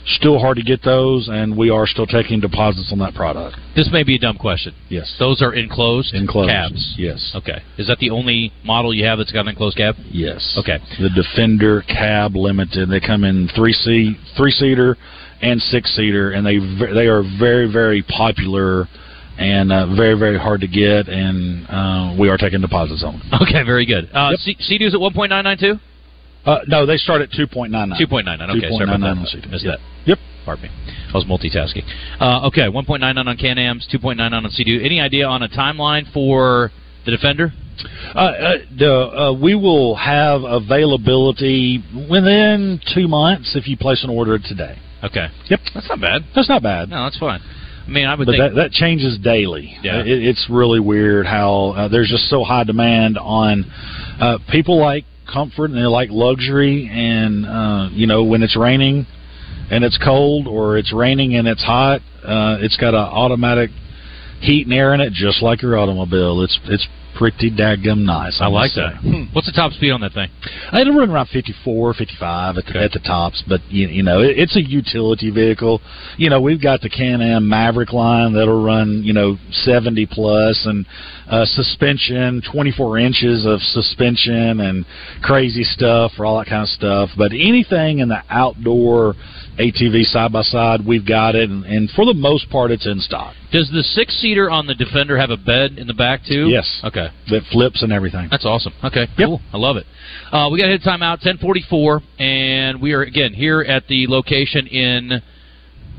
Still 0.06 0.38
hard 0.38 0.56
to 0.56 0.62
get 0.62 0.82
those, 0.84 1.28
and 1.28 1.56
we 1.56 1.68
are 1.68 1.84
still 1.86 2.06
taking 2.06 2.38
deposits 2.40 2.92
on 2.92 2.98
that 3.00 3.14
product. 3.14 3.56
This 3.74 3.88
may 3.92 4.04
be 4.04 4.14
a 4.14 4.18
dumb 4.18 4.38
question. 4.38 4.72
Yes. 4.88 5.14
Those 5.18 5.42
are 5.42 5.52
enclosed, 5.52 6.14
Enclosed, 6.14 6.48
cabs. 6.48 6.94
Yes. 6.96 7.32
Okay. 7.34 7.60
Is 7.76 7.88
that 7.88 7.98
the 7.98 8.10
only 8.10 8.52
model 8.64 8.94
you 8.94 9.04
have 9.04 9.18
that's 9.18 9.32
got 9.32 9.40
an 9.40 9.48
enclosed 9.48 9.76
cab? 9.76 9.96
Yes. 10.10 10.56
Okay. 10.60 10.78
The 11.00 11.10
Defender 11.10 11.82
Cab 11.82 12.36
Limited. 12.36 12.88
They 12.88 13.00
come 13.00 13.24
in 13.24 13.48
three 13.56 13.72
seat, 13.72 14.16
three 14.36 14.52
seater, 14.52 14.96
and 15.42 15.60
six 15.60 15.94
seater, 15.96 16.30
and 16.30 16.46
they 16.46 16.58
they 16.94 17.08
are 17.08 17.22
very 17.38 17.70
very 17.70 18.02
popular 18.02 18.86
and 19.38 19.70
uh, 19.72 19.94
very 19.96 20.14
very 20.18 20.38
hard 20.38 20.60
to 20.60 20.68
get, 20.68 21.08
and 21.08 21.66
uh, 21.68 22.14
we 22.18 22.28
are 22.28 22.38
taking 22.38 22.60
deposits 22.60 23.02
on. 23.04 23.20
Okay, 23.42 23.62
very 23.64 23.84
good. 23.84 24.08
Uh, 24.14 24.30
C- 24.36 24.56
Sea-Doo's 24.60 24.94
at 24.94 25.00
1.992? 25.00 25.78
Uh, 26.46 26.60
no, 26.68 26.86
they 26.86 26.96
start 26.96 27.20
at 27.20 27.30
two 27.32 27.46
point 27.46 27.72
nine 27.72 27.88
nine. 27.90 27.98
2.99. 28.00 28.56
Okay, 28.56 28.70
sorry 28.70 28.84
about 28.84 29.00
2.99 29.00 29.42
that. 29.42 29.50
Missed 29.50 29.64
Yep. 29.64 29.78
that. 29.78 30.08
Yep. 30.08 30.18
Pardon 30.44 30.62
me. 30.62 30.70
I 30.86 31.12
was 31.12 31.24
multitasking. 31.24 31.82
Uh, 32.20 32.46
okay, 32.46 32.62
1.99 32.62 33.26
on 33.26 33.36
Can-Ams, 33.36 33.88
2.99 33.92 34.32
on 34.32 34.50
Sea-Doo. 34.50 34.80
Any 34.80 35.00
idea 35.00 35.26
on 35.26 35.42
a 35.42 35.48
timeline 35.48 36.10
for 36.12 36.70
the 37.04 37.10
Defender? 37.10 37.52
Uh, 38.14 38.18
uh, 38.18 38.52
the, 38.78 38.92
uh, 38.92 39.32
we 39.32 39.56
will 39.56 39.96
have 39.96 40.42
availability 40.44 41.82
within 42.08 42.80
two 42.94 43.08
months 43.08 43.56
if 43.56 43.66
you 43.66 43.76
place 43.76 44.04
an 44.04 44.10
order 44.10 44.38
today. 44.38 44.78
Okay. 45.02 45.26
Yep. 45.50 45.60
That's 45.74 45.88
not 45.88 46.00
bad. 46.00 46.22
That's 46.34 46.48
not 46.48 46.62
bad. 46.62 46.88
No, 46.90 47.04
that's 47.04 47.18
fine. 47.18 47.40
I 47.86 47.90
mean, 47.90 48.06
I 48.06 48.14
would 48.14 48.26
but 48.26 48.32
think... 48.32 48.54
that, 48.54 48.54
that 48.54 48.70
changes 48.70 49.18
daily. 49.18 49.76
Yeah. 49.82 50.00
It, 50.00 50.06
it's 50.08 50.46
really 50.48 50.80
weird 50.80 51.26
how 51.26 51.74
uh, 51.76 51.88
there's 51.88 52.08
just 52.08 52.28
so 52.30 52.42
high 52.44 52.64
demand 52.64 53.18
on 53.18 53.64
uh, 54.20 54.38
people 54.50 54.80
like 54.80 55.04
comfort 55.32 55.70
and 55.70 55.76
they 55.76 55.82
like 55.82 56.10
luxury, 56.10 56.88
and 56.92 57.46
uh, 57.46 57.88
you 57.92 58.06
know 58.06 58.24
when 58.24 58.42
it's 58.42 58.56
raining 58.56 59.06
and 59.70 59.84
it's 59.84 59.98
cold, 59.98 60.46
or 60.46 60.78
it's 60.78 60.92
raining 60.92 61.34
and 61.34 61.48
it's 61.48 61.62
hot, 61.62 62.00
uh, 62.24 62.58
it's 62.60 62.76
got 62.76 62.94
an 62.94 63.00
automatic 63.00 63.70
heat 64.40 64.66
and 64.66 64.74
air 64.74 64.94
in 64.94 65.00
it, 65.00 65.12
just 65.12 65.42
like 65.42 65.62
your 65.62 65.78
automobile. 65.78 66.42
It's 66.42 66.58
it's 66.64 66.86
pretty 67.16 67.50
daggum 67.50 68.04
nice. 68.04 68.38
I 68.40 68.46
like 68.46 68.64
must 68.64 68.74
say. 68.74 68.80
that. 68.82 69.28
What's 69.32 69.46
the 69.46 69.52
top 69.52 69.72
speed 69.72 69.90
on 69.90 70.00
that 70.02 70.12
thing? 70.12 70.28
It'll 70.78 70.94
run 70.94 71.10
around 71.10 71.28
54, 71.28 71.94
55 71.94 72.58
at 72.58 72.66
the, 72.66 72.78
at 72.78 72.92
the 72.92 72.98
tops, 73.00 73.42
but 73.48 73.60
you, 73.70 73.88
you 73.88 74.02
know 74.02 74.20
it, 74.20 74.38
it's 74.38 74.56
a 74.56 74.62
utility 74.62 75.30
vehicle. 75.30 75.80
You 76.16 76.30
know 76.30 76.40
we've 76.40 76.62
got 76.62 76.80
the 76.82 76.90
Can-Am 76.90 77.48
Maverick 77.48 77.92
line 77.92 78.34
that'll 78.34 78.62
run 78.62 79.02
you 79.02 79.12
know 79.12 79.36
70 79.50 80.06
plus, 80.06 80.66
and 80.66 80.86
uh, 81.30 81.44
suspension 81.46 82.42
24 82.52 82.98
inches 82.98 83.46
of 83.46 83.60
suspension 83.60 84.60
and 84.60 84.84
crazy 85.22 85.64
stuff 85.64 86.12
for 86.16 86.24
all 86.24 86.38
that 86.38 86.48
kind 86.48 86.62
of 86.62 86.68
stuff. 86.68 87.10
But 87.16 87.32
anything 87.32 88.00
in 88.00 88.08
the 88.08 88.22
outdoor 88.28 89.14
ATV 89.58 90.04
side 90.04 90.32
by 90.32 90.42
side, 90.42 90.80
we've 90.86 91.06
got 91.06 91.34
it, 91.34 91.48
and, 91.48 91.64
and 91.64 91.90
for 91.90 92.04
the 92.04 92.14
most 92.14 92.50
part, 92.50 92.70
it's 92.70 92.86
in 92.86 93.00
stock. 93.00 93.34
Does 93.52 93.70
the 93.72 93.82
six-seater 93.82 94.50
on 94.50 94.66
the 94.66 94.74
Defender 94.74 95.16
have 95.18 95.30
a 95.30 95.36
bed 95.36 95.78
in 95.78 95.86
the 95.86 95.94
back, 95.94 96.20
too? 96.26 96.48
Yes. 96.48 96.80
Okay. 96.84 97.08
That 97.30 97.42
flips 97.50 97.82
and 97.82 97.92
everything. 97.92 98.28
That's 98.30 98.44
awesome. 98.44 98.72
Okay, 98.84 99.06
cool. 99.16 99.40
I 99.52 99.56
love 99.56 99.76
it. 99.76 99.86
Uh, 100.30 100.48
we 100.52 100.58
got 100.58 100.66
to 100.66 100.72
hit 100.72 100.82
timeout, 100.82 101.24
1044, 101.24 102.02
and 102.18 102.80
we 102.80 102.92
are, 102.92 103.02
again, 103.02 103.32
here 103.32 103.62
at 103.62 103.86
the 103.88 104.06
location 104.08 104.66
in 104.66 105.22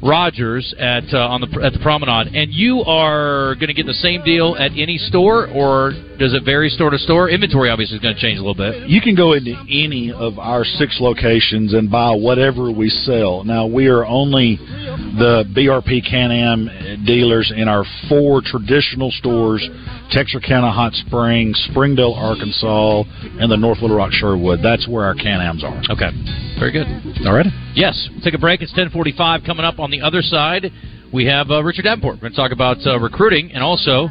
Rogers 0.02 0.76
at 0.78 1.12
uh, 1.12 1.18
on 1.18 1.42
the 1.42 1.48
at 1.64 1.74
the 1.74 1.80
Promenade, 1.80 2.36
and 2.36 2.54
you 2.54 2.82
are 2.86 3.56
going 3.56 3.68
to 3.68 3.74
get 3.74 3.88
the 3.88 3.94
same 3.94 4.24
deal 4.24 4.56
at 4.56 4.72
any 4.78 4.98
store, 4.98 5.48
or 5.48 5.92
does 6.20 6.34
it 6.34 6.46
vary 6.46 6.70
store 6.70 6.92
to 6.92 7.00
store? 7.00 7.30
Inventory 7.30 7.72
obviously 7.72 7.98
is 7.98 8.02
going 8.02 8.14
to 8.14 8.22
change 8.22 8.38
a 8.38 8.42
little 8.42 8.54
bit. 8.54 8.88
You 8.88 9.02
can 9.02 9.16
go 9.16 9.34
into 9.34 9.56
any 9.70 10.12
of 10.12 10.38
our 10.38 10.64
six 10.64 11.00
locations 11.02 11.74
and 11.74 11.90
buy 11.90 12.12
whatever 12.12 12.72
we 12.72 12.90
sell. 12.90 13.44
Now 13.44 13.66
we 13.66 13.88
are 13.88 14.06
only 14.06 14.58
the 14.58 15.46
BRP 15.56 16.08
Can-Am 16.08 17.04
dealers 17.06 17.52
in 17.56 17.68
our 17.68 17.84
four 18.08 18.42
traditional 18.46 19.10
stores: 19.12 19.68
Texarkana 20.12 20.72
Hot 20.72 20.94
Springs, 20.94 21.58
Springdale, 21.72 22.14
Arkansas, 22.14 23.04
and 23.40 23.52
the 23.52 23.58
North 23.58 23.82
Little 23.82 23.98
Rock 23.98 24.12
Sherwood. 24.12 24.60
That's 24.62 24.88
where 24.88 25.06
our 25.06 25.16
Can-Ams 25.16 25.64
are. 25.64 25.82
Okay, 25.90 26.12
very 26.60 26.72
good. 26.72 26.86
All 27.26 27.34
right. 27.34 27.48
Yes, 27.74 28.10
we'll 28.12 28.22
take 28.22 28.34
a 28.34 28.40
break. 28.40 28.62
It's 28.62 28.74
ten 28.74 28.90
forty-five. 28.92 29.42
Coming 29.46 29.66
up 29.66 29.80
on 29.80 29.87
the 29.92 30.02
other 30.02 30.22
side, 30.22 30.72
we 31.14 31.26
have 31.26 31.50
uh, 31.50 31.64
Richard 31.64 31.84
Davenport. 31.84 32.16
We're 32.16 32.22
going 32.22 32.34
to 32.34 32.38
talk 32.38 32.52
about 32.52 32.78
uh, 32.86 33.00
recruiting 33.00 33.52
and 33.54 33.64
also 33.64 34.10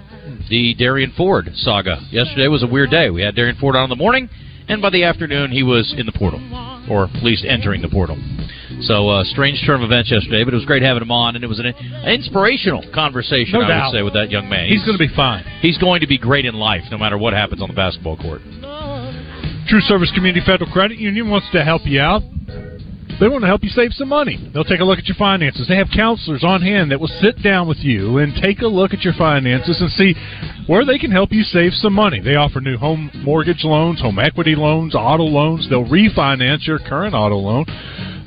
the 0.49 0.75
Derrian 0.79 1.15
Ford 1.17 1.51
saga. 1.55 1.99
Yesterday 2.11 2.49
was 2.49 2.63
a 2.63 2.67
weird 2.67 2.91
day. 2.91 3.11
We 3.11 3.23
had 3.23 3.35
Derrian 3.35 3.59
Ford 3.59 3.77
on 3.77 3.85
in 3.85 3.91
the 3.91 3.97
morning, 3.97 4.29
and 4.69 4.81
by 4.81 4.91
the 4.91 5.05
afternoon 5.05 5.51
he 5.51 5.63
was 5.63 5.95
in 5.97 6.07
the 6.07 6.13
portal, 6.13 6.41
or 6.91 7.05
at 7.05 7.23
least 7.23 7.45
entering 7.45 7.83
the 7.83 7.89
portal. 7.89 8.17
So, 8.83 9.09
uh, 9.09 9.25
strange 9.25 9.63
turn 9.65 9.81
of 9.83 9.87
events 9.87 10.11
yesterday, 10.11 10.45
but 10.45 10.53
it 10.53 10.57
was 10.57 10.67
great 10.67 10.83
having 10.83 11.03
him 11.03 11.11
on, 11.11 11.35
and 11.35 11.43
it 11.43 11.47
was 11.47 11.61
an 11.61 11.67
inspirational 12.07 12.85
conversation, 12.93 13.59
No 13.59 13.65
I 13.65 13.69
doubt. 13.69 13.93
would 13.93 13.99
say, 13.99 14.03
with 14.03 14.13
that 14.15 14.31
young 14.31 14.49
man. 14.51 14.69
He's 14.69 14.85
going 14.85 14.99
to 14.99 15.07
be 15.07 15.15
fine. 15.15 15.45
He's 15.61 15.79
going 15.79 16.01
to 16.03 16.07
be 16.07 16.19
great 16.19 16.45
in 16.45 16.55
life, 16.55 16.83
no 16.91 16.99
matter 16.99 17.17
what 17.17 17.33
happens 17.33 17.63
on 17.63 17.69
the 17.69 17.75
basketball 17.75 18.17
court. 18.19 18.43
True 19.69 19.81
Service 19.81 20.13
Community 20.15 20.45
Federal 20.45 20.71
Credit 20.71 20.99
Union 20.99 21.31
wants 21.31 21.47
to 21.53 21.65
help 21.65 21.83
you 21.87 22.01
out. 22.01 22.23
They 23.19 23.29
want 23.29 23.43
to 23.43 23.47
help 23.47 23.65
you 23.65 23.71
save 23.71 23.95
some 23.95 24.09
money. 24.09 24.37
They'll 24.53 24.65
take 24.65 24.81
a 24.81 24.85
look 24.85 24.99
at 24.99 25.07
your 25.07 25.17
finances. 25.17 25.67
They 25.67 25.77
have 25.77 25.89
counselors 25.95 26.45
on 26.45 26.61
hand 26.61 26.91
that 26.91 27.01
will 27.01 27.13
sit 27.23 27.43
down 27.43 27.67
with 27.67 27.79
you 27.79 28.19
and 28.19 28.35
take 28.43 28.61
a 28.61 28.67
look 28.67 28.93
at 28.93 29.05
your 29.05 29.15
finances 29.15 29.81
and 29.81 29.91
see 29.93 30.15
where 30.67 30.85
they 30.85 30.99
can 30.99 31.11
help 31.11 31.33
you 31.33 31.43
save 31.43 31.73
some 31.73 31.95
money. 31.95 32.21
They 32.21 32.35
offer 32.35 32.61
new 32.61 32.77
home 32.77 33.11
mortgage 33.25 33.65
loans, 33.65 34.03
home 34.03 34.19
equity 34.19 34.55
loans, 34.55 34.95
auto 34.95 35.25
loans. 35.25 35.67
They'll 35.71 35.85
refinance 35.85 36.67
your 36.67 36.79
current 36.79 37.15
auto 37.15 37.37
loan. 37.37 37.65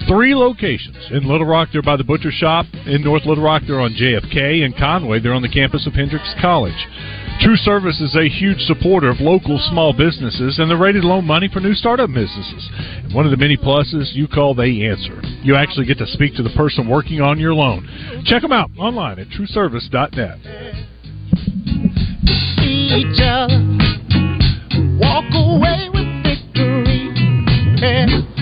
Three 0.08 0.34
locations. 0.34 0.98
In 1.12 1.28
Little 1.28 1.46
Rock, 1.46 1.70
they're 1.72 1.84
by 1.84 1.96
the 1.96 2.04
Butcher 2.04 2.32
Shop. 2.32 2.66
In 2.88 3.04
North 3.04 3.28
Little 3.28 3.44
Rock, 3.44 3.62
they're 3.68 3.80
on 3.80 3.94
JFK. 3.94 4.66
In 4.66 4.74
Conway, 4.74 5.20
they're 5.20 5.34
on 5.34 5.44
the 5.44 5.50
campus 5.50 5.86
of 5.86 5.94
Hendrix 5.94 6.34
College. 6.42 6.88
True 7.40 7.56
Service 7.56 8.02
is 8.02 8.16
a 8.16 8.28
huge 8.28 8.60
supporter 8.62 9.10
of 9.10 9.22
local 9.22 9.60
small 9.70 9.94
businesses, 9.94 10.60
and 10.60 10.78
ready 10.80 11.00
to 11.00 11.08
loan 11.08 11.26
money 11.26 11.50
for 11.52 11.62
new 11.62 11.74
startup 11.74 12.10
businesses. 12.10 12.70
And 13.04 13.14
one 13.14 13.26
of 13.26 13.32
the 13.32 13.38
many 13.38 13.56
pluses, 13.56 14.14
you 14.14 14.28
call, 14.28 14.54
they 14.54 14.82
answer. 14.86 15.22
You 15.42 15.56
actually 15.56 15.86
get 15.86 15.98
to 16.00 16.08
speak 16.08 16.36
to 16.36 16.44
the 16.44 16.50
person 16.52 16.90
working 16.90 17.22
on 17.22 17.40
your 17.40 17.54
loan. 17.54 17.88
Check 18.26 18.42
them 18.42 18.52
out 18.52 18.72
online 18.78 19.20
at 19.20 19.28
trueservice.net. 19.30 20.40
each 22.62 23.22
other. 23.22 23.60
Walk 25.00 25.26
away 25.34 25.90
with 25.94 26.24
victory. 26.24 27.10
Yeah. 27.80 28.39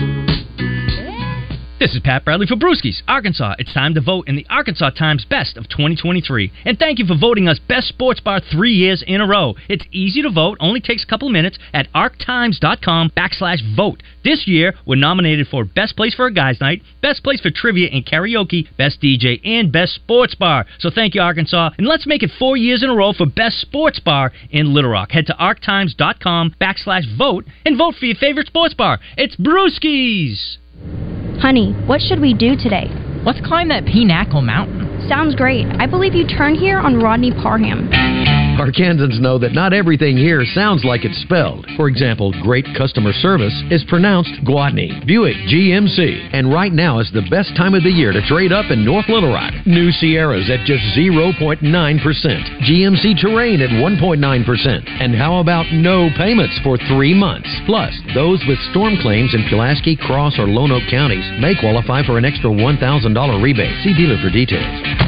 This 1.78 1.94
is 1.94 2.00
Pat 2.00 2.24
Bradley 2.24 2.48
for 2.48 2.56
Brewskis, 2.56 3.02
Arkansas. 3.06 3.54
It's 3.60 3.72
time 3.72 3.94
to 3.94 4.00
vote 4.00 4.26
in 4.26 4.34
the 4.34 4.44
Arkansas 4.50 4.90
Times 4.90 5.24
Best 5.24 5.56
of 5.56 5.68
2023. 5.68 6.50
And 6.64 6.76
thank 6.76 6.98
you 6.98 7.06
for 7.06 7.16
voting 7.16 7.46
us 7.46 7.60
Best 7.60 7.86
Sports 7.86 8.18
Bar 8.18 8.40
three 8.40 8.72
years 8.72 9.04
in 9.06 9.20
a 9.20 9.28
row. 9.28 9.54
It's 9.68 9.84
easy 9.92 10.20
to 10.22 10.30
vote, 10.30 10.56
only 10.58 10.80
takes 10.80 11.04
a 11.04 11.06
couple 11.06 11.28
minutes 11.28 11.56
at 11.72 11.86
arktimes.com 11.92 13.12
backslash 13.16 13.76
vote. 13.76 14.02
This 14.24 14.48
year, 14.48 14.74
we're 14.86 14.96
nominated 14.96 15.46
for 15.46 15.64
Best 15.64 15.96
Place 15.96 16.14
for 16.14 16.26
a 16.26 16.34
Guys 16.34 16.60
Night, 16.60 16.82
Best 17.00 17.22
Place 17.22 17.40
for 17.40 17.50
Trivia 17.50 17.90
and 17.92 18.04
Karaoke, 18.04 18.66
Best 18.76 19.00
DJ, 19.00 19.40
and 19.46 19.70
Best 19.70 19.94
Sports 19.94 20.34
Bar. 20.34 20.66
So 20.80 20.90
thank 20.92 21.14
you, 21.14 21.20
Arkansas. 21.20 21.70
And 21.78 21.86
let's 21.86 22.08
make 22.08 22.24
it 22.24 22.32
four 22.40 22.56
years 22.56 22.82
in 22.82 22.90
a 22.90 22.96
row 22.96 23.12
for 23.12 23.24
Best 23.24 23.60
Sports 23.60 24.00
Bar 24.00 24.32
in 24.50 24.74
Little 24.74 24.90
Rock. 24.90 25.12
Head 25.12 25.26
to 25.26 25.34
arktimes.com 25.34 26.56
backslash 26.60 27.16
vote 27.16 27.44
and 27.64 27.78
vote 27.78 27.94
for 27.94 28.06
your 28.06 28.16
favorite 28.16 28.48
sports 28.48 28.74
bar. 28.74 28.98
It's 29.16 29.36
Brewskis! 29.36 31.17
Honey, 31.40 31.72
what 31.86 32.00
should 32.00 32.20
we 32.20 32.34
do 32.34 32.56
today? 32.56 32.90
Let's 33.24 33.40
climb 33.46 33.68
that 33.68 33.84
Pinnacle 33.84 34.42
Mountain. 34.42 35.08
Sounds 35.08 35.36
great. 35.36 35.66
I 35.78 35.86
believe 35.86 36.12
you 36.12 36.26
turn 36.26 36.56
here 36.56 36.78
on 36.78 37.00
Rodney 37.00 37.30
Parham. 37.30 38.37
Arkansans 38.58 39.20
know 39.20 39.38
that 39.38 39.52
not 39.54 39.72
everything 39.72 40.16
here 40.16 40.44
sounds 40.44 40.84
like 40.84 41.04
it's 41.04 41.22
spelled. 41.22 41.64
For 41.76 41.86
example, 41.86 42.34
great 42.42 42.66
customer 42.76 43.12
service 43.12 43.54
is 43.70 43.84
pronounced 43.86 44.34
Gwatney. 44.42 45.06
Buick 45.06 45.36
GMC. 45.46 46.30
And 46.32 46.52
right 46.52 46.72
now 46.72 46.98
is 46.98 47.08
the 47.14 47.26
best 47.30 47.54
time 47.56 47.74
of 47.74 47.84
the 47.84 47.94
year 47.94 48.10
to 48.10 48.20
trade 48.26 48.52
up 48.52 48.70
in 48.70 48.84
North 48.84 49.08
Little 49.08 49.32
Rock. 49.32 49.54
New 49.64 49.92
Sierras 49.92 50.50
at 50.50 50.66
just 50.66 50.82
0.9%. 50.98 51.62
GMC 51.62 53.20
Terrain 53.22 53.62
at 53.62 53.70
1.9%. 53.70 54.90
And 55.00 55.14
how 55.14 55.38
about 55.38 55.70
no 55.72 56.10
payments 56.18 56.58
for 56.64 56.76
three 56.90 57.14
months? 57.14 57.48
Plus, 57.64 57.94
those 58.12 58.42
with 58.48 58.58
storm 58.70 58.96
claims 59.00 59.34
in 59.34 59.46
Pulaski, 59.48 59.94
Cross, 59.94 60.38
or 60.38 60.46
Lonoke 60.46 60.90
counties 60.90 61.24
may 61.40 61.54
qualify 61.54 62.02
for 62.04 62.18
an 62.18 62.24
extra 62.24 62.50
$1,000 62.50 63.42
rebate. 63.42 63.84
See 63.84 63.94
dealer 63.94 64.18
for 64.20 64.30
details. 64.30 65.07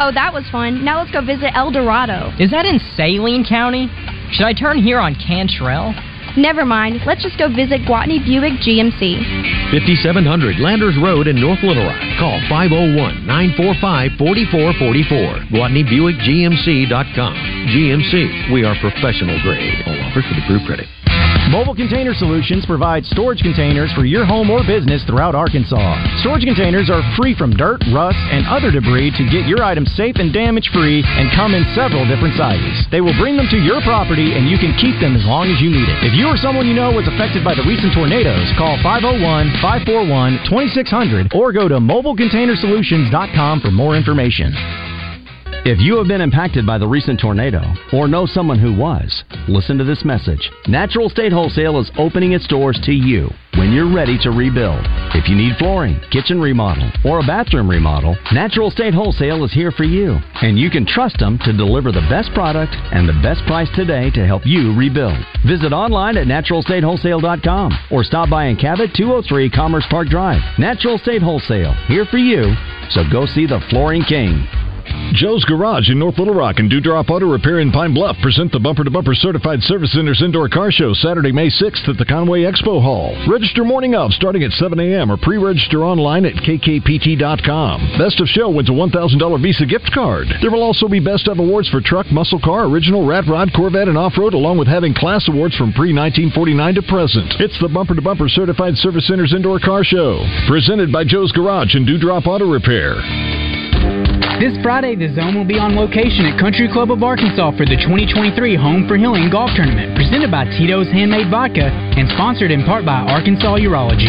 Oh, 0.00 0.10
that 0.16 0.32
was 0.32 0.48
fun. 0.48 0.82
Now 0.82 1.00
let's 1.00 1.12
go 1.12 1.20
visit 1.20 1.52
El 1.54 1.70
Dorado. 1.70 2.32
Is 2.40 2.50
that 2.56 2.64
in 2.64 2.80
Saline 2.96 3.44
County? 3.44 3.84
Should 4.32 4.46
I 4.46 4.54
turn 4.56 4.80
here 4.80 4.98
on 4.98 5.14
Cantrell? 5.14 5.92
Never 6.40 6.64
mind. 6.64 7.04
Let's 7.04 7.22
just 7.22 7.36
go 7.36 7.52
visit 7.52 7.84
Gwatney 7.84 8.24
Buick 8.24 8.64
GMC. 8.64 9.20
5700 9.76 10.56
Landers 10.56 10.96
Road 10.96 11.28
in 11.28 11.36
North 11.36 11.60
Little 11.60 11.84
Rock. 11.84 12.00
Call 12.16 12.40
501 12.48 13.26
945 13.26 14.16
4444. 14.16 15.52
GwatneyBuickGMC.com. 15.52 17.34
GMC, 17.68 18.52
we 18.56 18.64
are 18.64 18.72
professional 18.80 19.36
grade. 19.44 19.84
All 19.84 20.00
offers 20.08 20.24
with 20.32 20.40
approved 20.40 20.64
credit. 20.64 20.88
Mobile 21.50 21.74
Container 21.74 22.14
Solutions 22.14 22.62
provides 22.64 23.10
storage 23.10 23.42
containers 23.42 23.90
for 23.98 24.06
your 24.06 24.22
home 24.22 24.54
or 24.54 24.62
business 24.62 25.02
throughout 25.02 25.34
Arkansas. 25.34 25.98
Storage 26.22 26.46
containers 26.46 26.86
are 26.86 27.02
free 27.18 27.34
from 27.34 27.50
dirt, 27.58 27.82
rust, 27.90 28.22
and 28.30 28.46
other 28.46 28.70
debris 28.70 29.10
to 29.18 29.26
get 29.26 29.50
your 29.50 29.58
items 29.66 29.90
safe 29.98 30.14
and 30.22 30.32
damage 30.32 30.70
free 30.70 31.02
and 31.02 31.26
come 31.34 31.58
in 31.58 31.66
several 31.74 32.06
different 32.06 32.38
sizes. 32.38 32.86
They 32.94 33.02
will 33.02 33.18
bring 33.18 33.34
them 33.34 33.50
to 33.50 33.58
your 33.58 33.82
property 33.82 34.38
and 34.38 34.46
you 34.46 34.62
can 34.62 34.78
keep 34.78 34.94
them 35.02 35.18
as 35.18 35.26
long 35.26 35.50
as 35.50 35.58
you 35.58 35.74
need 35.74 35.90
it. 35.90 36.06
If 36.06 36.14
you 36.14 36.30
or 36.30 36.38
someone 36.38 36.70
you 36.70 36.74
know 36.74 36.94
was 36.94 37.10
affected 37.10 37.42
by 37.42 37.58
the 37.58 37.66
recent 37.66 37.98
tornadoes, 37.98 38.46
call 38.54 38.78
501 38.86 39.18
541 39.58 40.46
2600 40.46 41.34
or 41.34 41.50
go 41.50 41.66
to 41.66 41.82
mobilecontainersolutions.com 41.82 43.58
for 43.58 43.74
more 43.74 43.98
information. 43.98 44.54
If 45.64 45.78
you 45.78 45.98
have 45.98 46.08
been 46.08 46.22
impacted 46.22 46.66
by 46.66 46.78
the 46.78 46.88
recent 46.88 47.20
tornado 47.20 47.60
or 47.92 48.08
know 48.08 48.24
someone 48.24 48.58
who 48.58 48.74
was, 48.74 49.24
listen 49.46 49.76
to 49.76 49.84
this 49.84 50.04
message. 50.04 50.50
Natural 50.66 51.10
State 51.10 51.32
Wholesale 51.32 51.78
is 51.78 51.90
opening 51.98 52.32
its 52.32 52.46
doors 52.46 52.80
to 52.84 52.92
you 52.92 53.28
when 53.56 53.70
you're 53.70 53.92
ready 53.92 54.16
to 54.22 54.30
rebuild. 54.30 54.80
If 55.14 55.28
you 55.28 55.36
need 55.36 55.58
flooring, 55.58 56.00
kitchen 56.10 56.40
remodel, 56.40 56.90
or 57.04 57.20
a 57.20 57.26
bathroom 57.26 57.68
remodel, 57.68 58.16
Natural 58.32 58.70
State 58.70 58.94
Wholesale 58.94 59.44
is 59.44 59.52
here 59.52 59.70
for 59.70 59.84
you. 59.84 60.16
And 60.40 60.58
you 60.58 60.70
can 60.70 60.86
trust 60.86 61.18
them 61.18 61.38
to 61.44 61.52
deliver 61.52 61.92
the 61.92 62.06
best 62.08 62.32
product 62.32 62.72
and 62.92 63.06
the 63.06 63.20
best 63.22 63.44
price 63.46 63.68
today 63.74 64.10
to 64.12 64.26
help 64.26 64.46
you 64.46 64.74
rebuild. 64.74 65.18
Visit 65.46 65.74
online 65.74 66.16
at 66.16 66.26
naturalstatewholesale.com 66.26 67.78
or 67.90 68.02
stop 68.02 68.30
by 68.30 68.46
in 68.46 68.56
Cabot 68.56 68.90
203 68.96 69.50
Commerce 69.50 69.84
Park 69.90 70.08
Drive. 70.08 70.40
Natural 70.58 70.96
State 70.96 71.22
Wholesale, 71.22 71.74
here 71.86 72.06
for 72.06 72.18
you. 72.18 72.54
So 72.90 73.02
go 73.12 73.26
see 73.26 73.46
the 73.46 73.60
Flooring 73.68 74.04
King. 74.08 74.48
Joe's 75.14 75.44
Garage 75.44 75.90
in 75.90 75.98
North 75.98 76.18
Little 76.18 76.34
Rock 76.34 76.58
and 76.58 76.70
Dewdrop 76.70 77.10
Auto 77.10 77.26
Repair 77.26 77.60
in 77.60 77.72
Pine 77.72 77.92
Bluff 77.92 78.16
present 78.22 78.52
the 78.52 78.60
Bumper 78.60 78.84
to 78.84 78.90
Bumper 78.90 79.14
Certified 79.14 79.60
Service 79.62 79.92
Center's 79.92 80.22
Indoor 80.22 80.48
Car 80.48 80.70
Show 80.70 80.94
Saturday, 80.94 81.32
May 81.32 81.48
6th 81.48 81.88
at 81.88 81.98
the 81.98 82.06
Conway 82.06 82.42
Expo 82.42 82.80
Hall. 82.80 83.12
Register 83.28 83.64
morning 83.64 83.94
of 83.94 84.12
starting 84.12 84.44
at 84.44 84.52
7 84.52 84.78
a.m. 84.78 85.10
or 85.10 85.16
pre-register 85.16 85.84
online 85.84 86.24
at 86.24 86.34
kkpt.com. 86.34 87.98
Best 87.98 88.20
of 88.20 88.28
Show 88.28 88.50
wins 88.50 88.70
a 88.70 88.72
$1,000 88.72 89.42
Visa 89.42 89.66
gift 89.66 89.90
card. 89.92 90.28
There 90.40 90.50
will 90.50 90.62
also 90.62 90.88
be 90.88 91.00
Best 91.00 91.28
of 91.28 91.38
Awards 91.38 91.68
for 91.68 91.80
Truck, 91.80 92.06
Muscle 92.12 92.40
Car, 92.40 92.64
Original, 92.64 93.06
Rat 93.06 93.24
Rod, 93.26 93.50
Corvette, 93.54 93.88
and 93.88 93.98
Off-Road 93.98 94.34
along 94.34 94.58
with 94.58 94.68
having 94.68 94.94
class 94.94 95.28
awards 95.28 95.56
from 95.56 95.72
pre-1949 95.72 96.74
to 96.76 96.82
present. 96.82 97.34
It's 97.40 97.58
the 97.60 97.68
Bumper 97.68 97.94
to 97.94 98.02
Bumper 98.02 98.28
Certified 98.28 98.76
Service 98.76 99.06
Center's 99.06 99.34
Indoor 99.34 99.58
Car 99.58 99.84
Show. 99.84 100.24
Presented 100.48 100.92
by 100.92 101.04
Joe's 101.04 101.32
Garage 101.32 101.74
and 101.74 101.86
Dewdrop 101.86 102.26
Auto 102.26 102.50
Repair. 102.50 103.69
This 104.40 104.56
Friday, 104.62 104.96
the 104.96 105.12
Zone 105.12 105.36
will 105.36 105.44
be 105.44 105.60
on 105.60 105.76
location 105.76 106.24
at 106.24 106.40
Country 106.40 106.64
Club 106.72 106.90
of 106.90 107.02
Arkansas 107.02 107.52
for 107.60 107.68
the 107.68 107.76
2023 107.76 108.56
Home 108.56 108.88
for 108.88 108.96
Healing 108.96 109.28
Golf 109.28 109.50
Tournament, 109.52 109.92
presented 109.94 110.32
by 110.32 110.48
Tito's 110.56 110.88
Handmade 110.88 111.28
Vodka 111.28 111.68
and 111.68 112.08
sponsored 112.16 112.48
in 112.50 112.64
part 112.64 112.88
by 112.88 113.04
Arkansas 113.04 113.60
Urology. 113.60 114.08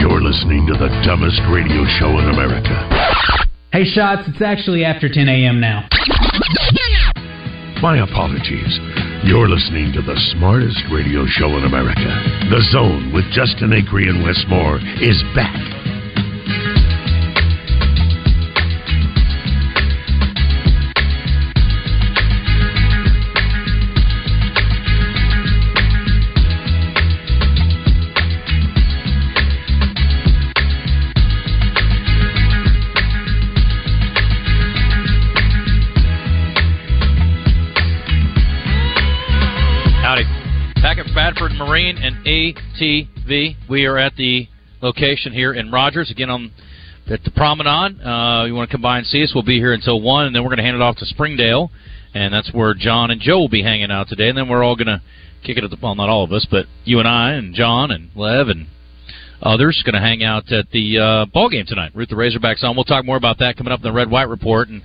You're 0.00 0.24
listening 0.24 0.64
to 0.64 0.72
the 0.80 0.88
dumbest 1.04 1.44
radio 1.52 1.84
show 2.00 2.16
in 2.16 2.32
America. 2.32 2.72
Hey, 3.76 3.84
Shots, 3.84 4.24
it's 4.26 4.40
actually 4.40 4.86
after 4.86 5.12
10 5.12 5.28
a.m. 5.28 5.60
now. 5.60 5.84
My 7.82 8.00
apologies. 8.00 9.03
You're 9.24 9.48
listening 9.48 9.90
to 9.94 10.02
the 10.02 10.20
smartest 10.36 10.84
radio 10.92 11.24
show 11.24 11.48
in 11.56 11.64
America. 11.64 12.12
The 12.50 12.60
Zone 12.70 13.10
with 13.10 13.24
Justin 13.32 13.70
Acree 13.70 14.06
and 14.06 14.22
Wes 14.22 14.44
Moore 14.50 14.76
is 15.00 15.16
back. 15.34 15.83
Marine 41.66 41.96
and 41.96 42.26
ATV. 42.26 43.56
We 43.70 43.86
are 43.86 43.96
at 43.96 44.14
the 44.16 44.46
location 44.82 45.32
here 45.32 45.54
in 45.54 45.72
Rogers, 45.72 46.10
again 46.10 46.28
on 46.28 46.52
at 47.10 47.24
the 47.24 47.30
Promenade. 47.30 47.98
Uh, 48.04 48.44
you 48.44 48.54
want 48.54 48.68
to 48.68 48.74
come 48.74 48.82
by 48.82 48.98
and 48.98 49.06
see 49.06 49.22
us? 49.22 49.32
We'll 49.34 49.44
be 49.44 49.56
here 49.56 49.72
until 49.72 50.02
1, 50.02 50.26
and 50.26 50.36
then 50.36 50.42
we're 50.42 50.50
going 50.50 50.58
to 50.58 50.62
hand 50.62 50.76
it 50.76 50.82
off 50.82 50.96
to 50.96 51.06
Springdale, 51.06 51.70
and 52.12 52.34
that's 52.34 52.52
where 52.52 52.74
John 52.74 53.10
and 53.10 53.18
Joe 53.18 53.38
will 53.38 53.48
be 53.48 53.62
hanging 53.62 53.90
out 53.90 54.08
today, 54.08 54.28
and 54.28 54.36
then 54.36 54.46
we're 54.46 54.62
all 54.62 54.76
going 54.76 54.88
to 54.88 55.00
kick 55.42 55.56
it 55.56 55.64
at 55.64 55.70
the, 55.70 55.78
well, 55.82 55.94
not 55.94 56.10
all 56.10 56.22
of 56.22 56.32
us, 56.32 56.46
but 56.50 56.66
you 56.84 56.98
and 56.98 57.08
I 57.08 57.32
and 57.32 57.54
John 57.54 57.90
and 57.90 58.10
Lev 58.14 58.48
and 58.48 58.66
others 59.40 59.82
going 59.86 59.94
to 59.94 60.06
hang 60.06 60.22
out 60.22 60.52
at 60.52 60.70
the 60.70 60.98
uh, 60.98 61.26
ball 61.32 61.48
game 61.48 61.64
tonight. 61.66 61.92
Root 61.94 62.10
the 62.10 62.14
Razorbacks 62.14 62.62
on. 62.62 62.76
We'll 62.76 62.84
talk 62.84 63.06
more 63.06 63.16
about 63.16 63.38
that 63.38 63.56
coming 63.56 63.72
up 63.72 63.80
in 63.80 63.84
the 63.84 63.92
Red 63.92 64.10
White 64.10 64.28
Report. 64.28 64.68
And 64.68 64.82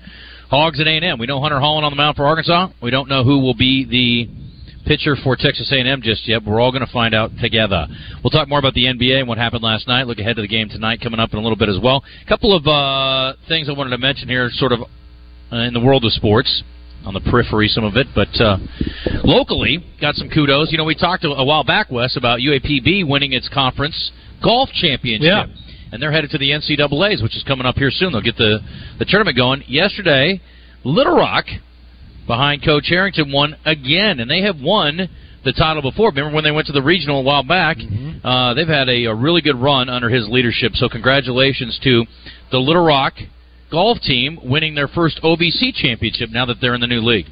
Hogs 0.49 0.79
at 0.79 0.87
A&M. 0.87 1.19
We 1.19 1.27
know 1.27 1.41
Hunter 1.41 1.57
Hollan 1.57 1.83
on 1.83 1.91
the 1.91 1.97
mound 1.97 2.15
for 2.15 2.25
Arkansas. 2.25 2.69
We 2.81 2.89
don't 2.89 3.09
know 3.09 3.23
who 3.23 3.39
will 3.39 3.53
be 3.53 3.85
the 3.85 4.48
pitcher 4.85 5.15
for 5.23 5.35
Texas 5.35 5.71
A&M 5.71 6.01
just 6.01 6.27
yet. 6.27 6.43
We're 6.43 6.59
all 6.59 6.71
going 6.71 6.85
to 6.85 6.91
find 6.91 7.13
out 7.13 7.31
together. 7.41 7.87
We'll 8.23 8.31
talk 8.31 8.47
more 8.47 8.59
about 8.59 8.73
the 8.73 8.85
NBA 8.85 9.19
and 9.19 9.27
what 9.27 9.37
happened 9.37 9.63
last 9.63 9.87
night. 9.87 10.07
Look 10.07 10.19
ahead 10.19 10.35
to 10.35 10.41
the 10.41 10.47
game 10.47 10.69
tonight 10.69 11.01
coming 11.01 11.19
up 11.19 11.31
in 11.33 11.39
a 11.39 11.41
little 11.41 11.57
bit 11.57 11.69
as 11.69 11.77
well. 11.81 12.03
A 12.25 12.29
couple 12.29 12.55
of 12.55 12.65
uh, 12.67 13.37
things 13.47 13.69
I 13.69 13.73
wanted 13.73 13.91
to 13.91 13.97
mention 13.97 14.27
here, 14.27 14.49
sort 14.51 14.71
of 14.71 14.81
uh, 15.51 15.55
in 15.57 15.73
the 15.73 15.79
world 15.79 16.05
of 16.05 16.11
sports. 16.13 16.63
On 17.05 17.13
the 17.13 17.21
periphery, 17.21 17.69
some 17.69 17.85
of 17.85 17.95
it, 17.95 18.07
but 18.13 18.27
uh, 18.41 18.57
locally, 19.23 19.79
got 20.01 20.15
some 20.15 20.29
kudos. 20.29 20.69
You 20.69 20.77
know, 20.77 20.83
we 20.83 20.95
talked 20.95 21.23
a, 21.23 21.29
a 21.29 21.45
while 21.45 21.63
back, 21.63 21.89
Wes, 21.89 22.17
about 22.17 22.39
UAPB 22.39 23.07
winning 23.07 23.31
its 23.31 23.47
conference 23.47 24.11
golf 24.43 24.69
championship. 24.73 25.23
Yeah. 25.23 25.45
And 25.91 26.01
they're 26.01 26.11
headed 26.11 26.29
to 26.31 26.37
the 26.37 26.51
NCAA's, 26.51 27.23
which 27.23 27.35
is 27.35 27.43
coming 27.43 27.65
up 27.65 27.75
here 27.75 27.89
soon. 27.89 28.11
They'll 28.11 28.21
get 28.21 28.37
the, 28.37 28.59
the 28.99 29.05
tournament 29.05 29.37
going. 29.37 29.63
Yesterday, 29.67 30.41
Little 30.83 31.15
Rock, 31.15 31.45
behind 32.29 32.63
Coach 32.63 32.85
Harrington, 32.87 33.31
won 33.31 33.57
again, 33.65 34.19
and 34.19 34.29
they 34.29 34.41
have 34.43 34.61
won 34.61 35.09
the 35.43 35.51
title 35.51 35.81
before. 35.81 36.09
Remember 36.11 36.35
when 36.35 36.43
they 36.43 36.51
went 36.51 36.67
to 36.67 36.73
the 36.73 36.81
regional 36.81 37.21
a 37.21 37.23
while 37.23 37.41
back? 37.43 37.77
Uh, 38.23 38.53
they've 38.53 38.67
had 38.67 38.87
a, 38.87 39.05
a 39.05 39.15
really 39.15 39.41
good 39.41 39.55
run 39.55 39.89
under 39.89 40.09
his 40.09 40.29
leadership. 40.29 40.73
So 40.75 40.87
congratulations 40.87 41.79
to 41.83 42.05
the 42.51 42.59
Little 42.59 42.85
Rock 42.85 43.15
golf 43.71 43.99
team 44.01 44.37
winning 44.43 44.75
their 44.75 44.87
first 44.87 45.19
OVC 45.23 45.73
championship 45.73 46.29
now 46.29 46.45
that 46.45 46.57
they're 46.61 46.75
in 46.75 46.81
the 46.81 46.87
new 46.87 47.01
league. 47.01 47.25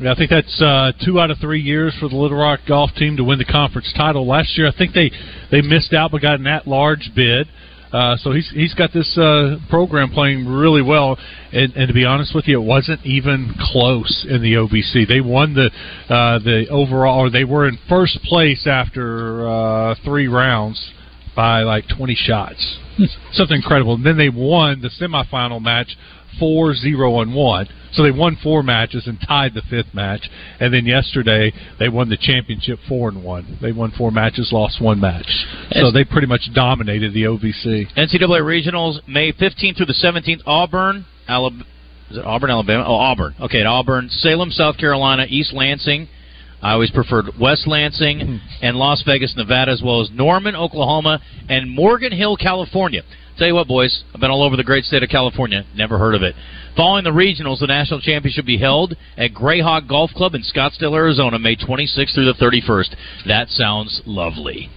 Yeah, 0.00 0.10
I 0.10 0.14
think 0.16 0.30
that's 0.30 0.60
uh, 0.60 0.90
two 1.04 1.20
out 1.20 1.30
of 1.30 1.38
three 1.38 1.60
years 1.60 1.94
for 2.00 2.08
the 2.08 2.16
Little 2.16 2.38
Rock 2.38 2.60
golf 2.66 2.90
team 2.96 3.16
to 3.18 3.24
win 3.24 3.38
the 3.38 3.44
conference 3.44 3.92
title. 3.96 4.26
Last 4.26 4.58
year, 4.58 4.66
I 4.66 4.76
think 4.76 4.92
they 4.92 5.12
they 5.52 5.60
missed 5.60 5.92
out 5.92 6.10
but 6.10 6.20
got 6.20 6.40
an 6.40 6.46
at-large 6.48 7.10
bid. 7.14 7.46
Uh, 7.92 8.16
so 8.16 8.32
he's 8.32 8.50
he's 8.54 8.74
got 8.74 8.92
this 8.92 9.18
uh, 9.18 9.56
program 9.68 10.10
playing 10.10 10.46
really 10.46 10.80
well, 10.80 11.18
and, 11.52 11.74
and 11.74 11.88
to 11.88 11.94
be 11.94 12.04
honest 12.06 12.34
with 12.34 12.48
you, 12.48 12.60
it 12.60 12.64
wasn't 12.64 13.04
even 13.04 13.54
close 13.58 14.26
in 14.28 14.40
the 14.40 14.54
OVC. 14.54 15.06
They 15.06 15.20
won 15.20 15.54
the 15.54 15.70
uh, 16.08 16.38
the 16.38 16.66
overall, 16.70 17.26
or 17.26 17.30
they 17.30 17.44
were 17.44 17.68
in 17.68 17.78
first 17.88 18.22
place 18.22 18.66
after 18.66 19.46
uh, 19.46 19.94
three 20.04 20.26
rounds 20.26 20.92
by 21.36 21.62
like 21.62 21.84
20 21.88 22.14
shots. 22.14 22.78
Something 23.32 23.56
incredible. 23.56 23.94
And 23.94 24.04
then 24.04 24.18
they 24.18 24.28
won 24.28 24.82
the 24.82 24.90
semifinal 25.00 25.62
match 25.62 25.96
4 26.38 26.74
0 26.74 27.20
and 27.20 27.34
1. 27.34 27.68
So 27.92 28.02
they 28.02 28.10
won 28.10 28.38
four 28.42 28.62
matches 28.62 29.06
and 29.06 29.18
tied 29.20 29.54
the 29.54 29.62
fifth 29.68 29.92
match. 29.92 30.28
And 30.60 30.72
then 30.72 30.86
yesterday 30.86 31.52
they 31.78 31.88
won 31.88 32.08
the 32.08 32.16
championship 32.16 32.78
4 32.88 33.10
and 33.10 33.22
1. 33.22 33.58
They 33.60 33.72
won 33.72 33.92
four 33.96 34.10
matches, 34.10 34.50
lost 34.52 34.80
one 34.80 35.00
match. 35.00 35.28
So 35.72 35.90
they 35.90 36.04
pretty 36.04 36.26
much 36.26 36.48
dominated 36.54 37.12
the 37.12 37.24
OVC. 37.24 37.92
NCAA 37.96 38.40
regionals 38.40 39.06
May 39.06 39.32
15th 39.32 39.76
through 39.76 39.86
the 39.86 39.94
17th. 40.02 40.40
Auburn, 40.46 41.04
Alabama. 41.28 41.64
Is 42.10 42.18
it 42.18 42.24
Auburn, 42.26 42.50
Alabama? 42.50 42.84
Oh, 42.86 42.94
Auburn. 42.94 43.34
Okay, 43.40 43.60
at 43.60 43.66
Auburn, 43.66 44.08
Salem, 44.10 44.50
South 44.50 44.76
Carolina, 44.76 45.24
East 45.28 45.54
Lansing. 45.54 46.08
I 46.60 46.72
always 46.72 46.90
preferred 46.90 47.26
West 47.40 47.66
Lansing 47.66 48.40
and 48.62 48.76
Las 48.76 49.02
Vegas, 49.06 49.34
Nevada, 49.36 49.72
as 49.72 49.82
well 49.82 50.02
as 50.02 50.10
Norman, 50.12 50.54
Oklahoma, 50.54 51.20
and 51.48 51.70
Morgan 51.70 52.12
Hill, 52.12 52.36
California. 52.36 53.02
Tell 53.38 53.46
you 53.46 53.54
what, 53.54 53.66
boys, 53.66 54.04
I've 54.14 54.20
been 54.20 54.30
all 54.30 54.42
over 54.42 54.56
the 54.56 54.64
great 54.64 54.84
state 54.84 55.02
of 55.02 55.08
California. 55.08 55.64
Never 55.74 55.98
heard 55.98 56.14
of 56.14 56.22
it. 56.22 56.34
Following 56.76 57.04
the 57.04 57.10
regionals, 57.10 57.60
the 57.60 57.66
national 57.66 58.00
championship 58.00 58.44
will 58.44 58.46
be 58.46 58.58
held 58.58 58.94
at 59.16 59.32
Grayhawk 59.32 59.88
Golf 59.88 60.10
Club 60.12 60.34
in 60.34 60.42
Scottsdale, 60.42 60.94
Arizona, 60.94 61.38
May 61.38 61.56
26th 61.56 62.14
through 62.14 62.26
the 62.26 62.34
31st. 62.34 62.94
That 63.26 63.48
sounds 63.48 64.02
lovely. 64.06 64.68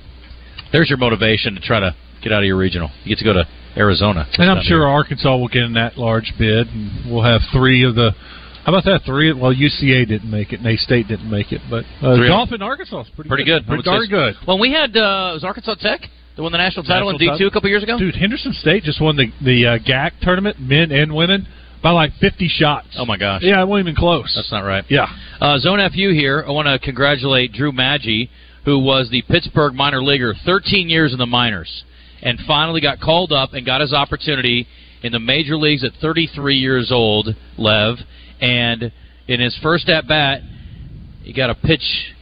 There's 0.72 0.90
your 0.90 0.98
motivation 0.98 1.56
to 1.56 1.62
try 1.62 1.80
to 1.80 1.96
get 2.22 2.32
out 2.32 2.40
of 2.40 2.46
your 2.46 2.58
regional. 2.58 2.90
You 3.04 3.16
get 3.16 3.20
to 3.20 3.26
go 3.26 3.34
to 3.34 3.48
Arizona. 3.78 4.28
And 4.38 4.50
I'm 4.50 4.64
sure 4.64 4.88
Arkansas 4.88 5.38
will 5.38 5.48
get 5.48 5.64
in 5.64 5.74
that 5.74 5.98
large 5.98 6.34
bid, 6.40 6.68
and 6.68 7.12
we'll 7.12 7.24
have 7.24 7.42
three 7.54 7.84
of 7.84 7.96
the. 7.96 8.12
How 8.66 8.72
about 8.74 8.86
that? 8.86 9.02
Three. 9.06 9.32
Well, 9.32 9.54
UCA 9.54 10.08
didn't 10.08 10.30
make 10.30 10.52
it, 10.54 10.60
and 10.60 10.68
A 10.68 10.76
State 10.78 11.08
didn't 11.08 11.30
make 11.30 11.52
it, 11.52 11.62
but 11.70 11.86
uh, 12.02 12.18
golf 12.28 12.52
in 12.52 12.62
Arkansas 12.62 13.02
is 13.02 13.08
pretty, 13.16 13.30
pretty 13.30 13.46
good. 13.46 13.64
I 13.64 13.68
Pretty 13.68 13.84
darn 13.84 14.08
good. 14.10 14.36
Well, 14.48 14.58
we 14.60 14.72
had 14.72 14.98
uh, 14.98 15.32
was 15.34 15.44
Arkansas 15.44 15.76
Tech 15.76 16.02
that 16.36 16.44
won 16.44 16.52
the 16.52 16.58
national 16.58 16.84
title 16.86 17.10
in 17.10 17.18
D 17.18 17.30
two 17.38 17.48
a 17.48 17.52
couple 17.52 17.70
years 17.70 17.84
ago. 17.84 17.98
Dude, 17.98 18.16
Henderson 18.16 18.54
State 18.54 18.84
just 18.84 19.02
won 19.02 19.16
the 19.16 19.32
the 19.44 19.66
uh, 19.66 19.78
GAC 19.80 20.20
tournament, 20.22 20.60
men 20.60 20.92
and 20.92 21.14
women, 21.14 21.48
by 21.82 21.92
like 21.92 22.12
50 22.20 22.48
shots. 22.48 22.88
Oh 22.98 23.06
my 23.06 23.18
gosh! 23.18 23.42
Yeah, 23.44 23.62
it 23.62 23.68
wasn't 23.68 23.90
even 23.90 23.96
close. 23.96 24.34
That's 24.36 24.52
not 24.52 24.62
right. 24.62 24.84
Yeah. 24.90 25.08
Uh, 25.40 25.58
Zone 25.60 25.80
FU 25.94 26.12
here. 26.12 26.44
I 26.46 26.52
want 26.52 26.68
to 26.68 26.80
congratulate 26.80 27.54
Drew 27.54 27.72
Maggi, 27.72 28.30
who 28.66 28.80
was 28.80 29.10
the 29.12 29.22
Pittsburgh 29.30 29.74
minor 29.74 30.04
leaguer, 30.04 30.34
13 30.46 30.90
years 30.90 31.14
in 31.14 31.20
the 31.20 31.26
minors, 31.26 31.84
and 32.22 32.40
finally 32.48 32.82
got 32.82 33.00
called 33.00 33.32
up 33.32 33.54
and 33.54 33.66
got 33.66 33.82
his 33.82 33.94
opportunity 33.94 34.68
in 35.04 35.12
the 35.12 35.20
major 35.20 35.58
leagues 35.58 35.84
at 35.84 35.92
33 36.02 36.56
years 36.56 36.92
old. 36.92 37.30
Lev, 37.58 37.98
and 38.42 38.92
in 39.28 39.40
his 39.40 39.58
first 39.62 39.88
at 39.88 40.08
bat, 40.08 40.42
he 41.24 41.34
got 41.34 41.50
a 41.50 41.56
pitch 41.56 42.15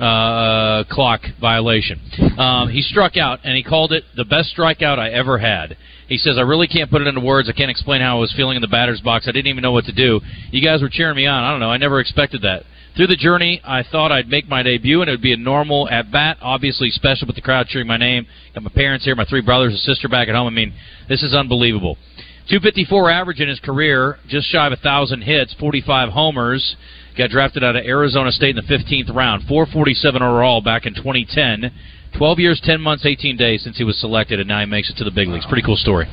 uh, 0.00 0.84
clock 0.90 1.20
violation. 1.40 2.00
Um, 2.38 2.70
he 2.70 2.82
struck 2.82 3.16
out, 3.16 3.40
and 3.44 3.56
he 3.56 3.62
called 3.62 3.92
it 3.92 4.04
the 4.16 4.24
best 4.24 4.56
strikeout 4.56 4.98
I 4.98 5.10
ever 5.10 5.38
had. 5.38 5.76
He 6.08 6.16
says, 6.16 6.38
I 6.38 6.42
really 6.42 6.66
can't 6.66 6.90
put 6.90 7.02
it 7.02 7.06
into 7.06 7.20
words. 7.20 7.48
I 7.48 7.52
can't 7.52 7.70
explain 7.70 8.00
how 8.00 8.16
I 8.16 8.20
was 8.20 8.32
feeling 8.32 8.56
in 8.56 8.62
the 8.62 8.68
batter's 8.68 9.00
box. 9.00 9.28
I 9.28 9.32
didn't 9.32 9.48
even 9.48 9.62
know 9.62 9.72
what 9.72 9.84
to 9.84 9.92
do. 9.92 10.20
You 10.50 10.64
guys 10.64 10.82
were 10.82 10.88
cheering 10.88 11.16
me 11.16 11.26
on. 11.26 11.44
I 11.44 11.50
don't 11.50 11.60
know. 11.60 11.70
I 11.70 11.76
never 11.76 12.00
expected 12.00 12.42
that. 12.42 12.64
Through 12.96 13.06
the 13.06 13.16
journey, 13.16 13.60
I 13.62 13.84
thought 13.84 14.10
I'd 14.10 14.28
make 14.28 14.48
my 14.48 14.62
debut, 14.62 15.00
and 15.00 15.08
it 15.08 15.12
would 15.12 15.22
be 15.22 15.32
a 15.32 15.36
normal 15.36 15.88
at 15.88 16.10
bat. 16.10 16.38
Obviously, 16.40 16.90
special 16.90 17.26
with 17.26 17.36
the 17.36 17.42
crowd 17.42 17.68
cheering 17.68 17.86
my 17.86 17.96
name. 17.96 18.26
Got 18.54 18.64
my 18.64 18.70
parents 18.74 19.04
here, 19.04 19.14
my 19.14 19.24
three 19.24 19.42
brothers 19.42 19.72
and 19.72 19.80
sister 19.80 20.08
back 20.08 20.28
at 20.28 20.34
home. 20.34 20.48
I 20.48 20.50
mean, 20.50 20.74
this 21.08 21.22
is 21.22 21.34
unbelievable. 21.34 21.96
254 22.48 23.10
average 23.10 23.40
in 23.40 23.48
his 23.48 23.60
career, 23.60 24.18
just 24.28 24.48
shy 24.48 24.66
of 24.66 24.72
a 24.72 24.76
thousand 24.76 25.22
hits, 25.22 25.54
45 25.60 26.08
homers. 26.08 26.76
Got 27.16 27.30
drafted 27.30 27.64
out 27.64 27.76
of 27.76 27.84
Arizona 27.84 28.30
State 28.32 28.56
in 28.56 28.64
the 28.64 28.72
15th 28.72 29.14
round, 29.14 29.42
447 29.48 30.22
overall 30.22 30.60
back 30.60 30.86
in 30.86 30.94
2010. 30.94 31.72
12 32.16 32.38
years, 32.38 32.60
10 32.64 32.80
months, 32.80 33.06
18 33.06 33.36
days 33.36 33.62
since 33.62 33.78
he 33.78 33.84
was 33.84 33.98
selected, 33.98 34.40
and 34.40 34.48
now 34.48 34.60
he 34.60 34.66
makes 34.66 34.90
it 34.90 34.96
to 34.96 35.04
the 35.04 35.10
big 35.10 35.28
leagues. 35.28 35.46
Pretty 35.46 35.62
cool 35.62 35.76
story. 35.76 36.06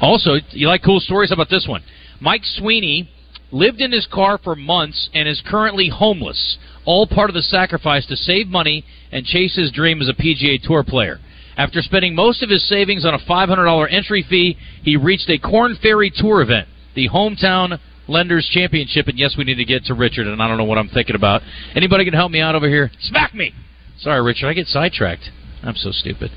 Also, 0.00 0.36
you 0.50 0.68
like 0.68 0.82
cool 0.82 1.00
stories? 1.00 1.30
How 1.30 1.34
about 1.34 1.50
this 1.50 1.66
one? 1.68 1.82
Mike 2.20 2.44
Sweeney 2.44 3.08
lived 3.50 3.80
in 3.80 3.92
his 3.92 4.06
car 4.06 4.38
for 4.42 4.56
months 4.56 5.10
and 5.14 5.28
is 5.28 5.42
currently 5.46 5.88
homeless. 5.88 6.58
All 6.84 7.06
part 7.06 7.30
of 7.30 7.34
the 7.34 7.42
sacrifice 7.42 8.06
to 8.06 8.16
save 8.16 8.48
money 8.48 8.84
and 9.12 9.24
chase 9.24 9.54
his 9.54 9.70
dream 9.70 10.00
as 10.00 10.08
a 10.08 10.14
PGA 10.14 10.60
Tour 10.62 10.82
player. 10.82 11.20
After 11.56 11.82
spending 11.82 12.14
most 12.14 12.42
of 12.42 12.48
his 12.48 12.66
savings 12.68 13.04
on 13.04 13.14
a 13.14 13.18
$500 13.18 13.92
entry 13.92 14.24
fee, 14.28 14.56
he 14.82 14.96
reached 14.96 15.28
a 15.28 15.38
Corn 15.38 15.76
Ferry 15.82 16.10
Tour 16.14 16.40
event, 16.40 16.66
the 16.94 17.08
hometown 17.10 17.78
Lenders 18.12 18.48
Championship. 18.52 19.08
And 19.08 19.18
yes, 19.18 19.34
we 19.36 19.44
need 19.44 19.56
to 19.56 19.64
get 19.64 19.84
to 19.86 19.94
Richard, 19.94 20.26
and 20.26 20.40
I 20.42 20.46
don't 20.48 20.58
know 20.58 20.64
what 20.64 20.78
I'm 20.78 20.88
thinking 20.88 21.16
about. 21.16 21.42
Anybody 21.74 22.04
can 22.04 22.14
help 22.14 22.30
me 22.30 22.40
out 22.40 22.54
over 22.54 22.68
here? 22.68 22.90
Smack 23.00 23.34
me! 23.34 23.52
Sorry, 23.98 24.22
Richard, 24.22 24.48
I 24.48 24.52
get 24.52 24.66
sidetracked. 24.66 25.30
I'm 25.62 25.76
so 25.76 25.90
stupid. 25.92 26.30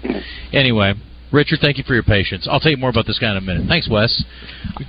Anyway, 0.53 0.93
Richard, 1.31 1.59
thank 1.61 1.77
you 1.77 1.83
for 1.83 1.93
your 1.93 2.03
patience. 2.03 2.47
I'll 2.49 2.59
tell 2.59 2.71
you 2.71 2.77
more 2.77 2.89
about 2.91 3.07
this 3.07 3.17
guy 3.19 3.31
in 3.31 3.37
a 3.37 3.41
minute. 3.41 3.65
Thanks, 3.67 3.89
Wes. 3.89 4.23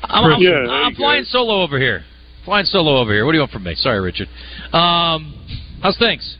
I'm, 0.04 0.24
I'm- 0.32 0.40
Yeah, 0.42 0.66
I'm 0.70 0.90
you 0.92 0.96
flying 0.96 1.24
solo 1.24 1.62
over 1.62 1.78
here. 1.78 2.04
Flying 2.44 2.66
solo 2.66 2.98
over 2.98 3.12
here. 3.12 3.24
What 3.26 3.32
do 3.32 3.36
you 3.38 3.42
want 3.42 3.50
from 3.52 3.64
me? 3.64 3.74
Sorry, 3.74 4.00
Richard. 4.00 4.28
Um, 4.72 5.34
how's 5.82 5.98
things? 5.98 6.36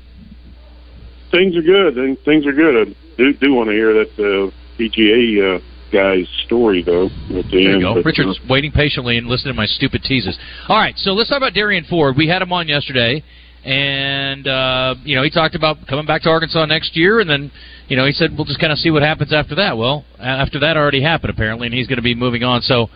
Things 1.32 1.56
are 1.56 1.62
good. 1.62 1.94
Things 2.24 2.46
are 2.46 2.52
good. 2.52 2.88
I 2.88 2.94
do, 3.16 3.32
do 3.34 3.54
want 3.54 3.68
to 3.68 3.72
hear 3.72 3.92
that 3.94 4.12
uh, 4.18 4.50
PGA 4.78 5.56
uh, 5.56 5.60
guy's 5.92 6.28
story 6.46 6.82
though. 6.82 7.06
At 7.06 7.10
the 7.28 7.42
There 7.50 7.60
you 7.60 7.72
end, 7.74 7.82
go. 7.82 7.94
but, 7.94 8.04
Richard's 8.04 8.38
uh, 8.38 8.46
waiting 8.48 8.72
patiently 8.72 9.18
and 9.18 9.26
listening 9.26 9.54
to 9.54 9.56
my 9.56 9.66
stupid 9.66 10.02
teases. 10.02 10.38
All 10.68 10.76
right, 10.76 10.96
so 10.98 11.12
let's 11.12 11.28
talk 11.28 11.38
about 11.38 11.52
Derrian 11.54 11.86
Ford. 11.88 12.16
We 12.16 12.28
had 12.28 12.42
him 12.42 12.52
on 12.52 12.68
yesterday, 12.68 13.22
and 13.64 14.46
uh, 14.46 14.94
you 15.04 15.16
know 15.16 15.22
he 15.22 15.30
talked 15.30 15.54
about 15.54 15.78
coming 15.88 16.06
back 16.06 16.22
to 16.22 16.28
Arkansas 16.28 16.64
next 16.66 16.96
year, 16.96 17.20
and 17.20 17.28
then 17.28 17.50
you 17.88 17.96
know 17.96 18.06
he 18.06 18.12
said 18.12 18.30
we'll 18.36 18.46
just 18.46 18.60
kind 18.60 18.72
of 18.72 18.78
see 18.78 18.90
what 18.90 19.02
happens 19.02 19.32
after 19.32 19.54
that. 19.56 19.76
Well, 19.76 20.04
after 20.18 20.60
that 20.60 20.76
already 20.76 21.02
happened 21.02 21.30
apparently, 21.30 21.66
and 21.66 21.74
he's 21.74 21.86
going 21.86 21.96
to 21.98 22.02
be 22.02 22.14
moving 22.14 22.42
on. 22.44 22.62
So 22.62 22.88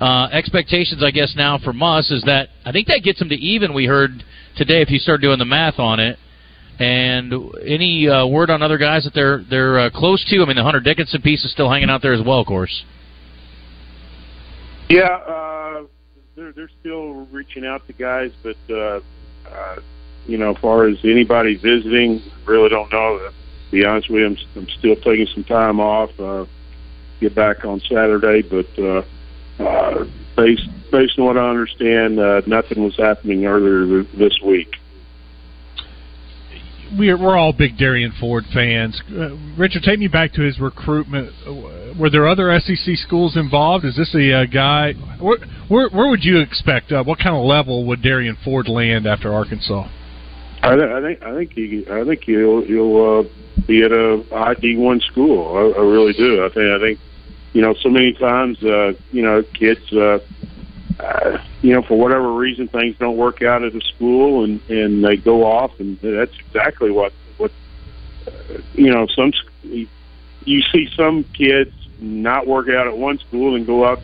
uh, 0.00 0.28
expectations, 0.32 1.02
I 1.02 1.10
guess, 1.10 1.34
now 1.36 1.58
from 1.58 1.82
us 1.82 2.10
is 2.10 2.22
that 2.24 2.48
I 2.64 2.72
think 2.72 2.86
that 2.88 3.02
gets 3.02 3.20
him 3.20 3.28
to 3.30 3.34
even. 3.34 3.74
We 3.74 3.86
heard 3.86 4.10
today 4.56 4.82
if 4.82 4.90
you 4.90 4.98
start 4.98 5.20
doing 5.20 5.38
the 5.38 5.44
math 5.44 5.78
on 5.78 6.00
it. 6.00 6.18
And 6.78 7.34
any 7.66 8.08
uh, 8.08 8.26
word 8.26 8.50
on 8.50 8.62
other 8.62 8.78
guys 8.78 9.04
that 9.04 9.14
they're 9.14 9.42
they're 9.50 9.78
uh, 9.80 9.90
close 9.90 10.24
to? 10.30 10.42
I 10.42 10.46
mean, 10.46 10.56
the 10.56 10.62
Hunter 10.62 10.80
Dickinson 10.80 11.22
piece 11.22 11.44
is 11.44 11.50
still 11.50 11.68
hanging 11.68 11.90
out 11.90 12.02
there 12.02 12.12
as 12.12 12.24
well, 12.24 12.38
of 12.38 12.46
course. 12.46 12.84
Yeah, 14.88 15.02
uh, 15.06 15.82
they're 16.36 16.52
they're 16.52 16.70
still 16.80 17.26
reaching 17.32 17.66
out 17.66 17.86
to 17.88 17.92
guys, 17.92 18.30
but 18.42 18.56
uh, 18.70 19.00
uh, 19.50 19.76
you 20.26 20.38
know, 20.38 20.52
as 20.52 20.58
far 20.58 20.86
as 20.86 20.96
anybody 21.02 21.56
visiting, 21.56 22.22
really 22.46 22.68
don't 22.68 22.90
know. 22.92 23.18
To 23.18 23.32
be 23.72 23.84
honest 23.84 24.08
with 24.08 24.20
you, 24.20 24.26
I'm, 24.26 24.36
I'm 24.56 24.68
still 24.78 24.96
taking 24.96 25.26
some 25.34 25.44
time 25.44 25.80
off. 25.80 26.10
Uh, 26.18 26.46
get 27.20 27.34
back 27.34 27.64
on 27.64 27.80
Saturday, 27.80 28.42
but 28.42 28.78
uh, 28.78 29.02
uh, 29.62 30.04
based 30.36 30.68
based 30.90 31.18
on 31.18 31.24
what 31.26 31.36
I 31.36 31.50
understand, 31.50 32.18
uh, 32.18 32.42
nothing 32.46 32.82
was 32.82 32.96
happening 32.96 33.44
earlier 33.44 34.04
this 34.16 34.38
week. 34.44 34.77
We're 36.96 37.18
we're 37.18 37.36
all 37.36 37.52
big 37.52 37.76
Derrian 37.76 38.12
Ford 38.18 38.44
fans. 38.52 39.00
Uh, 39.10 39.36
Richard, 39.56 39.82
take 39.82 39.98
me 39.98 40.08
back 40.08 40.32
to 40.34 40.42
his 40.42 40.58
recruitment. 40.58 41.32
Uh, 41.46 41.94
Were 41.98 42.10
there 42.10 42.26
other 42.28 42.58
SEC 42.60 42.96
schools 42.96 43.36
involved? 43.36 43.84
Is 43.84 43.96
this 43.96 44.14
a 44.14 44.42
uh, 44.42 44.44
guy? 44.46 44.94
Where, 45.20 45.38
where 45.68 45.88
where 45.90 46.08
would 46.08 46.24
you 46.24 46.40
expect? 46.40 46.92
Uh, 46.92 47.04
what 47.04 47.18
kind 47.18 47.36
of 47.36 47.44
level 47.44 47.86
would 47.86 48.02
Derrian 48.02 48.36
Ford 48.44 48.68
land 48.68 49.06
after 49.06 49.32
Arkansas? 49.32 49.88
I, 50.62 50.76
th- 50.76 50.88
I 50.88 51.00
think 51.00 51.22
I 51.22 51.34
think 51.34 51.52
he 51.52 51.84
I 51.90 52.04
think 52.04 52.24
he'll 52.24 52.64
he'll 52.64 53.18
uh, 53.18 53.64
be 53.66 53.82
at 53.82 53.92
a 53.92 54.24
ID 54.32 54.76
one 54.76 55.00
school. 55.00 55.56
I, 55.56 55.80
I 55.80 55.82
really 55.82 56.12
do. 56.12 56.44
I 56.44 56.48
think 56.48 56.66
I 56.70 56.78
think 56.78 56.98
you 57.52 57.62
know 57.62 57.74
so 57.80 57.88
many 57.88 58.12
times 58.14 58.62
uh, 58.62 58.92
you 59.12 59.22
know 59.22 59.42
kids 59.54 59.92
uh, 59.92 60.18
uh, 61.00 61.38
you 61.62 61.72
know 61.72 61.82
for 61.82 61.98
whatever 61.98 62.32
reason 62.32 62.68
things 62.68 62.96
don't 62.98 63.16
work 63.16 63.42
out 63.42 63.62
at 63.62 63.74
a 63.74 63.80
school 63.80 64.44
and 64.44 64.60
and 64.68 65.04
they 65.04 65.16
go 65.16 65.44
off 65.44 65.78
and 65.80 65.98
that's 66.00 66.36
exactly 66.40 66.90
what 66.90 67.12
what 67.36 67.52
uh, 68.26 68.30
you 68.74 68.92
know 68.92 69.06
some 69.06 69.32
you 70.44 70.62
see 70.72 70.88
some 70.96 71.24
kids 71.24 71.72
not 72.00 72.46
work 72.46 72.68
out 72.68 72.86
at 72.86 72.96
one 72.96 73.18
school 73.18 73.54
and 73.54 73.66
go 73.66 73.84
out 73.84 74.02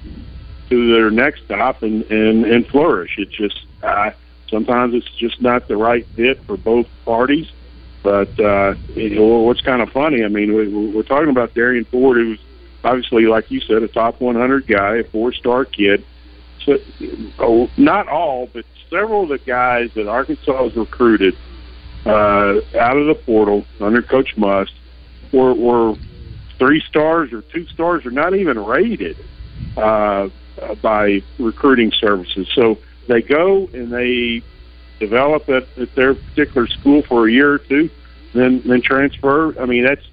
to 0.68 0.92
their 0.92 1.10
next 1.10 1.44
stop 1.44 1.82
and 1.82 2.02
and 2.10 2.44
and 2.44 2.66
flourish. 2.66 3.14
It's 3.18 3.32
just 3.32 3.66
uh, 3.82 4.10
sometimes 4.48 4.94
it's 4.94 5.10
just 5.16 5.40
not 5.40 5.68
the 5.68 5.76
right 5.76 6.06
fit 6.08 6.42
for 6.44 6.56
both 6.56 6.86
parties. 7.04 7.50
But 8.02 8.38
uh, 8.38 8.74
know, 8.94 9.38
what's 9.38 9.62
kind 9.62 9.80
of 9.80 9.90
funny, 9.90 10.24
I 10.24 10.28
mean, 10.28 10.54
we, 10.54 10.68
we're 10.68 11.02
talking 11.02 11.30
about 11.30 11.54
Derrian 11.54 11.86
Ford, 11.86 12.18
who's 12.18 12.38
obviously, 12.84 13.24
like 13.26 13.50
you 13.50 13.60
said, 13.60 13.82
a 13.82 13.88
top 13.88 14.20
100 14.20 14.66
guy, 14.66 14.96
a 14.96 15.04
four-star 15.04 15.64
kid. 15.64 16.04
So, 16.64 16.78
oh, 17.38 17.70
not 17.76 18.08
all, 18.08 18.48
but 18.52 18.64
several 18.90 19.24
of 19.24 19.28
the 19.28 19.38
guys 19.38 19.90
that 19.94 20.08
Arkansas 20.08 20.64
has 20.64 20.76
recruited 20.76 21.36
uh, 22.06 22.60
out 22.78 22.96
of 22.96 23.06
the 23.06 23.14
portal 23.14 23.64
under 23.80 24.02
Coach 24.02 24.36
Muss 24.36 24.70
were, 25.32 25.54
were 25.54 25.94
three 26.58 26.82
stars 26.88 27.32
or 27.32 27.42
two 27.42 27.66
stars 27.66 28.06
or 28.06 28.10
not 28.10 28.34
even 28.34 28.58
rated 28.58 29.16
uh, 29.76 30.28
by 30.80 31.22
recruiting 31.38 31.92
services. 31.92 32.48
So 32.54 32.78
they 33.08 33.22
go 33.22 33.68
and 33.72 33.92
they 33.92 34.42
develop 35.00 35.48
at, 35.48 35.66
at 35.78 35.94
their 35.94 36.14
particular 36.14 36.66
school 36.66 37.02
for 37.02 37.28
a 37.28 37.32
year 37.32 37.52
or 37.52 37.58
two, 37.58 37.90
then 38.32 38.62
then 38.64 38.80
transfer. 38.80 39.58
I 39.60 39.66
mean, 39.66 39.84
that's 39.84 40.06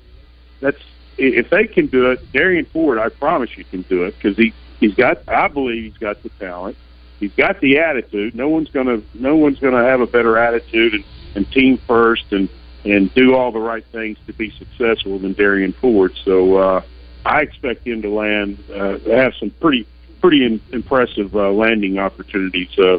that's 0.59 0.81
if 1.17 1.49
they 1.49 1.67
can 1.67 1.87
do 1.87 2.11
it, 2.11 2.31
Derrian 2.31 2.67
Ford, 2.67 2.97
I 2.97 3.09
promise 3.09 3.55
you 3.57 3.63
can 3.65 3.83
do 3.83 4.03
it 4.03 4.15
because 4.15 4.37
he 4.37 4.53
he's 4.81 4.93
got. 4.95 5.29
I 5.29 5.47
believe 5.47 5.85
he's 5.85 5.97
got 5.97 6.21
the 6.21 6.29
talent. 6.37 6.75
He's 7.21 7.31
got 7.33 7.61
the 7.61 7.77
attitude. 7.77 8.35
No 8.35 8.49
one's 8.49 8.69
gonna 8.69 9.01
no 9.13 9.37
one's 9.37 9.59
gonna 9.59 9.83
have 9.83 10.01
a 10.01 10.07
better 10.07 10.37
attitude 10.37 10.95
and, 10.95 11.05
and 11.35 11.49
team 11.51 11.79
first 11.87 12.25
and 12.31 12.49
and 12.83 13.13
do 13.13 13.35
all 13.35 13.53
the 13.53 13.59
right 13.59 13.85
things 13.93 14.17
to 14.27 14.33
be 14.33 14.51
successful 14.57 15.19
than 15.19 15.33
Derrian 15.35 15.73
Ford. 15.79 16.13
So 16.25 16.57
uh, 16.57 16.81
I 17.23 17.41
expect 17.43 17.87
him 17.87 18.01
to 18.01 18.09
land 18.09 18.57
uh, 18.73 18.97
have 19.15 19.33
some 19.39 19.51
pretty 19.61 19.87
pretty 20.19 20.45
in, 20.45 20.61
impressive 20.71 21.33
uh, 21.35 21.51
landing 21.51 21.99
opportunities 21.99 22.69
uh, 22.77 22.97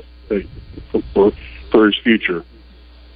for, 1.13 1.33
for 1.71 1.87
his 1.87 1.97
future. 2.03 2.45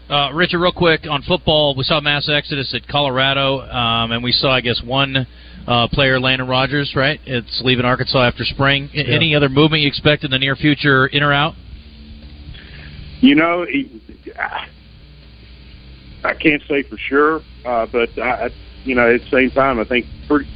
Uh, 0.08 0.30
Richard, 0.32 0.60
real 0.60 0.72
quick 0.72 1.04
on 1.10 1.22
football, 1.22 1.74
we 1.76 1.82
saw 1.82 2.00
mass 2.00 2.28
exodus 2.28 2.72
at 2.74 2.86
Colorado, 2.86 3.62
um, 3.62 4.12
and 4.12 4.22
we 4.22 4.30
saw, 4.30 4.52
I 4.52 4.60
guess, 4.60 4.80
one 4.84 5.26
uh, 5.66 5.88
player, 5.88 6.20
Landon 6.20 6.48
Rogers, 6.48 6.92
right? 6.94 7.20
It's 7.26 7.60
leaving 7.64 7.84
Arkansas 7.84 8.22
after 8.22 8.44
spring. 8.44 8.90
A- 8.94 8.98
Any 8.98 9.34
other 9.34 9.48
movement 9.48 9.82
you 9.82 9.88
expect 9.88 10.24
in 10.24 10.30
the 10.30 10.38
near 10.38 10.56
future, 10.56 11.06
in 11.06 11.22
or 11.22 11.32
out? 11.32 11.54
You 13.20 13.34
know, 13.34 13.66
I 16.24 16.34
can't 16.34 16.62
say 16.68 16.82
for 16.82 16.96
sure, 16.98 17.42
uh, 17.64 17.86
but 17.86 18.10
I, 18.18 18.46
I- 18.46 18.50
you 18.84 18.94
know, 18.94 19.12
at 19.12 19.20
the 19.20 19.30
same 19.30 19.50
time, 19.50 19.80
I 19.80 19.84
think 19.84 20.06
pretty, 20.28 20.48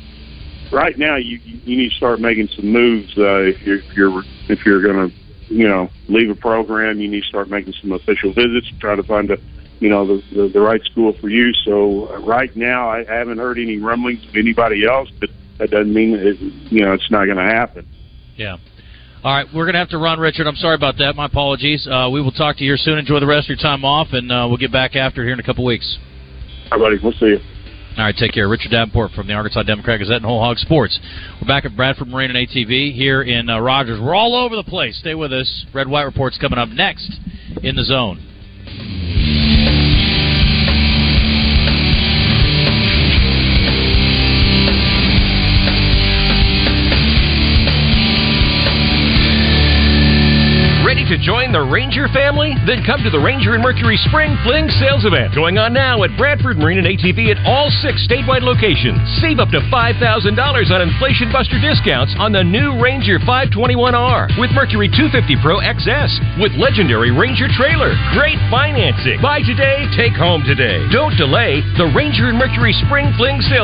right 0.70 0.96
now 0.96 1.16
you 1.16 1.40
you 1.42 1.76
need 1.76 1.90
to 1.90 1.96
start 1.96 2.20
making 2.20 2.48
some 2.54 2.66
moves 2.70 3.11
uh, 3.18 3.38
if 3.42 3.61
you're 3.62 3.78
if 3.78 3.96
you're 3.96 4.24
if 4.48 4.64
you're 4.64 4.80
going 4.82 5.11
to 5.11 5.16
you 5.52 5.66
know 5.66 5.90
leave 6.08 6.30
a 6.30 6.36
program. 6.36 7.00
You 7.00 7.08
need 7.08 7.22
to 7.22 7.28
start 7.28 7.50
making 7.50 7.72
some 7.80 7.90
official 7.90 8.32
visits, 8.32 8.68
to 8.68 8.78
try 8.78 8.94
to 8.94 9.02
find 9.02 9.32
a 9.32 9.38
you 9.81 9.89
know 9.89 10.07
the 10.07 10.22
the, 10.35 10.49
the 10.49 10.61
right 10.61 10.83
school 10.85 11.14
for 11.20 11.28
you. 11.28 11.53
So 11.64 12.09
uh, 12.09 12.20
right 12.20 12.55
now, 12.55 12.89
I 12.89 13.05
haven't 13.05 13.39
heard 13.39 13.59
any 13.59 13.78
rumblings 13.78 14.26
of 14.28 14.37
anybody 14.37 14.87
else, 14.87 15.09
but 15.18 15.31
that 15.59 15.70
doesn't 15.70 15.93
mean 15.93 16.14
it, 16.14 16.39
you 16.70 16.85
know 16.85 16.93
it's 16.93 17.11
not 17.11 17.24
going 17.24 17.39
to 17.39 17.43
happen. 17.43 17.87
Yeah. 18.37 18.59
All 19.22 19.35
right, 19.35 19.47
we're 19.55 19.64
going 19.64 19.74
to 19.74 19.81
have 19.81 19.91
to 19.91 19.99
run, 19.99 20.18
Richard. 20.18 20.47
I'm 20.47 20.57
sorry 20.57 20.76
about 20.76 20.97
that. 20.97 21.14
My 21.14 21.26
apologies. 21.26 21.87
Uh, 21.87 22.09
we 22.11 22.22
will 22.22 22.33
talk 22.33 22.57
to 22.57 22.64
you 22.64 22.70
here 22.70 22.78
soon. 22.78 22.97
Enjoy 22.97 23.20
the 23.20 23.26
rest 23.26 23.51
of 23.51 23.59
your 23.59 23.62
time 23.62 23.85
off, 23.85 24.09
and 24.12 24.33
uh, 24.33 24.47
we'll 24.49 24.57
get 24.57 24.72
back 24.72 24.97
after 24.97 25.22
here 25.22 25.35
in 25.35 25.41
a 25.41 25.43
couple 25.43 25.62
weeks. 25.62 25.99
All 26.72 26.78
right, 26.78 26.87
buddy. 26.87 26.99
We'll 27.03 27.12
see 27.12 27.37
you. 27.37 27.41
All 27.99 28.05
right, 28.05 28.16
take 28.16 28.33
care. 28.33 28.49
Richard 28.49 28.70
Davenport 28.70 29.11
from 29.12 29.26
the 29.26 29.35
Arkansas 29.35 29.64
Democrat 29.64 29.99
Gazette 29.99 30.16
and 30.16 30.24
Whole 30.24 30.41
Hog 30.41 30.57
Sports. 30.57 30.99
We're 31.43 31.49
back 31.49 31.66
at 31.66 31.76
Bradford 31.76 32.09
Marine 32.09 32.35
and 32.35 32.49
ATV 32.49 32.95
here 32.95 33.20
in 33.20 33.51
uh, 33.51 33.59
Rogers. 33.59 34.01
We're 34.01 34.14
all 34.14 34.35
over 34.35 34.57
the 34.57 34.64
place. 34.64 34.97
Stay 34.99 35.14
with 35.14 35.35
us. 35.35 35.66
Red 35.74 35.89
White 35.89 36.05
Report's 36.05 36.39
coming 36.39 36.59
up 36.59 36.70
next 36.70 37.12
in 37.62 37.74
the 37.76 37.85
zone. 37.85 39.59
To 51.11 51.18
join 51.18 51.50
the 51.50 51.58
Ranger 51.58 52.06
family? 52.14 52.54
Then 52.70 52.86
come 52.86 53.02
to 53.02 53.11
the 53.11 53.18
Ranger 53.18 53.58
and 53.58 53.62
Mercury 53.66 53.98
Spring 54.06 54.38
Fling 54.46 54.70
Sales 54.78 55.02
Event 55.02 55.34
going 55.34 55.58
on 55.58 55.74
now 55.74 56.06
at 56.06 56.14
Bradford 56.14 56.54
Marine 56.54 56.78
and 56.78 56.86
ATV 56.86 57.34
at 57.34 57.42
all 57.42 57.66
six 57.82 58.06
statewide 58.06 58.46
locations. 58.46 58.94
Save 59.18 59.42
up 59.42 59.50
to 59.50 59.58
$5,000 59.74 59.98
on 59.98 60.78
Inflation 60.78 61.34
Buster 61.34 61.58
discounts 61.58 62.14
on 62.14 62.30
the 62.30 62.46
new 62.46 62.78
Ranger 62.78 63.18
521R 63.26 64.38
with 64.38 64.54
Mercury 64.54 64.86
250 64.86 65.34
Pro 65.42 65.58
XS 65.58 66.38
with 66.38 66.54
legendary 66.54 67.11
Ranger 67.11 67.50
trailer. 67.58 67.90
Great 68.14 68.38
financing. 68.46 69.18
Buy 69.18 69.42
today, 69.42 69.90
take 69.98 70.14
home 70.14 70.46
today. 70.46 70.78
Don't 70.94 71.18
delay 71.18 71.58
the 71.74 71.90
Ranger 71.90 72.30
and 72.30 72.38
Mercury 72.38 72.70
Spring 72.86 73.11
Fling 73.18 73.42
Sales 73.42 73.58